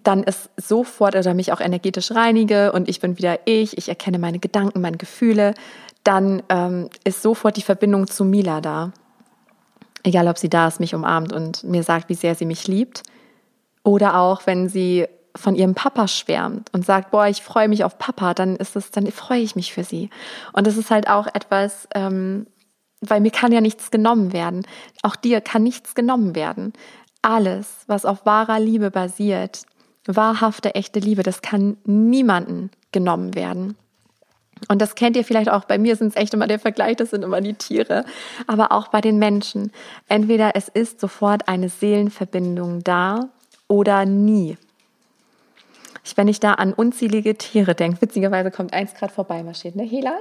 dann 0.03 0.23
ist 0.23 0.51
sofort 0.57 1.15
oder 1.15 1.35
mich 1.35 1.53
auch 1.53 1.61
energetisch 1.61 2.13
reinige 2.13 2.73
und 2.73 2.89
ich 2.89 3.01
bin 3.01 3.19
wieder 3.19 3.41
ich, 3.47 3.77
ich 3.79 3.89
erkenne 3.89 4.19
meine 4.19 4.39
Gedanken, 4.39 4.81
meine 4.81 4.97
Gefühle, 4.97 5.55
dann 6.05 6.43
ähm, 6.49 6.89
ist 7.05 7.23
sofort 7.23 7.57
die 7.57 7.63
Verbindung 7.63 8.07
zu 8.07 8.25
Mila 8.25 8.61
da. 8.61 8.93
Egal, 10.03 10.29
ob 10.29 10.39
sie 10.39 10.49
da 10.49 10.69
ist, 10.69 10.81
mich 10.81 10.95
umarmt 10.95 11.33
und 11.33 11.63
mir 11.65 11.83
sagt, 11.83 12.09
wie 12.09 12.15
sehr 12.15 12.35
sie 12.35 12.47
mich 12.47 12.67
liebt. 12.67 13.03
Oder 13.83 14.19
auch, 14.19 14.47
wenn 14.47 14.69
sie 14.69 15.07
von 15.37 15.55
ihrem 15.55 15.75
Papa 15.75 16.09
schwärmt 16.09 16.73
und 16.73 16.85
sagt, 16.85 17.11
boah, 17.11 17.27
ich 17.27 17.43
freue 17.43 17.69
mich 17.69 17.85
auf 17.85 17.99
Papa, 17.99 18.35
dann 18.35 18.57
ist 18.57 18.77
es, 18.77 18.91
dann 18.91 19.07
freue 19.09 19.41
ich 19.41 19.57
mich 19.57 19.73
für 19.73 19.85
sie. 19.85 20.11
Und 20.53 20.67
das 20.67 20.77
ist 20.77 20.91
halt 20.91 21.09
auch 21.09 21.27
etwas, 21.27 21.87
ähm, 21.95 22.47
weil 23.01 23.21
mir 23.21 23.31
kann 23.31 23.53
ja 23.53 23.61
nichts 23.61 23.91
genommen 23.91 24.33
werden. 24.33 24.67
Auch 25.03 25.17
dir 25.17 25.41
kann 25.41 25.63
nichts 25.63 25.95
genommen 25.95 26.35
werden. 26.35 26.73
Alles, 27.23 27.85
was 27.87 28.05
auf 28.05 28.27
wahrer 28.27 28.59
Liebe 28.59 28.91
basiert, 28.91 29.63
wahrhafte, 30.07 30.75
echte 30.75 31.01
Liebe, 31.01 31.23
das 31.23 31.43
kann 31.43 31.77
niemanden 31.85 32.71
genommen 32.93 33.35
werden. 33.35 33.77
Und 34.69 34.83
das 34.83 34.95
kennt 34.95 35.17
ihr 35.17 35.25
vielleicht 35.25 35.51
auch, 35.51 35.65
bei 35.65 35.79
mir 35.79 35.97
sind 35.97 36.09
es 36.09 36.17
echt 36.17 36.35
immer 36.35 36.47
der 36.47 36.59
Vergleich, 36.59 36.97
das 36.97 37.11
sind 37.11 37.23
immer 37.23 37.41
die 37.41 37.55
Tiere, 37.55 38.05
aber 38.47 38.73
auch 38.73 38.89
bei 38.89 39.01
den 39.01 39.19
Menschen. 39.19 39.73
Entweder 40.09 40.53
es 40.55 40.69
ist 40.69 41.01
sofort 41.01 41.49
eine 41.49 41.69
Seelenverbindung 41.69 42.85
da 42.85 43.31
oder 43.69 44.05
nie. 44.05 44.59
wenn 46.17 46.29
ich 46.29 46.41
da 46.41 46.55
an 46.55 46.75
unzählige 46.75 47.37
Tiere 47.37 47.75
denke, 47.75 48.03
witzigerweise 48.03 48.51
kommt 48.51 48.75
eins 48.75 48.95
gerade 48.95 49.13
vorbei 49.13 49.43
marschiert, 49.43 49.77
ne? 49.77 49.85
Hela, 49.85 50.19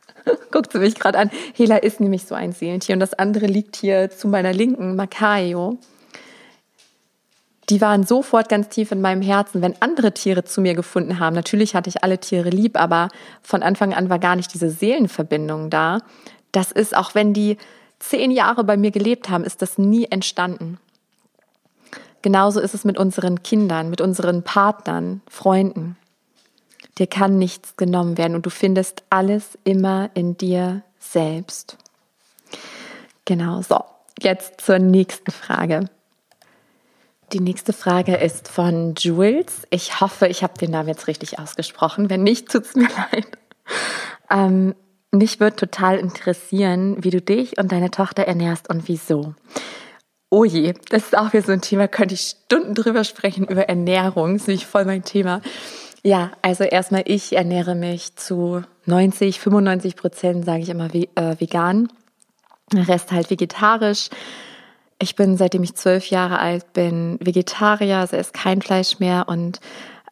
guckt 0.52 0.72
sie 0.72 0.78
mich 0.78 0.94
gerade 0.94 1.18
an. 1.18 1.30
Hela 1.52 1.76
ist 1.78 2.00
nämlich 2.00 2.24
so 2.24 2.34
ein 2.34 2.52
Seelentier 2.52 2.94
und 2.94 3.00
das 3.00 3.12
andere 3.14 3.46
liegt 3.46 3.76
hier 3.76 4.10
zu 4.10 4.28
meiner 4.28 4.52
Linken, 4.52 4.96
Makaio. 4.96 5.78
Die 7.72 7.80
waren 7.80 8.04
sofort 8.04 8.50
ganz 8.50 8.68
tief 8.68 8.92
in 8.92 9.00
meinem 9.00 9.22
Herzen, 9.22 9.62
wenn 9.62 9.80
andere 9.80 10.12
Tiere 10.12 10.44
zu 10.44 10.60
mir 10.60 10.74
gefunden 10.74 11.18
haben. 11.18 11.34
Natürlich 11.34 11.74
hatte 11.74 11.88
ich 11.88 12.04
alle 12.04 12.18
Tiere 12.18 12.50
lieb, 12.50 12.78
aber 12.78 13.08
von 13.40 13.62
Anfang 13.62 13.94
an 13.94 14.10
war 14.10 14.18
gar 14.18 14.36
nicht 14.36 14.52
diese 14.52 14.68
Seelenverbindung 14.68 15.70
da. 15.70 16.02
Das 16.52 16.70
ist, 16.70 16.94
auch 16.94 17.14
wenn 17.14 17.32
die 17.32 17.56
zehn 17.98 18.30
Jahre 18.30 18.62
bei 18.64 18.76
mir 18.76 18.90
gelebt 18.90 19.30
haben, 19.30 19.42
ist 19.42 19.62
das 19.62 19.78
nie 19.78 20.04
entstanden. 20.04 20.78
Genauso 22.20 22.60
ist 22.60 22.74
es 22.74 22.84
mit 22.84 22.98
unseren 22.98 23.42
Kindern, 23.42 23.88
mit 23.88 24.02
unseren 24.02 24.42
Partnern, 24.42 25.22
Freunden. 25.26 25.96
Dir 26.98 27.06
kann 27.06 27.38
nichts 27.38 27.78
genommen 27.78 28.18
werden 28.18 28.34
und 28.34 28.44
du 28.44 28.50
findest 28.50 29.02
alles 29.08 29.56
immer 29.64 30.10
in 30.12 30.36
dir 30.36 30.82
selbst. 30.98 31.78
Genau, 33.24 33.62
so, 33.62 33.82
jetzt 34.20 34.60
zur 34.60 34.78
nächsten 34.78 35.30
Frage. 35.30 35.88
Die 37.32 37.40
nächste 37.40 37.72
Frage 37.72 38.16
ist 38.16 38.48
von 38.48 38.94
Jules. 38.98 39.66
Ich 39.70 40.02
hoffe, 40.02 40.26
ich 40.26 40.42
habe 40.42 40.58
den 40.58 40.70
Namen 40.70 40.88
jetzt 40.88 41.06
richtig 41.06 41.38
ausgesprochen. 41.38 42.10
Wenn 42.10 42.22
nicht, 42.22 42.50
tut 42.50 42.64
es 42.66 42.74
mir 42.74 42.88
leid. 43.12 43.26
Ähm, 44.30 44.74
mich 45.12 45.40
würde 45.40 45.56
total 45.56 45.98
interessieren, 45.98 47.02
wie 47.02 47.10
du 47.10 47.22
dich 47.22 47.58
und 47.58 47.72
deine 47.72 47.90
Tochter 47.90 48.24
ernährst 48.24 48.68
und 48.68 48.86
wieso. 48.86 49.34
Oh 50.28 50.44
je, 50.44 50.74
das 50.90 51.04
ist 51.04 51.16
auch 51.16 51.32
wieder 51.32 51.44
so 51.44 51.52
ein 51.52 51.62
Thema, 51.62 51.88
könnte 51.88 52.14
ich 52.14 52.36
Stunden 52.46 52.74
drüber 52.74 53.04
sprechen, 53.04 53.46
über 53.46 53.68
Ernährung, 53.68 54.34
das 54.34 54.42
ist 54.42 54.48
nämlich 54.48 54.66
voll 54.66 54.84
mein 54.84 55.04
Thema. 55.04 55.40
Ja, 56.02 56.32
also 56.42 56.64
erstmal, 56.64 57.02
ich 57.06 57.34
ernähre 57.34 57.74
mich 57.74 58.16
zu 58.16 58.62
90, 58.86 59.40
95 59.40 59.96
Prozent, 59.96 60.44
sage 60.44 60.62
ich 60.62 60.68
immer, 60.68 60.94
äh, 60.94 61.38
vegan. 61.38 61.88
Der 62.72 62.88
Rest 62.88 63.12
halt 63.12 63.30
vegetarisch. 63.30 64.08
Ich 65.02 65.16
bin, 65.16 65.36
seitdem 65.36 65.64
ich 65.64 65.74
zwölf 65.74 66.06
Jahre 66.10 66.38
alt 66.38 66.72
bin, 66.74 67.18
Vegetarier, 67.20 67.98
also 67.98 68.16
esse 68.16 68.30
kein 68.30 68.62
Fleisch 68.62 69.00
mehr 69.00 69.24
und 69.26 69.58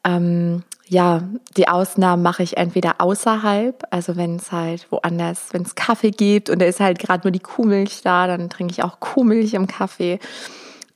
ähm, 0.03 0.65
ja, 0.89 1.23
die 1.57 1.69
Ausnahmen 1.69 2.25
mache 2.25 2.43
ich 2.43 2.57
entweder 2.57 3.01
außerhalb, 3.01 3.85
also 3.91 4.17
wenn 4.17 4.35
es 4.35 4.51
halt 4.51 4.91
woanders, 4.91 5.51
wenn 5.53 5.63
es 5.63 5.77
Kaffee 5.77 6.11
gibt 6.11 6.51
und 6.51 6.61
da 6.61 6.67
ist 6.67 6.81
halt 6.81 6.99
gerade 6.99 7.25
nur 7.25 7.31
die 7.31 7.39
Kuhmilch 7.39 8.01
da, 8.03 8.27
dann 8.27 8.51
trinke 8.51 8.73
ich 8.73 8.83
auch 8.83 8.99
Kuhmilch 8.99 9.55
im 9.55 9.69
Kaffee. 9.69 10.19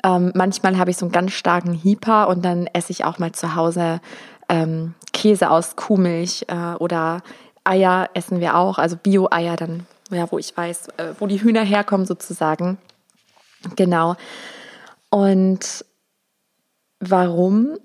Ähm, 0.02 0.32
manchmal 0.34 0.76
habe 0.76 0.90
ich 0.90 0.96
so 0.96 1.06
einen 1.06 1.12
ganz 1.12 1.30
starken 1.30 1.72
Hieper 1.72 2.26
und 2.26 2.44
dann 2.44 2.66
esse 2.72 2.90
ich 2.90 3.04
auch 3.04 3.20
mal 3.20 3.30
zu 3.30 3.54
Hause 3.54 4.00
ähm, 4.48 4.94
Käse 5.12 5.50
aus 5.50 5.76
Kuhmilch 5.76 6.46
äh, 6.48 6.74
oder 6.80 7.22
Eier 7.62 8.10
essen 8.14 8.40
wir 8.40 8.56
auch, 8.56 8.78
also 8.78 8.96
Bio-Eier 8.96 9.54
dann, 9.54 9.86
ja, 10.10 10.26
wo 10.32 10.38
ich 10.38 10.54
weiß, 10.56 10.88
äh, 10.96 11.14
wo 11.20 11.28
die 11.28 11.40
Hühner 11.40 11.62
herkommen 11.62 12.06
sozusagen. 12.06 12.76
Genau. 13.76 14.16
Und 15.10 15.84
warum? 17.00 17.78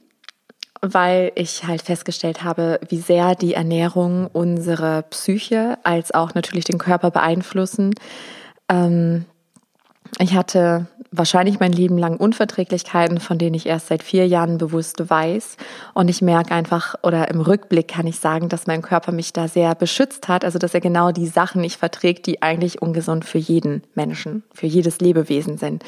weil 0.82 1.32
ich 1.36 1.66
halt 1.66 1.82
festgestellt 1.82 2.44
habe, 2.44 2.80
wie 2.88 3.00
sehr 3.00 3.36
die 3.36 3.54
Ernährung 3.54 4.28
unsere 4.28 5.04
Psyche 5.04 5.78
als 5.84 6.14
auch 6.14 6.34
natürlich 6.36 6.66
den 6.66 6.78
Körper 6.78 7.12
beeinflussen. 7.12 7.94
Ähm, 8.70 9.26
ich 10.18 10.34
hatte 10.34 10.88
wahrscheinlich 11.12 11.60
mein 11.60 11.72
Leben 11.72 11.97
lang 11.97 12.18
Unverträglichkeiten, 12.18 13.20
von 13.20 13.38
denen 13.38 13.55
ich 13.55 13.66
erst 13.66 13.88
seit 13.88 14.03
vier 14.03 14.28
Jahren 14.28 14.57
bewusst 14.57 15.10
weiß. 15.10 15.57
Und 15.93 16.10
ich 16.10 16.22
merke 16.22 16.53
einfach, 16.53 16.95
oder 17.03 17.30
im 17.30 17.41
Rückblick 17.41 17.88
kann 17.88 18.07
ich 18.07 18.20
sagen, 18.20 18.49
dass 18.49 18.68
mein 18.68 18.82
Körper 18.82 19.12
mich 19.12 19.34
da 19.34 19.47
sehr 19.47 19.74
beschützt 19.76 20.28
hat. 20.28 20.45
Also, 20.45 20.60
dass 20.60 20.74
er 20.74 20.82
genau 20.82 21.12
die 21.12 21.28
Sachen 21.28 21.62
nicht 21.62 21.78
verträgt, 21.78 22.26
die 22.26 22.41
eigentlich 22.41 22.82
ungesund 22.82 23.26
für 23.26 23.39
jeden 23.39 23.84
Menschen, 23.95 24.43
für 24.53 24.68
jedes 24.68 24.99
Lebewesen 24.99 25.57
sind. 25.57 25.84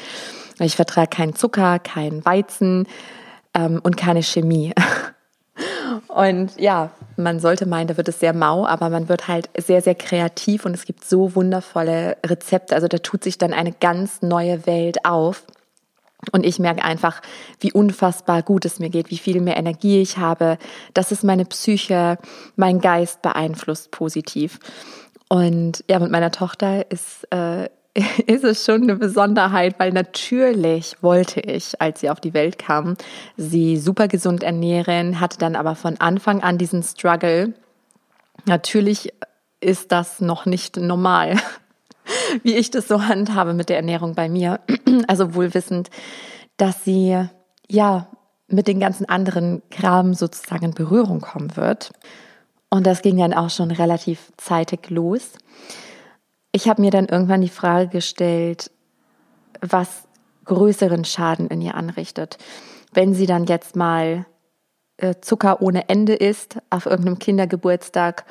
Ich 0.58 0.76
vertrage 0.76 1.08
keinen 1.08 1.34
Zucker, 1.34 1.78
keinen 1.78 2.24
Weizen, 2.24 2.86
ähm, 3.54 3.80
und 3.82 3.96
keine 3.96 4.22
Chemie. 4.22 4.72
Und 6.12 6.60
ja, 6.60 6.90
man 7.16 7.40
sollte 7.40 7.64
meinen, 7.64 7.86
da 7.86 7.96
wird 7.96 8.08
es 8.08 8.20
sehr 8.20 8.34
mau, 8.34 8.66
aber 8.66 8.90
man 8.90 9.08
wird 9.08 9.28
halt 9.28 9.48
sehr, 9.56 9.80
sehr 9.80 9.94
kreativ 9.94 10.66
und 10.66 10.74
es 10.74 10.84
gibt 10.84 11.06
so 11.06 11.34
wundervolle 11.34 12.18
Rezepte. 12.26 12.74
Also 12.74 12.86
da 12.86 12.98
tut 12.98 13.24
sich 13.24 13.38
dann 13.38 13.54
eine 13.54 13.72
ganz 13.72 14.20
neue 14.20 14.66
Welt 14.66 15.06
auf. 15.06 15.44
Und 16.30 16.44
ich 16.44 16.58
merke 16.58 16.84
einfach, 16.84 17.22
wie 17.60 17.72
unfassbar 17.72 18.42
gut 18.42 18.66
es 18.66 18.78
mir 18.78 18.90
geht, 18.90 19.10
wie 19.10 19.16
viel 19.18 19.40
mehr 19.40 19.56
Energie 19.56 20.02
ich 20.02 20.18
habe, 20.18 20.58
dass 20.92 21.12
es 21.12 21.22
meine 21.22 21.46
Psyche, 21.46 22.18
mein 22.56 22.80
Geist 22.80 23.22
beeinflusst 23.22 23.90
positiv. 23.90 24.60
Und 25.30 25.82
ja, 25.88 25.98
mit 25.98 26.10
meiner 26.10 26.30
Tochter 26.30 26.90
ist 26.90 27.26
äh, 27.32 27.70
ist 28.26 28.44
es 28.44 28.64
schon 28.64 28.82
eine 28.82 28.96
Besonderheit, 28.96 29.78
weil 29.78 29.92
natürlich 29.92 30.96
wollte 31.02 31.40
ich, 31.40 31.80
als 31.80 32.00
sie 32.00 32.10
auf 32.10 32.20
die 32.20 32.34
Welt 32.34 32.58
kam, 32.58 32.96
sie 33.36 33.76
super 33.76 34.08
gesund 34.08 34.42
ernähren, 34.42 35.20
hatte 35.20 35.38
dann 35.38 35.56
aber 35.56 35.74
von 35.74 36.00
Anfang 36.00 36.42
an 36.42 36.58
diesen 36.58 36.82
Struggle. 36.82 37.52
Natürlich 38.46 39.12
ist 39.60 39.92
das 39.92 40.20
noch 40.20 40.46
nicht 40.46 40.76
normal, 40.76 41.36
wie 42.42 42.54
ich 42.54 42.70
das 42.70 42.88
so 42.88 43.04
handhabe 43.04 43.52
mit 43.52 43.68
der 43.68 43.76
Ernährung 43.76 44.14
bei 44.14 44.28
mir. 44.28 44.60
Also 45.08 45.34
wohl 45.34 45.54
wissend, 45.54 45.90
dass 46.58 46.84
sie 46.84 47.18
ja 47.66 48.08
mit 48.46 48.68
den 48.68 48.78
ganzen 48.78 49.08
anderen 49.08 49.62
Kram 49.70 50.14
sozusagen 50.14 50.66
in 50.66 50.74
Berührung 50.74 51.20
kommen 51.20 51.56
wird. 51.56 51.92
Und 52.68 52.86
das 52.86 53.02
ging 53.02 53.18
dann 53.18 53.32
auch 53.32 53.50
schon 53.50 53.70
relativ 53.70 54.32
zeitig 54.36 54.90
los 54.90 55.32
ich 56.52 56.68
habe 56.68 56.80
mir 56.80 56.90
dann 56.90 57.06
irgendwann 57.06 57.40
die 57.40 57.48
Frage 57.48 57.88
gestellt, 57.88 58.70
was 59.60 60.04
größeren 60.44 61.04
Schaden 61.04 61.48
in 61.48 61.60
ihr 61.60 61.74
anrichtet. 61.74 62.38
Wenn 62.92 63.14
sie 63.14 63.26
dann 63.26 63.46
jetzt 63.46 63.74
mal 63.74 64.26
äh, 64.98 65.14
Zucker 65.20 65.62
ohne 65.62 65.88
Ende 65.88 66.14
isst 66.14 66.58
auf 66.68 66.86
irgendeinem 66.86 67.18
Kindergeburtstag 67.18 68.24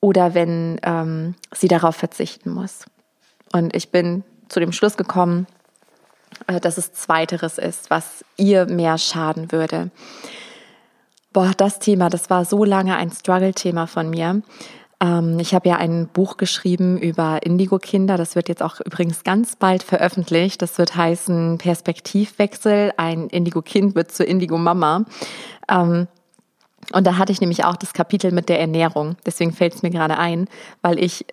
oder 0.00 0.34
wenn 0.34 0.78
ähm, 0.82 1.34
sie 1.52 1.68
darauf 1.68 1.96
verzichten 1.96 2.50
muss. 2.50 2.84
Und 3.52 3.74
ich 3.74 3.90
bin 3.90 4.22
zu 4.48 4.60
dem 4.60 4.72
Schluss 4.72 4.96
gekommen, 4.96 5.46
äh, 6.46 6.60
dass 6.60 6.78
es 6.78 6.92
zweiteres 6.92 7.58
ist, 7.58 7.90
was 7.90 8.24
ihr 8.36 8.66
mehr 8.66 8.98
schaden 8.98 9.50
würde. 9.50 9.90
Boah, 11.32 11.52
das 11.56 11.80
Thema, 11.80 12.10
das 12.10 12.30
war 12.30 12.44
so 12.44 12.64
lange 12.64 12.96
ein 12.96 13.10
Struggle-Thema 13.10 13.86
von 13.86 14.08
mir. 14.10 14.42
Ähm, 15.04 15.38
ich 15.38 15.54
habe 15.54 15.68
ja 15.68 15.76
ein 15.76 16.08
Buch 16.08 16.36
geschrieben 16.36 16.98
über 16.98 17.40
Indigo-Kinder. 17.42 18.16
Das 18.16 18.36
wird 18.36 18.48
jetzt 18.48 18.62
auch 18.62 18.80
übrigens 18.80 19.22
ganz 19.22 19.56
bald 19.56 19.82
veröffentlicht. 19.82 20.62
Das 20.62 20.78
wird 20.78 20.96
heißen 20.96 21.58
Perspektivwechsel. 21.58 22.92
Ein 22.96 23.28
Indigo-Kind 23.28 23.94
wird 23.94 24.12
zur 24.12 24.26
Indigo-Mama. 24.26 25.04
Ähm, 25.70 26.08
und 26.92 27.06
da 27.06 27.16
hatte 27.18 27.32
ich 27.32 27.40
nämlich 27.40 27.64
auch 27.64 27.76
das 27.76 27.92
Kapitel 27.92 28.32
mit 28.32 28.48
der 28.48 28.60
Ernährung. 28.60 29.16
Deswegen 29.26 29.52
fällt 29.52 29.74
es 29.74 29.82
mir 29.82 29.90
gerade 29.90 30.18
ein, 30.18 30.48
weil 30.82 30.98
ich 30.98 31.26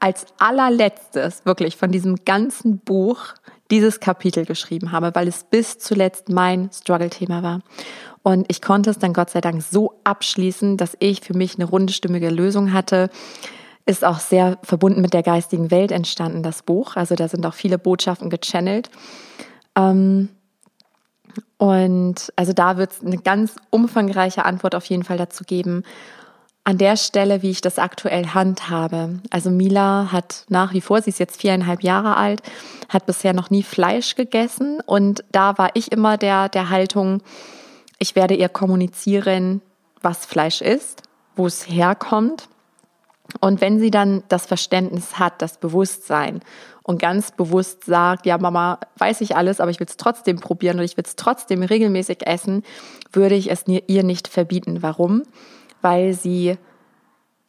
als 0.00 0.26
allerletztes 0.38 1.46
wirklich 1.46 1.76
von 1.76 1.90
diesem 1.90 2.24
ganzen 2.24 2.78
Buch 2.78 3.34
dieses 3.70 4.00
Kapitel 4.00 4.44
geschrieben 4.44 4.92
habe, 4.92 5.12
weil 5.14 5.28
es 5.28 5.44
bis 5.44 5.78
zuletzt 5.78 6.28
mein 6.28 6.70
Struggle-Thema 6.72 7.42
war. 7.42 7.60
Und 8.24 8.46
ich 8.48 8.62
konnte 8.62 8.88
es 8.88 8.98
dann 8.98 9.12
Gott 9.12 9.28
sei 9.28 9.42
Dank 9.42 9.62
so 9.62 10.00
abschließen, 10.02 10.78
dass 10.78 10.96
ich 10.98 11.20
für 11.20 11.36
mich 11.36 11.56
eine 11.56 11.66
runde, 11.66 11.92
stimmige 11.92 12.30
Lösung 12.30 12.72
hatte. 12.72 13.10
Ist 13.84 14.02
auch 14.02 14.18
sehr 14.18 14.56
verbunden 14.62 15.02
mit 15.02 15.12
der 15.12 15.22
geistigen 15.22 15.70
Welt 15.70 15.92
entstanden, 15.92 16.42
das 16.42 16.62
Buch. 16.62 16.96
Also 16.96 17.16
da 17.16 17.28
sind 17.28 17.44
auch 17.44 17.52
viele 17.52 17.78
Botschaften 17.78 18.30
gechannelt. 18.30 18.88
Ähm, 19.76 20.30
und 21.58 22.32
also 22.34 22.54
da 22.54 22.78
wird 22.78 22.92
es 22.92 23.04
eine 23.04 23.18
ganz 23.18 23.56
umfangreiche 23.68 24.46
Antwort 24.46 24.74
auf 24.74 24.86
jeden 24.86 25.04
Fall 25.04 25.18
dazu 25.18 25.44
geben. 25.44 25.82
An 26.64 26.78
der 26.78 26.96
Stelle, 26.96 27.42
wie 27.42 27.50
ich 27.50 27.60
das 27.60 27.78
aktuell 27.78 28.28
handhabe. 28.28 29.20
Also 29.28 29.50
Mila 29.50 30.12
hat 30.12 30.46
nach 30.48 30.72
wie 30.72 30.80
vor, 30.80 31.02
sie 31.02 31.10
ist 31.10 31.18
jetzt 31.18 31.42
viereinhalb 31.42 31.82
Jahre 31.82 32.16
alt, 32.16 32.40
hat 32.88 33.04
bisher 33.04 33.34
noch 33.34 33.50
nie 33.50 33.62
Fleisch 33.62 34.14
gegessen. 34.14 34.80
Und 34.86 35.24
da 35.30 35.58
war 35.58 35.72
ich 35.74 35.92
immer 35.92 36.16
der, 36.16 36.48
der 36.48 36.70
Haltung, 36.70 37.20
ich 38.04 38.14
werde 38.14 38.34
ihr 38.34 38.50
kommunizieren, 38.50 39.62
was 40.02 40.26
Fleisch 40.26 40.60
ist, 40.60 41.04
wo 41.36 41.46
es 41.46 41.66
herkommt. 41.66 42.50
Und 43.40 43.62
wenn 43.62 43.80
sie 43.80 43.90
dann 43.90 44.22
das 44.28 44.44
Verständnis 44.44 45.18
hat, 45.18 45.40
das 45.40 45.56
Bewusstsein 45.56 46.40
und 46.82 47.00
ganz 47.00 47.32
bewusst 47.32 47.84
sagt, 47.86 48.26
ja, 48.26 48.36
Mama, 48.36 48.78
weiß 48.98 49.22
ich 49.22 49.36
alles, 49.36 49.58
aber 49.58 49.70
ich 49.70 49.80
will 49.80 49.86
es 49.88 49.96
trotzdem 49.96 50.38
probieren 50.38 50.78
und 50.78 50.84
ich 50.84 50.98
will 50.98 51.04
es 51.06 51.16
trotzdem 51.16 51.62
regelmäßig 51.62 52.26
essen, 52.26 52.62
würde 53.10 53.36
ich 53.36 53.50
es 53.50 53.64
ihr 53.66 54.02
nicht 54.02 54.28
verbieten. 54.28 54.82
Warum? 54.82 55.22
Weil 55.80 56.12
sie 56.12 56.58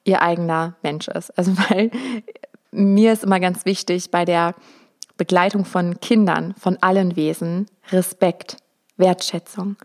ihr 0.06 0.22
eigener 0.22 0.78
Mensch 0.82 1.10
ist. 1.10 1.38
Also 1.38 1.51
weil 1.70 1.91
mir 2.72 3.12
ist 3.12 3.26
immer 3.26 3.41
ganz 3.41 3.66
wichtig 3.66 4.10
bei 4.10 4.24
der 4.24 4.56
Begleitung 5.18 5.66
von 5.66 5.99
Kindern, 5.99 6.56
von 6.58 6.78
allen 6.80 7.18
Wesen, 7.18 7.66
Respekt, 7.91 8.56
Wertschätzung. 8.95 9.76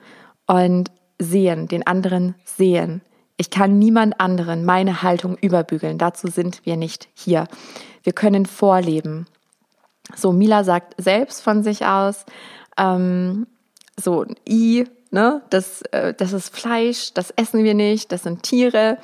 Und 0.50 0.90
sehen, 1.18 1.68
den 1.68 1.86
anderen 1.86 2.34
sehen. 2.44 3.02
Ich 3.36 3.50
kann 3.50 3.78
niemand 3.78 4.20
anderen 4.20 4.64
meine 4.64 5.02
Haltung 5.02 5.36
überbügeln. 5.36 5.96
Dazu 5.96 6.26
sind 6.28 6.66
wir 6.66 6.76
nicht 6.76 7.08
hier. 7.14 7.46
Wir 8.02 8.12
können 8.12 8.46
vorleben. 8.46 9.26
So, 10.16 10.32
Mila 10.32 10.64
sagt 10.64 10.94
selbst 11.00 11.42
von 11.42 11.62
sich 11.62 11.86
aus, 11.86 12.26
ähm, 12.76 13.46
so 13.96 14.26
I, 14.48 14.84
ne, 15.10 15.42
das, 15.50 15.82
äh, 15.92 16.14
das 16.14 16.32
ist 16.32 16.54
Fleisch, 16.54 17.14
das 17.14 17.30
essen 17.30 17.64
wir 17.64 17.74
nicht, 17.74 18.10
das 18.12 18.24
sind 18.24 18.42
Tiere. 18.42 18.98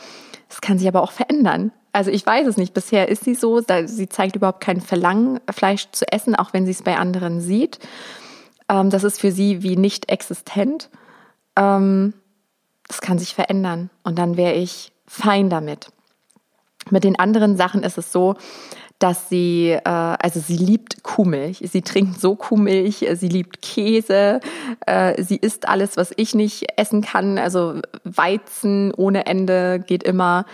Das 0.48 0.60
kann 0.60 0.78
sich 0.78 0.88
aber 0.88 1.02
auch 1.02 1.12
verändern. 1.12 1.72
Also 1.92 2.10
ich 2.10 2.26
weiß 2.26 2.46
es 2.46 2.56
nicht. 2.56 2.74
Bisher 2.74 3.08
ist 3.08 3.24
sie 3.24 3.34
so, 3.34 3.62
sie 3.86 4.08
zeigt 4.08 4.36
überhaupt 4.36 4.60
kein 4.60 4.80
Verlangen, 4.80 5.40
Fleisch 5.50 5.88
zu 5.92 6.10
essen, 6.12 6.34
auch 6.34 6.52
wenn 6.52 6.66
sie 6.66 6.72
es 6.72 6.82
bei 6.82 6.98
anderen 6.98 7.40
sieht. 7.40 7.78
Ähm, 8.68 8.90
das 8.90 9.04
ist 9.04 9.20
für 9.20 9.32
sie 9.32 9.62
wie 9.62 9.76
nicht 9.76 10.10
existent. 10.10 10.90
Ähm, 11.56 12.14
das 12.88 13.00
kann 13.00 13.18
sich 13.18 13.34
verändern 13.34 13.90
und 14.04 14.18
dann 14.18 14.36
wäre 14.36 14.54
ich 14.54 14.92
fein 15.06 15.50
damit. 15.50 15.88
Mit 16.90 17.04
den 17.04 17.18
anderen 17.18 17.56
Sachen 17.56 17.82
ist 17.82 17.98
es 17.98 18.12
so, 18.12 18.36
dass 18.98 19.28
sie, 19.28 19.70
äh, 19.70 19.80
also 19.84 20.40
sie 20.40 20.56
liebt 20.56 21.02
Kuhmilch, 21.02 21.62
sie 21.70 21.82
trinkt 21.82 22.20
so 22.20 22.34
Kuhmilch, 22.36 23.04
sie 23.14 23.28
liebt 23.28 23.60
Käse, 23.60 24.40
äh, 24.86 25.22
sie 25.22 25.36
isst 25.36 25.68
alles, 25.68 25.96
was 25.96 26.12
ich 26.16 26.34
nicht 26.34 26.66
essen 26.76 27.02
kann, 27.02 27.38
also 27.38 27.80
Weizen 28.04 28.94
ohne 28.94 29.26
Ende 29.26 29.80
geht 29.80 30.02
immer, 30.02 30.46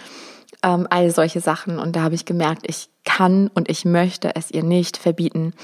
ähm, 0.65 0.87
all 0.91 1.11
solche 1.11 1.41
Sachen. 1.41 1.79
Und 1.79 1.97
da 1.97 2.03
habe 2.03 2.15
ich 2.15 2.25
gemerkt, 2.25 2.63
ich 2.67 2.89
kann 3.05 3.49
und 3.49 3.69
ich 3.69 3.85
möchte 3.85 4.35
es 4.37 4.51
ihr 4.51 4.63
nicht 4.63 4.97
verbieten. 4.97 5.55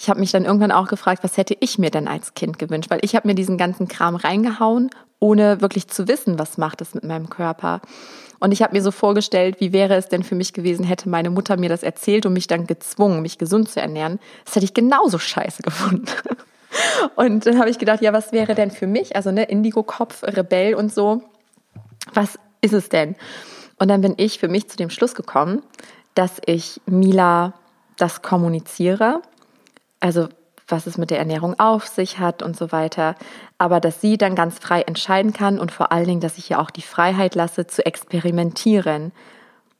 Ich 0.00 0.08
habe 0.08 0.18
mich 0.18 0.32
dann 0.32 0.46
irgendwann 0.46 0.72
auch 0.72 0.88
gefragt, 0.88 1.22
was 1.22 1.36
hätte 1.36 1.54
ich 1.60 1.78
mir 1.78 1.90
denn 1.90 2.08
als 2.08 2.32
Kind 2.32 2.58
gewünscht, 2.58 2.88
weil 2.88 3.00
ich 3.02 3.14
habe 3.14 3.28
mir 3.28 3.34
diesen 3.34 3.58
ganzen 3.58 3.86
Kram 3.86 4.16
reingehauen, 4.16 4.88
ohne 5.18 5.60
wirklich 5.60 5.88
zu 5.88 6.08
wissen, 6.08 6.38
was 6.38 6.56
macht 6.56 6.80
es 6.80 6.94
mit 6.94 7.04
meinem 7.04 7.28
Körper. 7.28 7.82
Und 8.38 8.52
ich 8.52 8.62
habe 8.62 8.74
mir 8.74 8.80
so 8.80 8.92
vorgestellt, 8.92 9.60
wie 9.60 9.74
wäre 9.74 9.96
es 9.96 10.08
denn 10.08 10.22
für 10.22 10.34
mich 10.34 10.54
gewesen, 10.54 10.86
hätte 10.86 11.10
meine 11.10 11.28
Mutter 11.28 11.58
mir 11.58 11.68
das 11.68 11.82
erzählt 11.82 12.24
und 12.24 12.32
mich 12.32 12.46
dann 12.46 12.66
gezwungen, 12.66 13.20
mich 13.20 13.36
gesund 13.36 13.68
zu 13.68 13.78
ernähren. 13.78 14.18
Das 14.46 14.56
hätte 14.56 14.64
ich 14.64 14.72
genauso 14.72 15.18
scheiße 15.18 15.62
gefunden. 15.62 16.06
Und 17.16 17.46
dann 17.46 17.58
habe 17.58 17.68
ich 17.68 17.78
gedacht, 17.78 18.00
ja, 18.00 18.12
was 18.12 18.30
wäre 18.30 18.54
denn 18.54 18.70
für 18.70 18.86
mich? 18.86 19.16
Also 19.16 19.32
ne, 19.32 19.42
Indigo-Kopf, 19.42 20.22
Rebell 20.22 20.76
und 20.76 20.94
so. 20.94 21.20
Was 22.14 22.38
ist 22.60 22.72
es 22.72 22.88
denn? 22.88 23.16
Und 23.80 23.88
dann 23.88 24.02
bin 24.02 24.14
ich 24.16 24.38
für 24.38 24.46
mich 24.46 24.68
zu 24.68 24.76
dem 24.76 24.88
Schluss 24.88 25.16
gekommen, 25.16 25.64
dass 26.14 26.40
ich 26.46 26.80
Mila 26.86 27.54
das 27.96 28.22
kommuniziere. 28.22 29.20
Also 30.00 30.28
was 30.70 30.86
es 30.86 30.98
mit 30.98 31.10
der 31.10 31.18
Ernährung 31.18 31.58
auf 31.58 31.86
sich 31.86 32.18
hat 32.18 32.42
und 32.42 32.56
so 32.56 32.72
weiter. 32.72 33.14
Aber 33.58 33.80
dass 33.80 34.00
sie 34.00 34.18
dann 34.18 34.34
ganz 34.34 34.58
frei 34.58 34.82
entscheiden 34.82 35.32
kann 35.32 35.58
und 35.58 35.72
vor 35.72 35.92
allen 35.92 36.06
Dingen, 36.06 36.20
dass 36.20 36.38
ich 36.38 36.50
ihr 36.50 36.60
auch 36.60 36.70
die 36.70 36.82
Freiheit 36.82 37.34
lasse, 37.34 37.66
zu 37.66 37.84
experimentieren, 37.84 39.12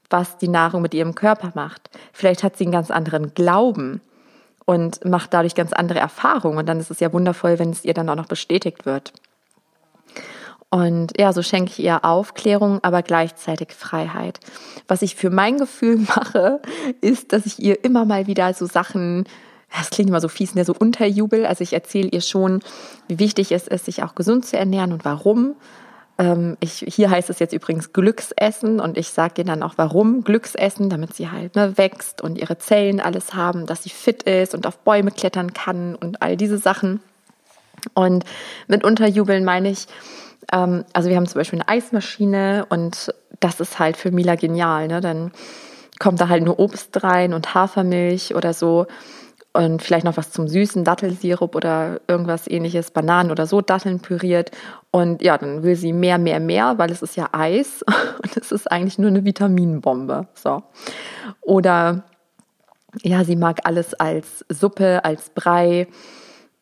was 0.08 0.38
die 0.38 0.48
Nahrung 0.48 0.82
mit 0.82 0.94
ihrem 0.94 1.14
Körper 1.14 1.52
macht. 1.54 1.90
Vielleicht 2.12 2.42
hat 2.42 2.56
sie 2.56 2.64
einen 2.64 2.72
ganz 2.72 2.90
anderen 2.90 3.34
Glauben 3.34 4.00
und 4.64 5.04
macht 5.04 5.32
dadurch 5.32 5.54
ganz 5.54 5.72
andere 5.72 6.00
Erfahrungen. 6.00 6.58
Und 6.58 6.68
dann 6.68 6.80
ist 6.80 6.90
es 6.90 7.00
ja 7.00 7.12
wundervoll, 7.12 7.58
wenn 7.58 7.70
es 7.70 7.84
ihr 7.84 7.94
dann 7.94 8.08
auch 8.08 8.16
noch 8.16 8.26
bestätigt 8.26 8.86
wird. 8.86 9.12
Und 10.72 11.18
ja, 11.18 11.32
so 11.32 11.42
schenke 11.42 11.72
ich 11.72 11.80
ihr 11.80 12.04
Aufklärung, 12.04 12.78
aber 12.82 13.02
gleichzeitig 13.02 13.72
Freiheit. 13.72 14.38
Was 14.86 15.02
ich 15.02 15.16
für 15.16 15.30
mein 15.30 15.58
Gefühl 15.58 15.98
mache, 16.16 16.60
ist, 17.00 17.32
dass 17.32 17.46
ich 17.46 17.58
ihr 17.60 17.84
immer 17.84 18.04
mal 18.04 18.26
wieder 18.26 18.52
so 18.54 18.66
Sachen 18.66 19.24
das 19.76 19.90
klingt 19.90 20.10
immer 20.10 20.20
so 20.20 20.28
fies, 20.28 20.54
ne, 20.54 20.64
so 20.64 20.74
Unterjubel. 20.78 21.46
Also 21.46 21.62
ich 21.62 21.72
erzähle 21.72 22.08
ihr 22.08 22.20
schon, 22.20 22.60
wie 23.08 23.18
wichtig 23.18 23.52
es 23.52 23.68
ist, 23.68 23.84
sich 23.84 24.02
auch 24.02 24.14
gesund 24.14 24.44
zu 24.44 24.58
ernähren 24.58 24.92
und 24.92 25.04
warum. 25.04 25.54
Ähm, 26.18 26.56
ich, 26.60 26.84
hier 26.88 27.10
heißt 27.10 27.30
es 27.30 27.38
jetzt 27.38 27.52
übrigens 27.52 27.92
Glücksessen 27.92 28.80
und 28.80 28.98
ich 28.98 29.10
sage 29.10 29.34
ihr 29.38 29.44
dann 29.44 29.62
auch, 29.62 29.74
warum 29.76 30.24
Glücksessen, 30.24 30.90
damit 30.90 31.14
sie 31.14 31.30
halt 31.30 31.56
ne, 31.56 31.78
wächst 31.78 32.20
und 32.20 32.36
ihre 32.36 32.58
Zellen 32.58 33.00
alles 33.00 33.34
haben, 33.34 33.66
dass 33.66 33.84
sie 33.84 33.90
fit 33.90 34.24
ist 34.24 34.54
und 34.54 34.66
auf 34.66 34.78
Bäume 34.78 35.12
klettern 35.12 35.52
kann 35.52 35.94
und 35.94 36.20
all 36.20 36.36
diese 36.36 36.58
Sachen. 36.58 37.00
Und 37.94 38.24
mit 38.66 38.84
Unterjubeln 38.84 39.44
meine 39.44 39.70
ich, 39.70 39.86
ähm, 40.52 40.84
also 40.92 41.08
wir 41.08 41.16
haben 41.16 41.26
zum 41.26 41.38
Beispiel 41.38 41.60
eine 41.60 41.68
Eismaschine 41.68 42.66
und 42.68 43.14
das 43.38 43.60
ist 43.60 43.78
halt 43.78 43.96
für 43.96 44.10
Mila 44.10 44.34
genial. 44.34 44.88
Ne? 44.88 45.00
Dann 45.00 45.32
kommt 45.98 46.20
da 46.20 46.28
halt 46.28 46.42
nur 46.42 46.58
Obst 46.58 47.02
rein 47.02 47.32
und 47.32 47.54
Hafermilch 47.54 48.34
oder 48.34 48.52
so 48.52 48.86
und 49.52 49.82
vielleicht 49.82 50.04
noch 50.04 50.16
was 50.16 50.30
zum 50.30 50.46
Süßen, 50.46 50.84
Dattelsirup 50.84 51.56
oder 51.56 52.00
irgendwas 52.06 52.48
ähnliches, 52.48 52.92
Bananen 52.92 53.32
oder 53.32 53.46
so, 53.46 53.60
Datteln 53.60 54.00
püriert. 54.00 54.52
Und 54.92 55.22
ja, 55.22 55.36
dann 55.38 55.62
will 55.64 55.74
sie 55.74 55.92
mehr, 55.92 56.18
mehr, 56.18 56.38
mehr, 56.38 56.78
weil 56.78 56.90
es 56.90 57.02
ist 57.02 57.16
ja 57.16 57.28
Eis 57.32 57.82
und 58.22 58.36
es 58.36 58.52
ist 58.52 58.70
eigentlich 58.70 58.98
nur 58.98 59.10
eine 59.10 59.24
Vitaminbombe. 59.24 60.28
So. 60.34 60.62
Oder 61.40 62.04
ja, 63.02 63.24
sie 63.24 63.36
mag 63.36 63.60
alles 63.64 63.94
als 63.94 64.44
Suppe, 64.48 65.04
als 65.04 65.30
Brei, 65.30 65.88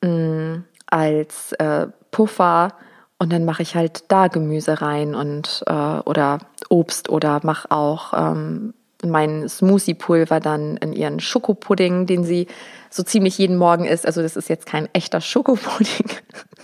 mh, 0.02 0.08
mm, 0.08 0.64
als 0.86 1.52
äh, 1.52 1.88
Puffer. 2.10 2.72
Und 3.18 3.32
dann 3.32 3.44
mache 3.44 3.62
ich 3.62 3.74
halt 3.74 4.04
da 4.08 4.28
Gemüse 4.28 4.80
rein 4.80 5.14
und 5.14 5.64
äh, 5.66 5.72
oder 5.72 6.38
Obst 6.68 7.08
oder 7.10 7.40
mache 7.42 7.70
auch 7.70 8.14
ähm, 8.14 8.74
mein 9.04 9.48
Smoothie-Pulver 9.48 10.40
dann 10.40 10.76
in 10.78 10.92
ihren 10.92 11.20
Schokopudding, 11.20 12.06
den 12.06 12.24
sie 12.24 12.48
so 12.90 13.02
ziemlich 13.02 13.38
jeden 13.38 13.56
Morgen 13.56 13.84
isst. 13.84 14.06
Also 14.06 14.22
das 14.22 14.36
ist 14.36 14.48
jetzt 14.48 14.66
kein 14.66 14.88
echter 14.92 15.20
Schokopudding, 15.20 16.10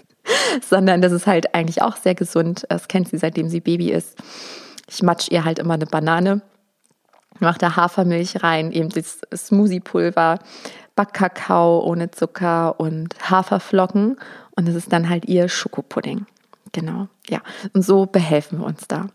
sondern 0.68 1.00
das 1.00 1.12
ist 1.12 1.26
halt 1.26 1.54
eigentlich 1.54 1.82
auch 1.82 1.96
sehr 1.96 2.14
gesund. 2.14 2.66
Das 2.68 2.88
kennt 2.88 3.08
sie, 3.08 3.18
seitdem 3.18 3.48
sie 3.48 3.60
Baby 3.60 3.90
ist. 3.90 4.18
Ich 4.88 5.02
matsch 5.02 5.30
ihr 5.30 5.44
halt 5.44 5.58
immer 5.58 5.74
eine 5.74 5.86
Banane, 5.86 6.42
mache 7.38 7.58
da 7.58 7.76
Hafermilch 7.76 8.42
rein, 8.42 8.72
eben 8.72 8.88
das 8.90 9.20
Smoothie-Pulver, 9.34 10.38
Backkakao 10.96 11.80
ohne 11.84 12.10
Zucker 12.10 12.78
und 12.78 13.14
Haferflocken. 13.30 14.16
Und 14.56 14.68
das 14.68 14.74
ist 14.74 14.92
dann 14.92 15.08
halt 15.08 15.26
ihr 15.26 15.48
Schokopudding. 15.48 16.26
Genau, 16.72 17.08
ja. 17.28 17.40
Und 17.72 17.82
so 17.82 18.06
behelfen 18.06 18.58
wir 18.58 18.66
uns 18.66 18.86
da. 18.88 19.06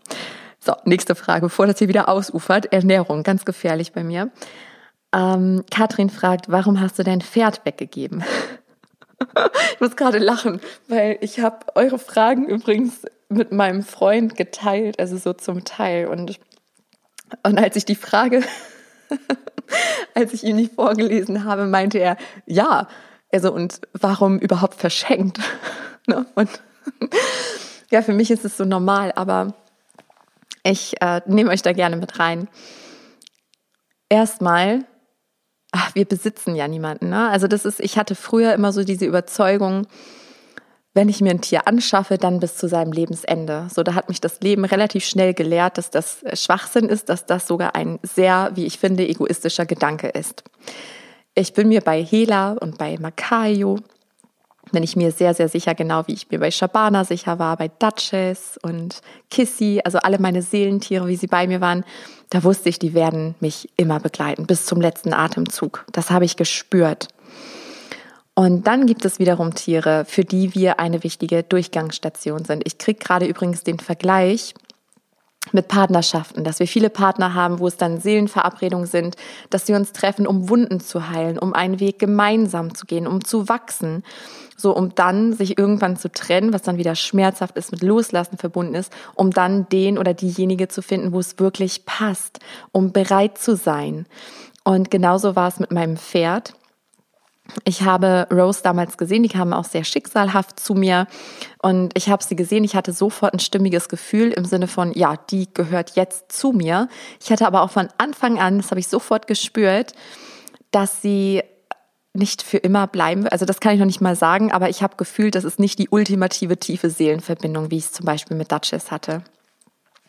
So, 0.62 0.74
nächste 0.84 1.14
Frage, 1.14 1.46
bevor 1.46 1.66
das 1.66 1.78
hier 1.78 1.88
wieder 1.88 2.08
ausufert. 2.08 2.70
Ernährung, 2.70 3.22
ganz 3.22 3.46
gefährlich 3.46 3.92
bei 3.92 4.04
mir. 4.04 4.30
Ähm, 5.12 5.64
Katrin 5.70 6.10
fragt, 6.10 6.50
warum 6.50 6.80
hast 6.80 6.98
du 6.98 7.02
dein 7.02 7.22
Pferd 7.22 7.64
weggegeben? 7.64 8.22
ich 9.72 9.80
muss 9.80 9.96
gerade 9.96 10.18
lachen, 10.18 10.60
weil 10.86 11.16
ich 11.22 11.40
habe 11.40 11.64
eure 11.76 11.98
Fragen 11.98 12.46
übrigens 12.46 13.06
mit 13.30 13.52
meinem 13.52 13.82
Freund 13.82 14.36
geteilt, 14.36 15.00
also 15.00 15.16
so 15.16 15.32
zum 15.32 15.64
Teil. 15.64 16.08
Und, 16.08 16.38
und 17.42 17.58
als 17.58 17.76
ich 17.76 17.86
die 17.86 17.94
Frage, 17.94 18.42
als 20.14 20.34
ich 20.34 20.44
ihm 20.44 20.58
die 20.58 20.68
vorgelesen 20.68 21.44
habe, 21.44 21.64
meinte 21.64 21.98
er, 21.98 22.18
ja, 22.44 22.86
also 23.32 23.50
und 23.50 23.80
warum 23.94 24.38
überhaupt 24.38 24.74
verschenkt? 24.74 25.38
Ne? 26.06 26.24
und 26.34 26.48
ja, 27.90 28.00
für 28.00 28.14
mich 28.14 28.30
ist 28.30 28.46
es 28.46 28.56
so 28.56 28.64
normal, 28.64 29.12
aber 29.14 29.52
ich 30.62 31.00
äh, 31.00 31.20
nehme 31.26 31.50
euch 31.50 31.62
da 31.62 31.72
gerne 31.72 31.96
mit 31.96 32.18
rein. 32.18 32.48
Erstmal, 34.08 34.84
ach, 35.72 35.94
wir 35.94 36.04
besitzen 36.04 36.54
ja 36.54 36.68
niemanden. 36.68 37.10
Ne? 37.10 37.28
Also 37.28 37.46
das 37.46 37.64
ist, 37.64 37.80
ich 37.80 37.96
hatte 37.96 38.14
früher 38.14 38.54
immer 38.54 38.72
so 38.72 38.84
diese 38.84 39.06
Überzeugung, 39.06 39.86
wenn 40.92 41.08
ich 41.08 41.20
mir 41.20 41.30
ein 41.30 41.40
Tier 41.40 41.68
anschaffe, 41.68 42.18
dann 42.18 42.40
bis 42.40 42.56
zu 42.56 42.68
seinem 42.68 42.92
Lebensende. 42.92 43.68
So, 43.72 43.82
da 43.84 43.94
hat 43.94 44.08
mich 44.08 44.20
das 44.20 44.40
Leben 44.40 44.64
relativ 44.64 45.04
schnell 45.04 45.34
gelehrt, 45.34 45.78
dass 45.78 45.90
das 45.90 46.24
Schwachsinn 46.34 46.88
ist, 46.88 47.08
dass 47.08 47.26
das 47.26 47.46
sogar 47.46 47.76
ein 47.76 48.00
sehr, 48.02 48.50
wie 48.54 48.66
ich 48.66 48.78
finde, 48.78 49.06
egoistischer 49.06 49.66
Gedanke 49.66 50.08
ist. 50.08 50.42
Ich 51.36 51.52
bin 51.52 51.68
mir 51.68 51.80
bei 51.80 52.02
Hela 52.02 52.52
und 52.52 52.76
bei 52.76 52.98
Makayo 52.98 53.78
bin 54.72 54.82
ich 54.82 54.96
mir 54.96 55.10
sehr, 55.10 55.34
sehr 55.34 55.48
sicher, 55.48 55.74
genau 55.74 56.06
wie 56.06 56.12
ich 56.12 56.30
mir 56.30 56.38
bei 56.38 56.50
Shabana 56.50 57.04
sicher 57.04 57.38
war, 57.38 57.56
bei 57.56 57.68
Duchess 57.68 58.58
und 58.62 59.00
Kissy, 59.30 59.80
also 59.84 59.98
alle 59.98 60.18
meine 60.18 60.42
Seelentiere, 60.42 61.08
wie 61.08 61.16
sie 61.16 61.26
bei 61.26 61.46
mir 61.46 61.60
waren, 61.60 61.84
da 62.30 62.44
wusste 62.44 62.68
ich, 62.68 62.78
die 62.78 62.94
werden 62.94 63.34
mich 63.40 63.68
immer 63.76 63.98
begleiten, 63.98 64.46
bis 64.46 64.66
zum 64.66 64.80
letzten 64.80 65.12
Atemzug. 65.12 65.84
Das 65.92 66.10
habe 66.10 66.24
ich 66.24 66.36
gespürt. 66.36 67.08
Und 68.34 68.66
dann 68.66 68.86
gibt 68.86 69.04
es 69.04 69.18
wiederum 69.18 69.54
Tiere, 69.54 70.04
für 70.06 70.24
die 70.24 70.54
wir 70.54 70.78
eine 70.78 71.02
wichtige 71.02 71.42
Durchgangsstation 71.42 72.44
sind. 72.44 72.62
Ich 72.64 72.78
kriege 72.78 72.98
gerade 72.98 73.26
übrigens 73.26 73.64
den 73.64 73.78
Vergleich 73.78 74.54
mit 75.52 75.68
Partnerschaften, 75.68 76.44
dass 76.44 76.60
wir 76.60 76.66
viele 76.66 76.90
Partner 76.90 77.34
haben, 77.34 77.58
wo 77.58 77.66
es 77.66 77.76
dann 77.76 78.00
Seelenverabredungen 78.00 78.86
sind, 78.86 79.16
dass 79.48 79.66
wir 79.68 79.76
uns 79.76 79.92
treffen, 79.92 80.26
um 80.26 80.48
Wunden 80.48 80.80
zu 80.80 81.08
heilen, 81.08 81.38
um 81.38 81.54
einen 81.54 81.80
Weg 81.80 81.98
gemeinsam 81.98 82.74
zu 82.74 82.86
gehen, 82.86 83.06
um 83.06 83.24
zu 83.24 83.48
wachsen, 83.48 84.04
so 84.56 84.76
um 84.76 84.94
dann 84.94 85.32
sich 85.32 85.58
irgendwann 85.58 85.96
zu 85.96 86.12
trennen, 86.12 86.52
was 86.52 86.62
dann 86.62 86.76
wieder 86.76 86.94
schmerzhaft 86.94 87.56
ist, 87.56 87.72
mit 87.72 87.82
Loslassen 87.82 88.36
verbunden 88.36 88.74
ist, 88.74 88.92
um 89.14 89.30
dann 89.30 89.68
den 89.70 89.98
oder 89.98 90.14
diejenige 90.14 90.68
zu 90.68 90.82
finden, 90.82 91.12
wo 91.12 91.18
es 91.18 91.38
wirklich 91.38 91.84
passt, 91.86 92.38
um 92.70 92.92
bereit 92.92 93.38
zu 93.38 93.56
sein. 93.56 94.06
Und 94.62 94.90
genauso 94.90 95.36
war 95.36 95.48
es 95.48 95.58
mit 95.58 95.72
meinem 95.72 95.96
Pferd. 95.96 96.52
Ich 97.64 97.82
habe 97.82 98.26
Rose 98.30 98.60
damals 98.62 98.96
gesehen, 98.98 99.22
die 99.22 99.28
kam 99.28 99.52
auch 99.52 99.64
sehr 99.64 99.84
schicksalhaft 99.84 100.60
zu 100.60 100.74
mir 100.74 101.06
und 101.62 101.96
ich 101.96 102.08
habe 102.08 102.22
sie 102.22 102.36
gesehen, 102.36 102.64
ich 102.64 102.76
hatte 102.76 102.92
sofort 102.92 103.34
ein 103.34 103.40
stimmiges 103.40 103.88
Gefühl 103.88 104.30
im 104.32 104.44
Sinne 104.44 104.68
von, 104.68 104.92
ja, 104.92 105.16
die 105.30 105.52
gehört 105.52 105.96
jetzt 105.96 106.32
zu 106.32 106.52
mir. 106.52 106.88
Ich 107.22 107.30
hatte 107.30 107.46
aber 107.46 107.62
auch 107.62 107.70
von 107.70 107.88
Anfang 107.98 108.38
an, 108.38 108.58
das 108.58 108.70
habe 108.70 108.80
ich 108.80 108.88
sofort 108.88 109.26
gespürt, 109.26 109.92
dass 110.70 111.02
sie 111.02 111.42
nicht 112.12 112.42
für 112.42 112.56
immer 112.56 112.86
bleiben 112.86 113.28
Also 113.28 113.44
das 113.44 113.60
kann 113.60 113.72
ich 113.72 113.78
noch 113.78 113.86
nicht 113.86 114.00
mal 114.00 114.16
sagen, 114.16 114.50
aber 114.50 114.68
ich 114.68 114.82
habe 114.82 114.96
gefühlt, 114.96 115.34
das 115.34 115.44
ist 115.44 115.60
nicht 115.60 115.78
die 115.78 115.88
ultimative 115.90 116.56
tiefe 116.56 116.90
Seelenverbindung, 116.90 117.70
wie 117.70 117.78
ich 117.78 117.84
es 117.84 117.92
zum 117.92 118.04
Beispiel 118.04 118.36
mit 118.36 118.50
Duchess 118.50 118.90
hatte. 118.90 119.22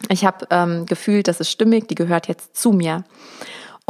Ich 0.10 0.26
habe 0.26 0.48
ähm, 0.50 0.88
gefühlt, 0.88 1.28
das 1.28 1.39
ist 1.39 1.52
stimmig, 1.52 1.88
die 1.88 1.96
gehört 1.96 2.28
jetzt 2.28 2.56
zu 2.56 2.72
mir. 2.72 3.04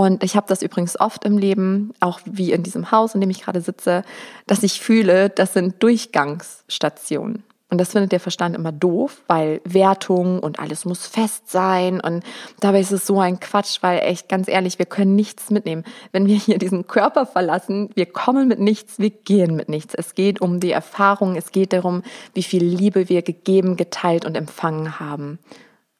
Und 0.02 0.24
ich 0.24 0.36
habe 0.36 0.48
das 0.48 0.64
übrigens 0.64 1.00
oft 1.00 1.26
im 1.26 1.38
Leben, 1.38 1.94
auch 2.00 2.22
wie 2.26 2.54
in 2.54 2.64
diesem 2.64 2.90
Haus, 2.90 3.14
in 3.14 3.22
dem 3.22 3.30
ich 3.30 3.44
gerade 3.44 3.62
sitze, 3.62 4.04
dass 4.48 4.64
ich 4.64 4.82
fühle, 4.82 5.30
das 5.30 5.54
sind 5.54 5.84
Durchgangsstationen. 5.84 7.44
Und 7.70 7.78
das 7.78 7.92
findet 7.92 8.12
der 8.12 8.20
Verstand 8.20 8.56
immer 8.56 8.72
doof, 8.72 9.22
weil 9.28 9.62
Wertung 9.64 10.40
und 10.40 10.60
alles 10.60 10.86
muss 10.86 11.06
fest 11.06 11.52
sein. 11.52 12.02
Und 12.02 12.24
dabei 12.62 12.80
ist 12.80 12.92
es 12.92 13.06
so 13.06 13.20
ein 13.20 13.40
Quatsch, 13.40 13.78
weil 13.82 14.00
echt 14.00 14.28
ganz 14.28 14.48
ehrlich, 14.48 14.80
wir 14.80 14.88
können 14.88 15.16
nichts 15.16 15.52
mitnehmen. 15.52 15.84
Wenn 16.12 16.26
wir 16.26 16.36
hier 16.36 16.58
diesen 16.58 16.88
Körper 16.88 17.28
verlassen, 17.28 17.92
wir 17.94 18.08
kommen 18.08 18.48
mit 18.48 18.60
nichts, 18.60 18.98
wir 18.98 19.12
gehen 19.12 19.56
mit 19.56 19.70
nichts. 19.70 19.94
Es 19.94 20.16
geht 20.16 20.42
um 20.42 20.60
die 20.60 20.72
Erfahrung, 20.72 21.36
es 21.36 21.52
geht 21.52 21.74
darum, 21.74 22.02
wie 22.34 22.44
viel 22.44 22.64
Liebe 22.64 23.08
wir 23.08 23.22
gegeben, 23.22 23.78
geteilt 23.78 24.26
und 24.26 24.36
empfangen 24.36 25.00
haben. 25.00 25.38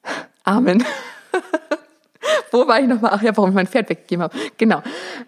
Amen. 0.42 0.84
Wo 2.50 2.66
war 2.66 2.80
ich 2.80 2.86
nochmal? 2.86 3.12
Ach 3.14 3.22
ja, 3.22 3.36
warum 3.36 3.50
ich 3.50 3.54
mein 3.54 3.66
Pferd 3.66 3.88
weggegeben 3.88 4.22
habe. 4.22 4.36
Genau. 4.58 4.82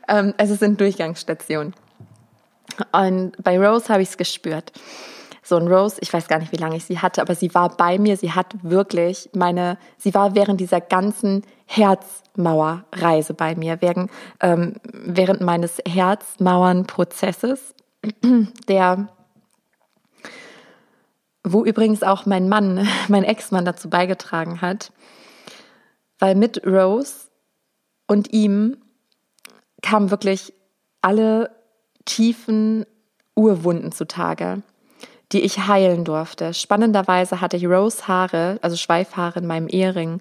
Ähm, 0.09 0.35
also 0.37 0.55
es 0.55 0.61
sind 0.61 0.81
Durchgangsstationen. 0.81 1.75
Und 2.93 3.33
bei 3.43 3.59
Rose 3.59 3.89
habe 3.89 4.03
ich 4.03 4.11
es 4.11 4.17
gespürt. 4.17 4.73
So 5.43 5.57
ein 5.57 5.69
Rose, 5.69 5.99
ich 6.01 6.13
weiß 6.13 6.27
gar 6.27 6.39
nicht, 6.39 6.53
wie 6.53 6.57
lange 6.57 6.77
ich 6.77 6.87
sie 6.87 7.01
hatte, 7.01 7.21
aber 7.21 7.35
sie 7.35 7.55
war 7.55 7.69
bei 7.77 7.99
mir. 7.99 8.17
Sie 8.17 8.33
hat 8.33 8.55
wirklich 8.63 9.29
meine, 9.35 9.77
sie 9.99 10.15
war 10.15 10.35
während 10.35 10.59
dieser 10.59 10.81
ganzen 10.81 11.43
Herzmauerreise 11.67 13.35
bei 13.35 13.55
mir, 13.55 13.77
während, 13.81 14.11
ähm, 14.41 14.77
während 14.93 15.43
meines 15.43 15.83
Herzmauernprozesses, 15.87 17.75
der 18.69 19.09
wo 21.47 21.63
übrigens 21.63 22.03
auch 22.03 22.25
mein 22.25 22.49
Mann, 22.49 22.89
mein 23.09 23.23
Ex-Mann 23.23 23.67
dazu 23.67 23.91
beigetragen 23.91 24.63
hat, 24.63 24.93
weil 26.25 26.37
mit 26.37 26.67
Rose 26.67 27.29
und 28.07 28.33
ihm 28.33 28.79
kamen 29.83 30.11
wirklich 30.11 30.55
alle 31.03 31.51
tiefen 32.07 32.87
Urwunden 33.37 33.93
zutage, 33.93 34.63
die 35.33 35.43
ich 35.43 35.67
heilen 35.69 36.07
durfte. 36.07 36.55
Spannenderweise 36.55 37.43
hatte 37.43 37.59
ich 37.59 37.67
Rose 37.67 38.09
Haare, 38.09 38.59
also 38.63 38.75
Schweifhaare 38.75 39.41
in 39.41 39.47
meinem 39.47 39.69
Ehering. 39.69 40.21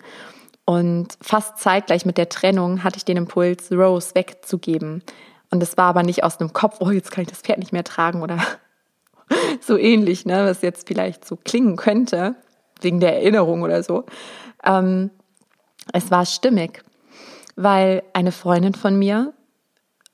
Und 0.65 1.17
fast 1.21 1.59
zeitgleich 1.59 2.05
mit 2.05 2.17
der 2.17 2.27
Trennung 2.27 2.83
hatte 2.83 2.97
ich 2.97 3.05
den 3.05 3.15
Impuls, 3.15 3.71
Rose 3.71 4.13
wegzugeben. 4.13 5.03
Und 5.51 5.63
es 5.63 5.77
war 5.77 5.85
aber 5.85 6.03
nicht 6.03 6.25
aus 6.25 6.37
einem 6.37 6.51
Kopf, 6.51 6.79
oh, 6.81 6.91
jetzt 6.91 7.11
kann 7.11 7.21
ich 7.21 7.29
das 7.29 7.39
Pferd 7.39 7.59
nicht 7.59 7.71
mehr 7.71 7.85
tragen 7.85 8.21
oder 8.21 8.39
so 9.61 9.77
ähnlich, 9.77 10.25
ne, 10.25 10.47
was 10.47 10.63
jetzt 10.63 10.85
vielleicht 10.85 11.23
so 11.23 11.37
klingen 11.37 11.77
könnte, 11.77 12.35
wegen 12.81 12.99
der 12.99 13.15
Erinnerung 13.15 13.61
oder 13.61 13.83
so. 13.83 14.03
Ähm, 14.65 15.09
es 15.91 16.11
war 16.11 16.25
stimmig, 16.25 16.83
weil 17.55 18.03
eine 18.13 18.31
Freundin 18.31 18.73
von 18.73 18.97
mir 18.97 19.33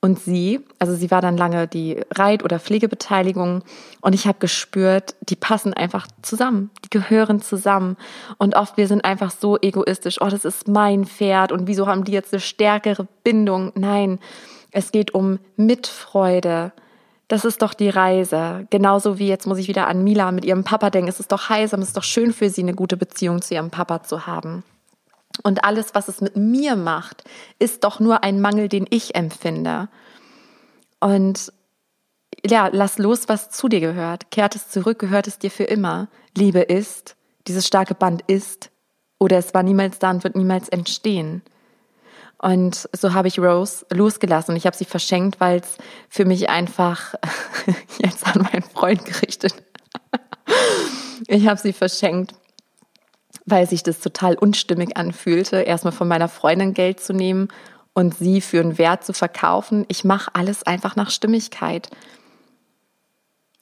und 0.00 0.18
sie, 0.18 0.60
also 0.78 0.94
sie 0.94 1.10
war 1.10 1.20
dann 1.20 1.36
lange 1.36 1.68
die 1.68 2.00
Reit- 2.12 2.42
oder 2.42 2.58
Pflegebeteiligung 2.58 3.62
und 4.00 4.14
ich 4.14 4.26
habe 4.26 4.38
gespürt, 4.38 5.14
die 5.28 5.36
passen 5.36 5.74
einfach 5.74 6.06
zusammen, 6.22 6.70
die 6.84 6.90
gehören 6.90 7.42
zusammen 7.42 7.96
und 8.38 8.56
oft 8.56 8.76
wir 8.76 8.88
sind 8.88 9.04
einfach 9.04 9.30
so 9.30 9.58
egoistisch, 9.60 10.20
oh, 10.20 10.28
das 10.28 10.44
ist 10.44 10.68
mein 10.68 11.04
Pferd 11.04 11.52
und 11.52 11.66
wieso 11.66 11.86
haben 11.86 12.04
die 12.04 12.12
jetzt 12.12 12.32
eine 12.32 12.40
stärkere 12.40 13.06
Bindung? 13.24 13.72
Nein, 13.74 14.18
es 14.72 14.90
geht 14.90 15.12
um 15.12 15.38
Mitfreude, 15.56 16.72
das 17.30 17.44
ist 17.44 17.62
doch 17.62 17.74
die 17.74 17.88
Reise. 17.88 18.66
Genauso 18.70 19.20
wie 19.20 19.28
jetzt 19.28 19.46
muss 19.46 19.58
ich 19.58 19.68
wieder 19.68 19.86
an 19.86 20.02
Mila 20.02 20.32
mit 20.32 20.44
ihrem 20.44 20.64
Papa 20.64 20.90
denken. 20.90 21.08
Es 21.08 21.20
ist 21.20 21.30
doch 21.30 21.48
heilsam, 21.48 21.80
es 21.80 21.88
ist 21.88 21.96
doch 21.96 22.02
schön 22.02 22.32
für 22.32 22.50
sie, 22.50 22.62
eine 22.62 22.74
gute 22.74 22.96
Beziehung 22.96 23.40
zu 23.40 23.54
ihrem 23.54 23.70
Papa 23.70 24.02
zu 24.02 24.26
haben. 24.26 24.64
Und 25.42 25.64
alles, 25.64 25.94
was 25.94 26.08
es 26.08 26.20
mit 26.20 26.36
mir 26.36 26.76
macht, 26.76 27.24
ist 27.58 27.84
doch 27.84 28.00
nur 28.00 28.24
ein 28.24 28.40
Mangel, 28.40 28.68
den 28.68 28.86
ich 28.90 29.14
empfinde. 29.14 29.88
Und 31.00 31.52
ja, 32.44 32.68
lass 32.72 32.98
los, 32.98 33.28
was 33.28 33.50
zu 33.50 33.68
dir 33.68 33.80
gehört. 33.80 34.30
Kehrt 34.30 34.54
es 34.56 34.68
zurück, 34.68 34.98
gehört 34.98 35.26
es 35.26 35.38
dir 35.38 35.50
für 35.50 35.64
immer. 35.64 36.08
Liebe 36.36 36.60
ist, 36.60 37.16
dieses 37.46 37.66
starke 37.66 37.94
Band 37.94 38.22
ist, 38.26 38.70
oder 39.18 39.38
es 39.38 39.52
war 39.52 39.62
niemals 39.62 39.98
da 39.98 40.10
und 40.10 40.24
wird 40.24 40.36
niemals 40.36 40.68
entstehen. 40.68 41.42
Und 42.38 42.88
so 42.92 43.12
habe 43.12 43.28
ich 43.28 43.38
Rose 43.38 43.84
losgelassen 43.90 44.52
und 44.52 44.56
ich 44.56 44.64
habe 44.64 44.76
sie 44.76 44.86
verschenkt, 44.86 45.40
weil 45.40 45.60
es 45.60 45.76
für 46.08 46.24
mich 46.24 46.48
einfach 46.48 47.14
jetzt 47.98 48.26
an 48.26 48.42
meinen 48.42 48.62
Freund 48.62 49.04
gerichtet. 49.04 49.54
ich 51.26 51.46
habe 51.46 51.60
sie 51.60 51.74
verschenkt, 51.74 52.32
weil 53.46 53.68
sich 53.68 53.82
das 53.82 54.00
total 54.00 54.34
unstimmig 54.34 54.96
anfühlte, 54.96 55.62
erstmal 55.62 55.92
von 55.92 56.08
meiner 56.08 56.28
Freundin 56.28 56.74
Geld 56.74 57.00
zu 57.00 57.12
nehmen 57.12 57.48
und 57.94 58.16
sie 58.16 58.40
für 58.40 58.60
einen 58.60 58.78
Wert 58.78 59.04
zu 59.04 59.12
verkaufen. 59.12 59.84
Ich 59.88 60.04
mache 60.04 60.30
alles 60.34 60.62
einfach 60.62 60.96
nach 60.96 61.10
Stimmigkeit. 61.10 61.88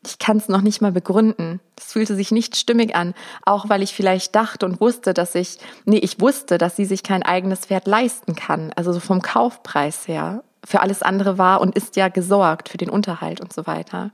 Ich 0.06 0.18
kann 0.18 0.36
es 0.36 0.48
noch 0.48 0.62
nicht 0.62 0.80
mal 0.80 0.92
begründen. 0.92 1.60
Es 1.76 1.92
fühlte 1.92 2.14
sich 2.14 2.30
nicht 2.30 2.56
stimmig 2.56 2.94
an, 2.94 3.14
auch 3.44 3.68
weil 3.68 3.82
ich 3.82 3.94
vielleicht 3.94 4.34
dachte 4.34 4.64
und 4.64 4.80
wusste, 4.80 5.12
dass 5.12 5.34
ich, 5.34 5.58
nee, 5.84 5.98
ich 5.98 6.20
wusste, 6.20 6.56
dass 6.56 6.76
sie 6.76 6.84
sich 6.84 7.02
kein 7.02 7.22
eigenes 7.22 7.60
Pferd 7.60 7.86
leisten 7.86 8.36
kann, 8.36 8.72
also 8.76 8.92
so 8.92 9.00
vom 9.00 9.22
Kaufpreis 9.22 10.06
her. 10.06 10.44
Für 10.64 10.80
alles 10.80 11.02
andere 11.02 11.38
war 11.38 11.60
und 11.60 11.74
ist 11.76 11.96
ja 11.96 12.08
gesorgt 12.08 12.68
für 12.68 12.78
den 12.78 12.90
Unterhalt 12.90 13.40
und 13.40 13.52
so 13.52 13.66
weiter. 13.66 14.10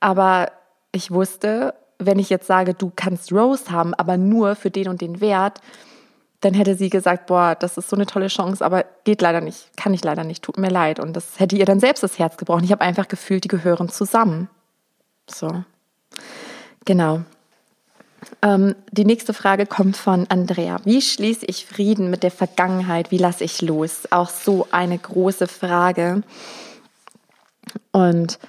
Aber 0.00 0.50
ich 0.90 1.10
wusste, 1.10 1.74
wenn 2.06 2.18
ich 2.18 2.30
jetzt 2.30 2.46
sage, 2.46 2.74
du 2.74 2.92
kannst 2.94 3.32
Rose 3.32 3.70
haben, 3.70 3.94
aber 3.94 4.16
nur 4.16 4.56
für 4.56 4.70
den 4.70 4.88
und 4.88 5.00
den 5.00 5.20
Wert, 5.20 5.60
dann 6.40 6.54
hätte 6.54 6.74
sie 6.74 6.90
gesagt, 6.90 7.26
boah, 7.26 7.54
das 7.54 7.78
ist 7.78 7.88
so 7.88 7.96
eine 7.96 8.06
tolle 8.06 8.26
Chance, 8.26 8.64
aber 8.64 8.84
geht 9.04 9.22
leider 9.22 9.40
nicht, 9.40 9.76
kann 9.76 9.94
ich 9.94 10.02
leider 10.02 10.24
nicht, 10.24 10.42
tut 10.42 10.58
mir 10.58 10.70
leid. 10.70 10.98
Und 10.98 11.14
das 11.14 11.38
hätte 11.38 11.56
ihr 11.56 11.64
dann 11.64 11.80
selbst 11.80 12.02
das 12.02 12.18
Herz 12.18 12.36
gebrochen. 12.36 12.64
Ich 12.64 12.72
habe 12.72 12.82
einfach 12.82 13.06
gefühlt, 13.06 13.44
die 13.44 13.48
gehören 13.48 13.88
zusammen. 13.88 14.48
So, 15.28 15.62
genau. 16.84 17.22
Ähm, 18.42 18.74
die 18.90 19.04
nächste 19.04 19.34
Frage 19.34 19.66
kommt 19.66 19.96
von 19.96 20.26
Andrea. 20.28 20.80
Wie 20.84 21.00
schließe 21.00 21.46
ich 21.46 21.64
Frieden 21.64 22.10
mit 22.10 22.24
der 22.24 22.32
Vergangenheit? 22.32 23.12
Wie 23.12 23.18
lasse 23.18 23.44
ich 23.44 23.62
los? 23.62 24.08
Auch 24.10 24.30
so 24.30 24.66
eine 24.72 24.98
große 24.98 25.46
Frage. 25.46 26.22
Und 27.92 28.40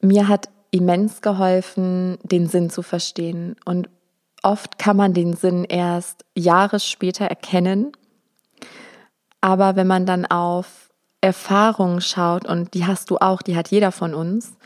mir 0.00 0.26
hat 0.26 0.48
immens 0.74 1.22
geholfen, 1.22 2.18
den 2.24 2.48
Sinn 2.48 2.68
zu 2.68 2.82
verstehen. 2.82 3.54
Und 3.64 3.88
oft 4.42 4.76
kann 4.76 4.96
man 4.96 5.14
den 5.14 5.34
Sinn 5.34 5.62
erst 5.62 6.24
Jahre 6.34 6.80
später 6.80 7.26
erkennen. 7.26 7.92
Aber 9.40 9.76
wenn 9.76 9.86
man 9.86 10.04
dann 10.04 10.26
auf 10.26 10.90
Erfahrungen 11.20 12.00
schaut, 12.00 12.44
und 12.44 12.74
die 12.74 12.86
hast 12.86 13.10
du 13.10 13.18
auch, 13.18 13.40
die 13.40 13.56
hat 13.56 13.68
jeder 13.68 13.92
von 13.92 14.14
uns, 14.14 14.56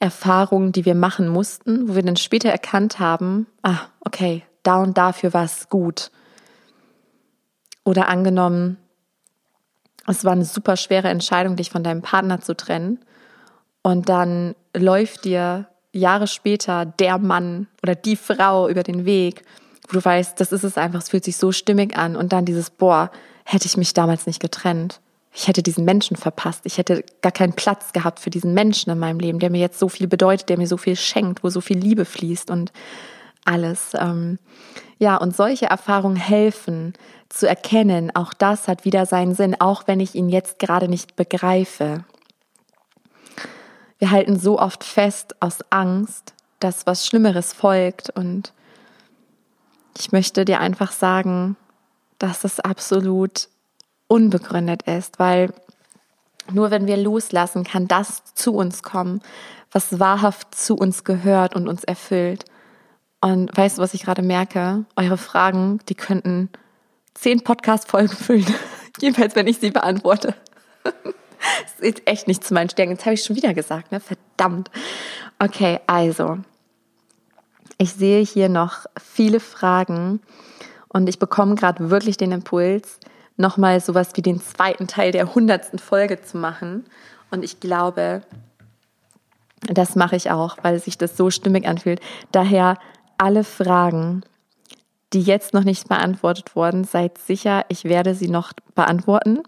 Erfahrungen, 0.00 0.72
die 0.72 0.86
wir 0.86 0.94
machen 0.94 1.28
mussten, 1.28 1.90
wo 1.90 1.94
wir 1.94 2.02
dann 2.02 2.16
später 2.16 2.48
erkannt 2.48 2.98
haben, 2.98 3.46
ah, 3.62 3.80
okay, 4.00 4.44
da 4.62 4.82
und 4.82 4.96
dafür 4.96 5.34
war 5.34 5.44
es 5.44 5.68
gut. 5.68 6.10
Oder 7.84 8.08
angenommen, 8.08 8.78
es 10.06 10.24
war 10.24 10.32
eine 10.32 10.46
super 10.46 10.78
schwere 10.78 11.08
Entscheidung, 11.08 11.56
dich 11.56 11.68
von 11.68 11.84
deinem 11.84 12.00
Partner 12.00 12.40
zu 12.40 12.56
trennen. 12.56 12.98
Und 13.82 14.08
dann 14.08 14.54
läuft 14.76 15.24
dir 15.24 15.66
Jahre 15.92 16.26
später 16.26 16.86
der 16.86 17.18
Mann 17.18 17.68
oder 17.82 17.94
die 17.94 18.16
Frau 18.16 18.68
über 18.68 18.82
den 18.82 19.04
Weg, 19.04 19.44
wo 19.88 19.98
du 19.98 20.04
weißt, 20.04 20.40
das 20.40 20.52
ist 20.52 20.64
es 20.64 20.78
einfach, 20.78 21.00
es 21.00 21.10
fühlt 21.10 21.24
sich 21.24 21.36
so 21.36 21.52
stimmig 21.52 21.96
an. 21.96 22.16
Und 22.16 22.32
dann 22.32 22.44
dieses, 22.44 22.70
boah, 22.70 23.10
hätte 23.44 23.66
ich 23.66 23.76
mich 23.76 23.92
damals 23.92 24.26
nicht 24.26 24.40
getrennt. 24.40 25.00
Ich 25.34 25.48
hätte 25.48 25.62
diesen 25.62 25.84
Menschen 25.84 26.16
verpasst. 26.16 26.62
Ich 26.64 26.78
hätte 26.78 27.04
gar 27.22 27.32
keinen 27.32 27.54
Platz 27.54 27.92
gehabt 27.92 28.20
für 28.20 28.30
diesen 28.30 28.54
Menschen 28.54 28.90
in 28.90 28.98
meinem 28.98 29.18
Leben, 29.18 29.38
der 29.38 29.50
mir 29.50 29.60
jetzt 29.60 29.78
so 29.78 29.88
viel 29.88 30.06
bedeutet, 30.06 30.48
der 30.48 30.58
mir 30.58 30.66
so 30.66 30.76
viel 30.76 30.96
schenkt, 30.96 31.42
wo 31.42 31.48
so 31.48 31.60
viel 31.60 31.78
Liebe 31.78 32.04
fließt 32.04 32.50
und 32.50 32.72
alles. 33.44 33.92
Ähm, 33.98 34.38
ja, 34.98 35.16
und 35.16 35.34
solche 35.34 35.66
Erfahrungen 35.66 36.16
helfen 36.16 36.92
zu 37.28 37.48
erkennen, 37.48 38.14
auch 38.14 38.34
das 38.34 38.68
hat 38.68 38.84
wieder 38.84 39.06
seinen 39.06 39.34
Sinn, 39.34 39.56
auch 39.58 39.84
wenn 39.86 40.00
ich 40.00 40.14
ihn 40.14 40.28
jetzt 40.28 40.58
gerade 40.58 40.86
nicht 40.86 41.16
begreife. 41.16 42.04
Wir 44.02 44.10
halten 44.10 44.36
so 44.36 44.58
oft 44.58 44.82
fest 44.82 45.36
aus 45.38 45.58
Angst, 45.70 46.34
dass 46.58 46.86
was 46.86 47.06
Schlimmeres 47.06 47.52
folgt. 47.52 48.10
Und 48.10 48.52
ich 49.96 50.10
möchte 50.10 50.44
dir 50.44 50.58
einfach 50.58 50.90
sagen, 50.90 51.54
dass 52.18 52.40
das 52.40 52.58
absolut 52.58 53.48
unbegründet 54.08 54.82
ist, 54.88 55.20
weil 55.20 55.54
Nur 56.50 56.72
wenn 56.72 56.88
wir 56.88 56.96
loslassen, 56.96 57.62
kann 57.62 57.86
das 57.86 58.24
zu 58.34 58.56
uns 58.56 58.82
kommen, 58.82 59.22
was 59.70 60.00
wahrhaft 60.00 60.52
zu 60.52 60.74
uns 60.74 61.04
gehört 61.04 61.54
und 61.54 61.68
uns 61.68 61.84
erfüllt. 61.84 62.44
Und 63.20 63.56
weißt 63.56 63.78
du, 63.78 63.82
was 63.82 63.94
ich 63.94 64.02
gerade 64.02 64.22
merke? 64.22 64.84
Eure 64.96 65.16
Fragen, 65.16 65.78
die 65.88 65.94
könnten 65.94 66.50
zehn 67.14 67.44
Podcast-Folgen 67.44 68.16
füllen. 68.16 68.52
Jedenfalls, 69.00 69.36
wenn 69.36 69.46
ich 69.46 69.58
sie 69.58 69.70
beantworte. 69.70 70.34
das 71.62 71.80
ist 71.80 72.06
echt 72.06 72.28
nicht 72.28 72.44
zu 72.44 72.54
meinen 72.54 72.70
Stärken. 72.70 72.92
Jetzt 72.92 73.04
habe 73.04 73.14
ich 73.14 73.24
schon 73.24 73.36
wieder 73.36 73.54
gesagt, 73.54 73.92
ne? 73.92 74.00
Verdammt. 74.00 74.70
Okay, 75.38 75.80
also. 75.86 76.38
Ich 77.78 77.92
sehe 77.94 78.22
hier 78.24 78.48
noch 78.48 78.86
viele 79.02 79.40
Fragen 79.40 80.20
und 80.88 81.08
ich 81.08 81.18
bekomme 81.18 81.54
gerade 81.56 81.90
wirklich 81.90 82.16
den 82.16 82.30
Impuls, 82.30 83.00
nochmal 83.36 83.80
sowas 83.80 84.10
wie 84.14 84.22
den 84.22 84.40
zweiten 84.40 84.86
Teil 84.86 85.10
der 85.10 85.34
hundertsten 85.34 85.78
Folge 85.78 86.22
zu 86.22 86.36
machen. 86.36 86.84
Und 87.30 87.42
ich 87.42 87.60
glaube, 87.60 88.22
das 89.62 89.96
mache 89.96 90.16
ich 90.16 90.30
auch, 90.30 90.58
weil 90.62 90.78
sich 90.78 90.98
das 90.98 91.16
so 91.16 91.30
stimmig 91.30 91.66
anfühlt. 91.66 92.00
Daher 92.30 92.78
alle 93.18 93.42
Fragen, 93.42 94.22
die 95.12 95.22
jetzt 95.22 95.52
noch 95.52 95.64
nicht 95.64 95.88
beantwortet 95.88 96.56
wurden, 96.56 96.84
seid 96.84 97.18
sicher, 97.18 97.64
ich 97.68 97.84
werde 97.84 98.14
sie 98.14 98.28
noch 98.28 98.52
beantworten. 98.74 99.42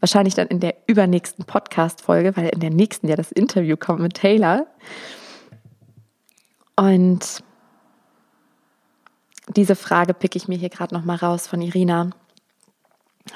Wahrscheinlich 0.00 0.34
dann 0.34 0.48
in 0.48 0.60
der 0.60 0.74
übernächsten 0.86 1.44
Podcast-Folge, 1.44 2.36
weil 2.36 2.48
in 2.50 2.60
der 2.60 2.70
nächsten 2.70 3.08
ja 3.08 3.16
das 3.16 3.32
Interview 3.32 3.76
kommt 3.76 4.00
mit 4.00 4.14
Taylor. 4.14 4.66
Und 6.76 7.42
diese 9.56 9.74
Frage 9.74 10.14
picke 10.14 10.36
ich 10.36 10.46
mir 10.46 10.56
hier 10.56 10.68
gerade 10.68 10.94
noch 10.94 11.04
mal 11.04 11.16
raus 11.16 11.46
von 11.46 11.60
Irina. 11.60 12.10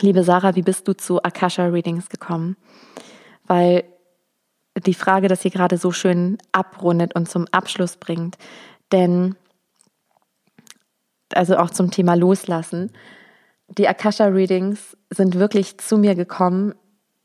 Liebe 0.00 0.24
Sarah, 0.24 0.54
wie 0.54 0.62
bist 0.62 0.86
du 0.86 0.96
zu 0.96 1.22
Akasha 1.22 1.66
Readings 1.66 2.08
gekommen? 2.08 2.56
Weil 3.46 3.84
die 4.86 4.94
Frage 4.94 5.28
das 5.28 5.42
hier 5.42 5.50
gerade 5.50 5.76
so 5.76 5.90
schön 5.92 6.38
abrundet 6.52 7.14
und 7.14 7.28
zum 7.28 7.46
Abschluss 7.50 7.96
bringt. 7.96 8.36
Denn, 8.90 9.36
also 11.36 11.56
auch 11.56 11.70
zum 11.70 11.90
Thema 11.90 12.14
Loslassen, 12.14 12.90
die 13.68 13.88
Akasha 13.88 14.26
Readings 14.26 14.96
sind 15.10 15.38
wirklich 15.38 15.78
zu 15.78 15.96
mir 15.96 16.14
gekommen. 16.14 16.74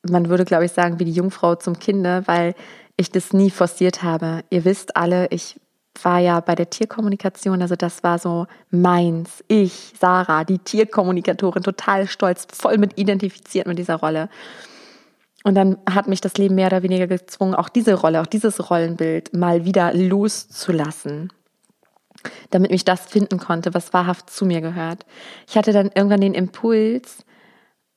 Man 0.09 0.29
würde, 0.29 0.45
glaube 0.45 0.65
ich, 0.65 0.71
sagen, 0.71 0.99
wie 0.99 1.05
die 1.05 1.11
Jungfrau 1.11 1.55
zum 1.55 1.79
Kinde, 1.79 2.23
weil 2.25 2.55
ich 2.95 3.11
das 3.11 3.33
nie 3.33 3.49
forciert 3.49 4.03
habe. 4.03 4.43
Ihr 4.49 4.65
wisst 4.65 4.95
alle, 4.95 5.27
ich 5.27 5.59
war 6.03 6.19
ja 6.19 6.39
bei 6.39 6.55
der 6.55 6.69
Tierkommunikation, 6.69 7.61
also 7.61 7.75
das 7.75 8.03
war 8.03 8.19
so 8.19 8.47
meins. 8.69 9.43
Ich, 9.47 9.93
Sarah, 9.99 10.43
die 10.43 10.59
Tierkommunikatorin, 10.59 11.63
total 11.63 12.07
stolz, 12.07 12.47
voll 12.51 12.77
mit 12.77 12.97
identifiziert 12.97 13.67
mit 13.67 13.79
dieser 13.79 13.95
Rolle. 13.95 14.29
Und 15.43 15.55
dann 15.55 15.77
hat 15.89 16.07
mich 16.07 16.21
das 16.21 16.37
Leben 16.37 16.55
mehr 16.55 16.67
oder 16.67 16.83
weniger 16.83 17.07
gezwungen, 17.07 17.55
auch 17.55 17.69
diese 17.69 17.93
Rolle, 17.93 18.21
auch 18.21 18.27
dieses 18.27 18.69
Rollenbild 18.69 19.35
mal 19.35 19.65
wieder 19.65 19.93
loszulassen, 19.93 21.31
damit 22.49 22.71
mich 22.71 22.85
das 22.85 23.05
finden 23.05 23.37
konnte, 23.37 23.73
was 23.73 23.93
wahrhaft 23.93 24.29
zu 24.29 24.45
mir 24.45 24.61
gehört. 24.61 25.05
Ich 25.47 25.57
hatte 25.57 25.73
dann 25.73 25.91
irgendwann 25.93 26.21
den 26.21 26.33
Impuls, 26.33 27.25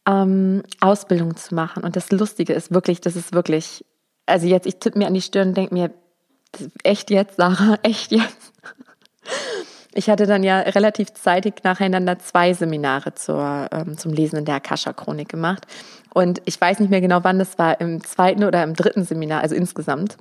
ähm, 0.06 0.62
Ausbildung 0.80 1.36
zu 1.36 1.54
machen. 1.54 1.84
Und 1.84 1.96
das 1.96 2.10
Lustige 2.10 2.52
ist 2.52 2.72
wirklich, 2.72 3.00
das 3.00 3.16
ist 3.16 3.32
wirklich, 3.32 3.84
also 4.26 4.46
jetzt, 4.46 4.66
ich 4.66 4.76
tippe 4.76 4.98
mir 4.98 5.06
an 5.06 5.14
die 5.14 5.22
Stirn 5.22 5.48
und 5.48 5.56
denke 5.56 5.74
mir, 5.74 5.90
echt 6.82 7.10
jetzt, 7.10 7.36
Sarah, 7.36 7.78
echt 7.82 8.12
jetzt. 8.12 8.52
Ich 9.92 10.08
hatte 10.08 10.26
dann 10.26 10.44
ja 10.44 10.60
relativ 10.60 11.12
zeitig 11.14 11.64
nacheinander 11.64 12.18
zwei 12.18 12.54
Seminare 12.54 13.14
zur, 13.14 13.68
ähm, 13.72 13.98
zum 13.98 14.12
Lesen 14.12 14.36
in 14.36 14.44
der 14.44 14.56
Akasha-Chronik 14.56 15.28
gemacht. 15.28 15.66
Und 16.14 16.40
ich 16.44 16.60
weiß 16.60 16.78
nicht 16.78 16.90
mehr 16.90 17.00
genau, 17.00 17.20
wann 17.22 17.38
das 17.38 17.58
war, 17.58 17.80
im 17.80 18.02
zweiten 18.04 18.44
oder 18.44 18.62
im 18.62 18.74
dritten 18.74 19.04
Seminar, 19.04 19.42
also 19.42 19.54
insgesamt 19.54 20.16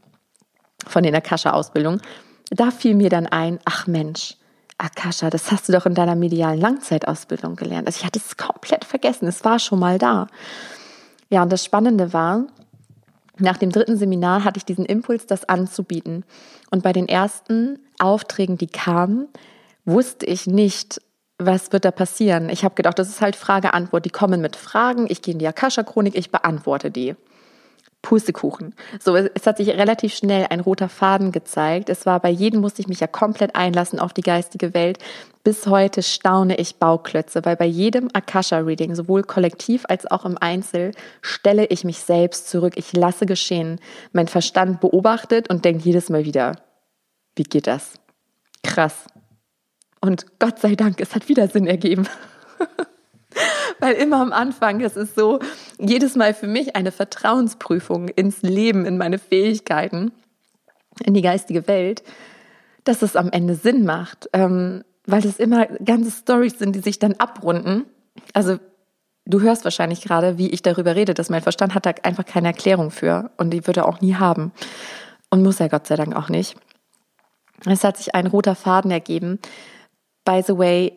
von 0.87 1.03
den 1.03 1.15
Akasha-Ausbildungen. 1.15 2.01
Da 2.49 2.71
fiel 2.71 2.95
mir 2.95 3.09
dann 3.09 3.27
ein, 3.27 3.59
ach 3.65 3.87
Mensch, 3.87 4.35
Akasha, 4.77 5.29
das 5.29 5.51
hast 5.51 5.67
du 5.67 5.73
doch 5.73 5.85
in 5.85 5.93
deiner 5.93 6.15
medialen 6.15 6.59
Langzeitausbildung 6.59 7.55
gelernt. 7.55 7.87
Also 7.87 7.99
ich 7.99 8.05
hatte 8.05 8.19
es 8.19 8.37
komplett 8.37 8.85
vergessen, 8.85 9.27
es 9.27 9.43
war 9.43 9.59
schon 9.59 9.79
mal 9.79 9.97
da. 9.97 10.27
Ja, 11.29 11.43
und 11.43 11.51
das 11.51 11.63
Spannende 11.63 12.13
war, 12.13 12.45
nach 13.37 13.57
dem 13.57 13.71
dritten 13.71 13.97
Seminar 13.97 14.43
hatte 14.43 14.57
ich 14.57 14.65
diesen 14.65 14.85
Impuls, 14.85 15.25
das 15.25 15.47
anzubieten. 15.47 16.25
Und 16.71 16.83
bei 16.83 16.93
den 16.93 17.07
ersten 17.07 17.79
Aufträgen, 17.99 18.57
die 18.57 18.67
kamen, 18.67 19.27
wusste 19.85 20.25
ich 20.25 20.47
nicht, 20.47 21.01
was 21.37 21.71
wird 21.71 21.85
da 21.85 21.91
passieren. 21.91 22.49
Ich 22.49 22.63
habe 22.63 22.75
gedacht, 22.75 22.99
das 22.99 23.09
ist 23.09 23.21
halt 23.21 23.35
Frage-Antwort. 23.35 24.05
Die 24.05 24.09
kommen 24.09 24.41
mit 24.41 24.55
Fragen, 24.55 25.07
ich 25.09 25.21
gehe 25.21 25.33
in 25.33 25.39
die 25.39 25.47
Akasha-Chronik, 25.47 26.15
ich 26.15 26.31
beantworte 26.31 26.91
die. 26.91 27.15
Pustekuchen. 28.01 28.75
So, 28.99 29.15
es 29.15 29.45
hat 29.45 29.57
sich 29.57 29.69
relativ 29.69 30.13
schnell 30.13 30.47
ein 30.49 30.61
roter 30.61 30.87
Faden 30.87 31.31
gezeigt. 31.31 31.89
Es 31.89 32.05
war 32.05 32.19
bei 32.21 32.29
jedem 32.29 32.61
musste 32.61 32.81
ich 32.81 32.87
mich 32.87 33.01
ja 33.01 33.07
komplett 33.07 33.55
einlassen 33.55 33.99
auf 33.99 34.13
die 34.13 34.21
geistige 34.21 34.73
Welt. 34.73 34.99
Bis 35.43 35.67
heute 35.67 36.01
staune 36.01 36.57
ich 36.57 36.77
Bauklötze, 36.77 37.43
weil 37.43 37.57
bei 37.57 37.65
jedem 37.65 38.09
Akasha-Reading, 38.13 38.95
sowohl 38.95 39.23
kollektiv 39.23 39.83
als 39.89 40.09
auch 40.09 40.25
im 40.25 40.37
Einzel, 40.37 40.91
stelle 41.21 41.65
ich 41.65 41.83
mich 41.83 41.99
selbst 41.99 42.49
zurück. 42.49 42.73
Ich 42.77 42.93
lasse 42.93 43.25
geschehen. 43.25 43.79
Mein 44.13 44.27
Verstand 44.27 44.79
beobachtet 44.79 45.49
und 45.49 45.65
denkt 45.65 45.83
jedes 45.83 46.09
Mal 46.09 46.23
wieder, 46.23 46.55
wie 47.35 47.43
geht 47.43 47.67
das? 47.67 47.93
Krass. 48.63 49.05
Und 50.01 50.25
Gott 50.39 50.59
sei 50.59 50.75
Dank, 50.75 51.01
es 51.01 51.15
hat 51.15 51.27
wieder 51.27 51.47
Sinn 51.47 51.67
ergeben. 51.67 52.07
Weil 53.81 53.95
immer 53.95 54.21
am 54.21 54.33
Anfang, 54.33 54.81
es 54.81 54.95
ist 54.97 55.15
so, 55.15 55.39
jedes 55.79 56.15
Mal 56.15 56.33
für 56.33 56.47
mich 56.47 56.75
eine 56.75 56.91
Vertrauensprüfung 56.91 58.09
ins 58.09 58.41
Leben, 58.41 58.85
in 58.85 58.97
meine 58.97 59.19
Fähigkeiten, 59.19 60.11
in 61.03 61.13
die 61.13 61.21
geistige 61.21 61.67
Welt, 61.67 62.03
dass 62.83 63.01
es 63.01 63.15
am 63.15 63.29
Ende 63.31 63.55
Sinn 63.55 63.85
macht. 63.85 64.29
Ähm, 64.33 64.83
weil 65.05 65.25
es 65.25 65.39
immer 65.39 65.65
ganze 65.65 66.11
Stories 66.11 66.59
sind, 66.59 66.75
die 66.75 66.81
sich 66.81 66.99
dann 66.99 67.13
abrunden. 67.13 67.85
Also 68.33 68.59
du 69.25 69.41
hörst 69.41 69.63
wahrscheinlich 69.63 70.01
gerade, 70.01 70.37
wie 70.37 70.49
ich 70.49 70.61
darüber 70.61 70.95
rede, 70.95 71.13
dass 71.13 71.29
mein 71.29 71.41
Verstand 71.41 71.73
hat 71.73 71.85
da 71.85 71.91
einfach 72.03 72.25
keine 72.25 72.49
Erklärung 72.49 72.91
für 72.91 73.31
und 73.37 73.51
die 73.51 73.65
würde 73.65 73.81
er 73.81 73.87
auch 73.87 74.01
nie 74.01 74.15
haben. 74.15 74.51
Und 75.31 75.43
muss 75.43 75.59
er 75.59 75.69
Gott 75.69 75.87
sei 75.87 75.95
Dank 75.95 76.15
auch 76.15 76.29
nicht. 76.29 76.55
Es 77.65 77.83
hat 77.83 77.97
sich 77.97 78.15
ein 78.15 78.27
roter 78.27 78.55
Faden 78.55 78.91
ergeben. 78.91 79.39
By 80.25 80.41
the 80.45 80.57
way, 80.57 80.93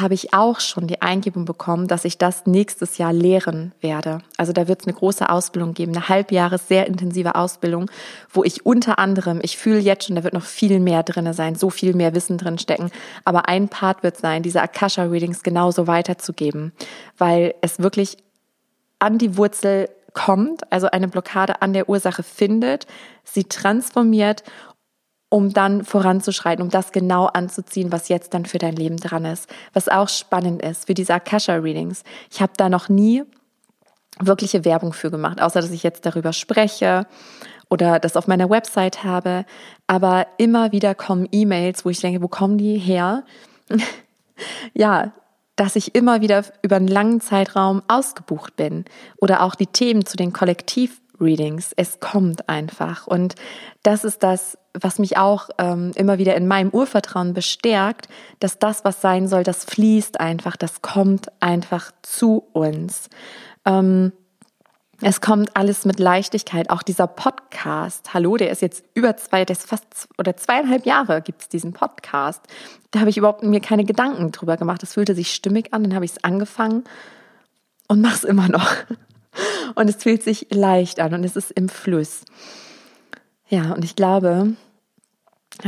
habe 0.00 0.14
ich 0.14 0.32
auch 0.34 0.60
schon 0.60 0.86
die 0.86 1.02
Eingebung 1.02 1.44
bekommen, 1.44 1.88
dass 1.88 2.04
ich 2.04 2.18
das 2.18 2.46
nächstes 2.46 2.98
Jahr 2.98 3.12
lehren 3.12 3.72
werde. 3.80 4.18
Also 4.36 4.52
da 4.52 4.68
wird 4.68 4.80
es 4.80 4.86
eine 4.86 4.96
große 4.96 5.28
Ausbildung 5.28 5.74
geben, 5.74 5.92
eine 5.92 6.08
halbjahres 6.08 6.68
sehr 6.68 6.86
intensive 6.86 7.34
Ausbildung, 7.34 7.90
wo 8.30 8.44
ich 8.44 8.64
unter 8.66 8.98
anderem, 8.98 9.40
ich 9.42 9.56
fühle 9.56 9.78
jetzt 9.78 10.06
schon, 10.06 10.16
da 10.16 10.24
wird 10.24 10.34
noch 10.34 10.44
viel 10.44 10.80
mehr 10.80 11.02
drin 11.02 11.32
sein, 11.32 11.54
so 11.54 11.70
viel 11.70 11.94
mehr 11.94 12.14
Wissen 12.14 12.38
drin 12.38 12.58
stecken. 12.58 12.90
Aber 13.24 13.48
ein 13.48 13.68
Part 13.68 14.02
wird 14.02 14.16
sein, 14.16 14.42
diese 14.42 14.62
Akasha 14.62 15.04
Readings 15.04 15.42
genauso 15.42 15.86
weiterzugeben, 15.86 16.72
weil 17.18 17.54
es 17.60 17.78
wirklich 17.78 18.16
an 18.98 19.18
die 19.18 19.36
Wurzel 19.36 19.88
kommt, 20.14 20.70
also 20.70 20.88
eine 20.88 21.08
Blockade 21.08 21.62
an 21.62 21.72
der 21.72 21.88
Ursache 21.88 22.22
findet, 22.22 22.86
sie 23.24 23.44
transformiert 23.44 24.42
um 25.32 25.50
dann 25.54 25.82
voranzuschreiten, 25.82 26.62
um 26.62 26.68
das 26.68 26.92
genau 26.92 27.24
anzuziehen, 27.24 27.90
was 27.90 28.08
jetzt 28.08 28.34
dann 28.34 28.44
für 28.44 28.58
dein 28.58 28.76
Leben 28.76 28.98
dran 28.98 29.24
ist. 29.24 29.48
Was 29.72 29.88
auch 29.88 30.10
spannend 30.10 30.60
ist 30.60 30.86
für 30.86 30.92
diese 30.92 31.14
Akasha-Readings. 31.14 32.04
Ich 32.30 32.42
habe 32.42 32.52
da 32.58 32.68
noch 32.68 32.90
nie 32.90 33.22
wirkliche 34.20 34.66
Werbung 34.66 34.92
für 34.92 35.10
gemacht, 35.10 35.40
außer 35.40 35.62
dass 35.62 35.70
ich 35.70 35.82
jetzt 35.82 36.04
darüber 36.04 36.34
spreche 36.34 37.06
oder 37.70 37.98
das 37.98 38.18
auf 38.18 38.28
meiner 38.28 38.50
Website 38.50 39.04
habe. 39.04 39.46
Aber 39.86 40.26
immer 40.36 40.70
wieder 40.70 40.94
kommen 40.94 41.26
E-Mails, 41.32 41.86
wo 41.86 41.88
ich 41.88 42.00
denke, 42.00 42.20
wo 42.20 42.28
kommen 42.28 42.58
die 42.58 42.76
her? 42.76 43.24
ja, 44.74 45.12
dass 45.56 45.76
ich 45.76 45.94
immer 45.94 46.20
wieder 46.20 46.44
über 46.60 46.76
einen 46.76 46.88
langen 46.88 47.22
Zeitraum 47.22 47.82
ausgebucht 47.88 48.54
bin 48.56 48.84
oder 49.16 49.42
auch 49.42 49.54
die 49.54 49.66
Themen 49.66 50.04
zu 50.04 50.18
den 50.18 50.34
Kollektiv 50.34 51.00
Readings. 51.22 51.72
Es 51.74 52.00
kommt 52.00 52.48
einfach. 52.50 53.06
Und 53.06 53.34
das 53.82 54.04
ist 54.04 54.22
das, 54.22 54.58
was 54.74 54.98
mich 54.98 55.16
auch 55.16 55.50
ähm, 55.58 55.92
immer 55.94 56.18
wieder 56.18 56.34
in 56.34 56.48
meinem 56.48 56.70
Urvertrauen 56.70 57.34
bestärkt, 57.34 58.08
dass 58.40 58.58
das, 58.58 58.84
was 58.84 59.00
sein 59.00 59.28
soll, 59.28 59.42
das 59.42 59.64
fließt 59.64 60.20
einfach, 60.20 60.56
das 60.56 60.82
kommt 60.82 61.30
einfach 61.40 61.92
zu 62.02 62.44
uns. 62.52 63.10
Ähm, 63.64 64.12
es 65.04 65.20
kommt 65.20 65.56
alles 65.56 65.84
mit 65.84 65.98
Leichtigkeit. 65.98 66.70
Auch 66.70 66.82
dieser 66.82 67.08
Podcast, 67.08 68.14
hallo, 68.14 68.36
der 68.36 68.50
ist 68.50 68.62
jetzt 68.62 68.84
über 68.94 69.16
zwei, 69.16 69.44
der 69.44 69.56
ist 69.56 69.66
fast 69.66 70.08
oder 70.16 70.36
zweieinhalb 70.36 70.86
Jahre 70.86 71.22
gibt 71.22 71.42
es 71.42 71.48
diesen 71.48 71.72
Podcast. 71.72 72.40
Da 72.92 73.00
habe 73.00 73.10
ich 73.10 73.16
überhaupt 73.16 73.42
mir 73.42 73.60
keine 73.60 73.84
Gedanken 73.84 74.30
drüber 74.30 74.56
gemacht. 74.56 74.80
Das 74.80 74.94
fühlte 74.94 75.16
sich 75.16 75.32
stimmig 75.34 75.74
an, 75.74 75.82
dann 75.82 75.94
habe 75.94 76.04
ich 76.04 76.12
es 76.12 76.24
angefangen 76.24 76.84
und 77.88 78.00
mache 78.00 78.14
es 78.14 78.24
immer 78.24 78.48
noch. 78.48 78.72
Und 79.74 79.88
es 79.88 79.96
fühlt 79.96 80.22
sich 80.22 80.48
leicht 80.50 81.00
an 81.00 81.14
und 81.14 81.24
es 81.24 81.36
ist 81.36 81.50
im 81.52 81.70
Fluss. 81.70 82.26
Ja, 83.52 83.72
und 83.72 83.84
ich 83.84 83.96
glaube, 83.96 84.54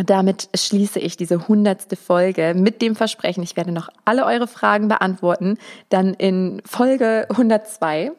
damit 0.07 0.49
schließe 0.57 0.99
ich 0.99 1.17
diese 1.17 1.47
hundertste 1.47 1.97
Folge 1.97 2.55
mit 2.57 2.81
dem 2.81 2.97
Versprechen, 2.97 3.43
ich 3.43 3.57
werde 3.57 3.73
noch 3.73 3.91
alle 4.07 4.25
eure 4.25 4.47
Fragen 4.47 4.89
beantworten, 4.89 5.59
dann 5.91 6.15
in 6.15 6.63
Folge 6.65 7.27
102 7.29 8.13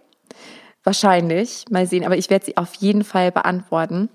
Wahrscheinlich, 0.86 1.66
mal 1.72 1.88
sehen, 1.88 2.06
aber 2.06 2.16
ich 2.16 2.30
werde 2.30 2.46
sie 2.46 2.58
auf 2.58 2.76
jeden 2.76 3.04
Fall 3.04 3.32
beantworten, 3.32 4.08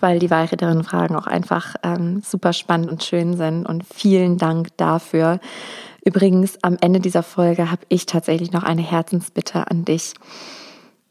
weil 0.00 0.18
die 0.18 0.28
weiteren 0.28 0.82
Fragen 0.82 1.14
auch 1.14 1.28
einfach 1.28 1.76
ähm, 1.84 2.20
super 2.20 2.52
spannend 2.52 2.90
und 2.90 3.04
schön 3.04 3.36
sind. 3.36 3.64
Und 3.64 3.84
vielen 3.84 4.38
Dank 4.38 4.76
dafür. 4.76 5.38
Übrigens, 6.04 6.58
am 6.62 6.78
Ende 6.80 6.98
dieser 6.98 7.22
Folge 7.22 7.70
habe 7.70 7.82
ich 7.88 8.06
tatsächlich 8.06 8.50
noch 8.50 8.64
eine 8.64 8.82
Herzensbitte 8.82 9.70
an 9.70 9.84
dich. 9.84 10.14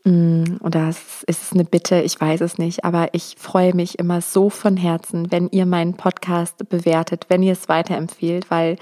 Mm, 0.07 0.55
oder 0.61 0.87
ist 0.87 1.25
es 1.27 1.51
eine 1.51 1.65
Bitte, 1.65 2.01
ich 2.01 2.21
weiß 2.21 2.39
es 2.39 2.57
nicht, 2.57 2.85
aber 2.85 3.09
ich 3.13 3.35
freue 3.37 3.75
mich 3.75 3.99
immer 3.99 4.21
so 4.21 4.49
von 4.49 4.77
Herzen, 4.77 5.33
wenn 5.33 5.49
ihr 5.49 5.65
meinen 5.65 5.95
Podcast 5.95 6.69
bewertet, 6.69 7.25
wenn 7.27 7.43
ihr 7.43 7.51
es 7.51 7.67
weiterempfehlt, 7.67 8.49
weil 8.49 8.77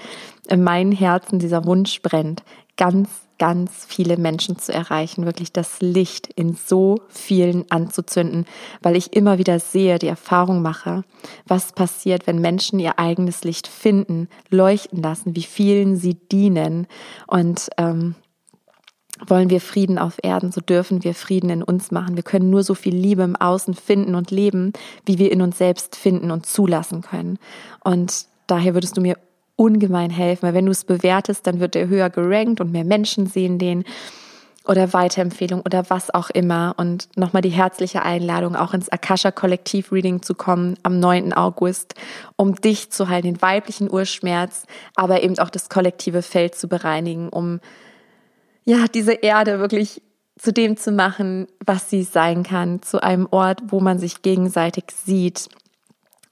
in 0.48 0.62
meinem 0.62 0.92
Herzen 0.92 1.40
dieser 1.40 1.64
Wunsch 1.64 2.00
brennt, 2.00 2.44
ganz, 2.76 3.08
ganz 3.40 3.86
viele 3.88 4.18
Menschen 4.18 4.56
zu 4.56 4.72
erreichen, 4.72 5.24
wirklich 5.24 5.52
das 5.52 5.80
Licht 5.80 6.28
in 6.36 6.54
so 6.54 7.00
vielen 7.08 7.68
anzuzünden, 7.72 8.46
weil 8.80 8.94
ich 8.94 9.12
immer 9.12 9.38
wieder 9.38 9.58
sehe, 9.58 9.98
die 9.98 10.06
Erfahrung 10.06 10.62
mache, 10.62 11.02
was 11.44 11.72
passiert, 11.72 12.28
wenn 12.28 12.40
Menschen 12.40 12.78
ihr 12.78 13.00
eigenes 13.00 13.42
Licht 13.42 13.66
finden, 13.66 14.28
leuchten 14.48 15.02
lassen, 15.02 15.34
wie 15.34 15.42
vielen 15.42 15.96
sie 15.96 16.14
dienen. 16.14 16.86
Und 17.26 17.68
ähm, 17.78 18.14
wollen 19.26 19.50
wir 19.50 19.60
Frieden 19.60 19.98
auf 19.98 20.16
Erden, 20.22 20.52
so 20.52 20.60
dürfen 20.60 21.04
wir 21.04 21.14
Frieden 21.14 21.50
in 21.50 21.62
uns 21.62 21.90
machen. 21.90 22.16
Wir 22.16 22.22
können 22.22 22.50
nur 22.50 22.62
so 22.62 22.74
viel 22.74 22.94
Liebe 22.94 23.22
im 23.22 23.36
Außen 23.36 23.74
finden 23.74 24.14
und 24.14 24.30
leben, 24.30 24.72
wie 25.04 25.18
wir 25.18 25.32
in 25.32 25.42
uns 25.42 25.58
selbst 25.58 25.96
finden 25.96 26.30
und 26.30 26.46
zulassen 26.46 27.02
können. 27.02 27.38
Und 27.82 28.26
daher 28.46 28.74
würdest 28.74 28.96
du 28.96 29.00
mir 29.00 29.16
ungemein 29.56 30.10
helfen, 30.10 30.42
weil 30.42 30.54
wenn 30.54 30.66
du 30.66 30.72
es 30.72 30.84
bewertest, 30.84 31.46
dann 31.46 31.60
wird 31.60 31.76
er 31.76 31.88
höher 31.88 32.10
gerankt 32.10 32.60
und 32.60 32.72
mehr 32.72 32.84
Menschen 32.84 33.26
sehen 33.26 33.58
den 33.58 33.84
oder 34.66 34.92
Weiterempfehlung 34.92 35.60
oder 35.60 35.88
was 35.88 36.12
auch 36.12 36.30
immer. 36.30 36.74
Und 36.76 37.08
nochmal 37.16 37.42
die 37.42 37.50
herzliche 37.50 38.02
Einladung, 38.02 38.56
auch 38.56 38.74
ins 38.74 38.88
Akasha 38.88 39.30
Kollektiv 39.30 39.92
Reading 39.92 40.22
zu 40.22 40.34
kommen 40.34 40.76
am 40.82 40.98
9. 40.98 41.32
August, 41.32 41.94
um 42.36 42.54
dich 42.54 42.90
zu 42.90 43.08
heilen, 43.08 43.22
den 43.22 43.42
weiblichen 43.42 43.90
Urschmerz, 43.90 44.66
aber 44.94 45.22
eben 45.22 45.38
auch 45.38 45.50
das 45.50 45.68
kollektive 45.68 46.22
Feld 46.22 46.54
zu 46.54 46.68
bereinigen, 46.68 47.28
um 47.28 47.60
ja, 48.66 48.86
diese 48.92 49.12
Erde 49.12 49.58
wirklich 49.58 50.02
zu 50.38 50.52
dem 50.52 50.76
zu 50.76 50.92
machen, 50.92 51.46
was 51.64 51.88
sie 51.88 52.02
sein 52.02 52.42
kann, 52.42 52.82
zu 52.82 53.02
einem 53.02 53.26
Ort, 53.30 53.62
wo 53.68 53.80
man 53.80 53.98
sich 53.98 54.20
gegenseitig 54.20 54.84
sieht, 54.92 55.48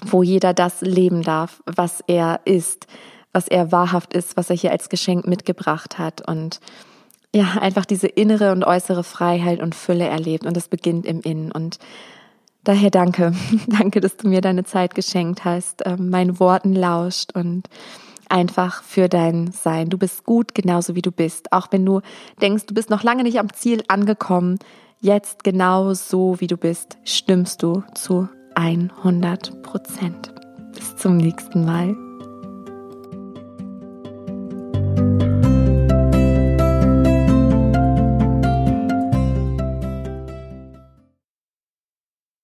wo 0.03 0.23
jeder 0.23 0.53
das 0.53 0.83
leben 0.83 1.23
darf, 1.23 1.63
was 1.65 2.03
er 2.07 2.41
ist, 2.45 2.87
was 3.33 3.49
er 3.49 3.73
wahrhaft 3.73 4.13
ist, 4.13 4.37
was 4.37 4.51
er 4.51 4.57
hier 4.57 4.73
als 4.73 4.91
Geschenk 4.91 5.27
mitgebracht 5.27 5.99
hat. 5.99 6.29
Und 6.29 6.61
ja, 7.35 7.57
einfach 7.61 7.87
diese 7.87 8.09
innere 8.09 8.53
und 8.53 8.65
äußere 8.65 9.05
Freiheit 9.05 9.61
und 9.61 9.75
Fülle 9.75 10.07
erlebt. 10.07 10.45
Und 10.45 10.57
das 10.57 10.69
beginnt 10.69 11.07
im 11.07 11.21
Innen. 11.21 11.51
Und 11.51 11.79
daher 12.65 12.91
danke, 12.91 13.33
danke, 13.69 14.01
dass 14.01 14.17
du 14.17 14.29
mir 14.29 14.41
deine 14.41 14.65
Zeit 14.65 14.95
geschenkt 14.95 15.45
hast, 15.45 15.83
ähm, 15.87 16.11
meinen 16.11 16.39
Worten 16.41 16.75
lauscht 16.75 17.33
und 17.35 17.69
einfach 18.31 18.83
für 18.83 19.09
dein 19.09 19.53
Sein. 19.53 19.89
Du 19.89 19.99
bist 19.99 20.25
gut 20.25 20.55
genauso 20.55 20.95
wie 20.95 21.03
du 21.03 21.13
bist. 21.13 21.53
Auch 21.53 21.69
wenn 21.71 21.85
du 21.85 22.01
denkst, 22.41 22.67
du 22.67 22.75
bist 22.75 22.91
noch 22.91 23.03
lange 23.03 23.23
nicht 23.23 23.39
am 23.39 23.53
Ziel 23.53 23.83
angekommen, 23.89 24.59
jetzt 25.01 25.45
genau 25.45 25.95
so 25.95 26.41
wie 26.41 26.47
du 26.47 26.57
bist, 26.57 26.99
stimmst 27.05 27.63
du 27.63 27.83
zu 27.95 28.29
100 28.55 29.63
Prozent. 29.63 30.35
Bis 30.75 30.97
zum 30.97 31.17
nächsten 31.17 31.65
Mal. 31.65 31.97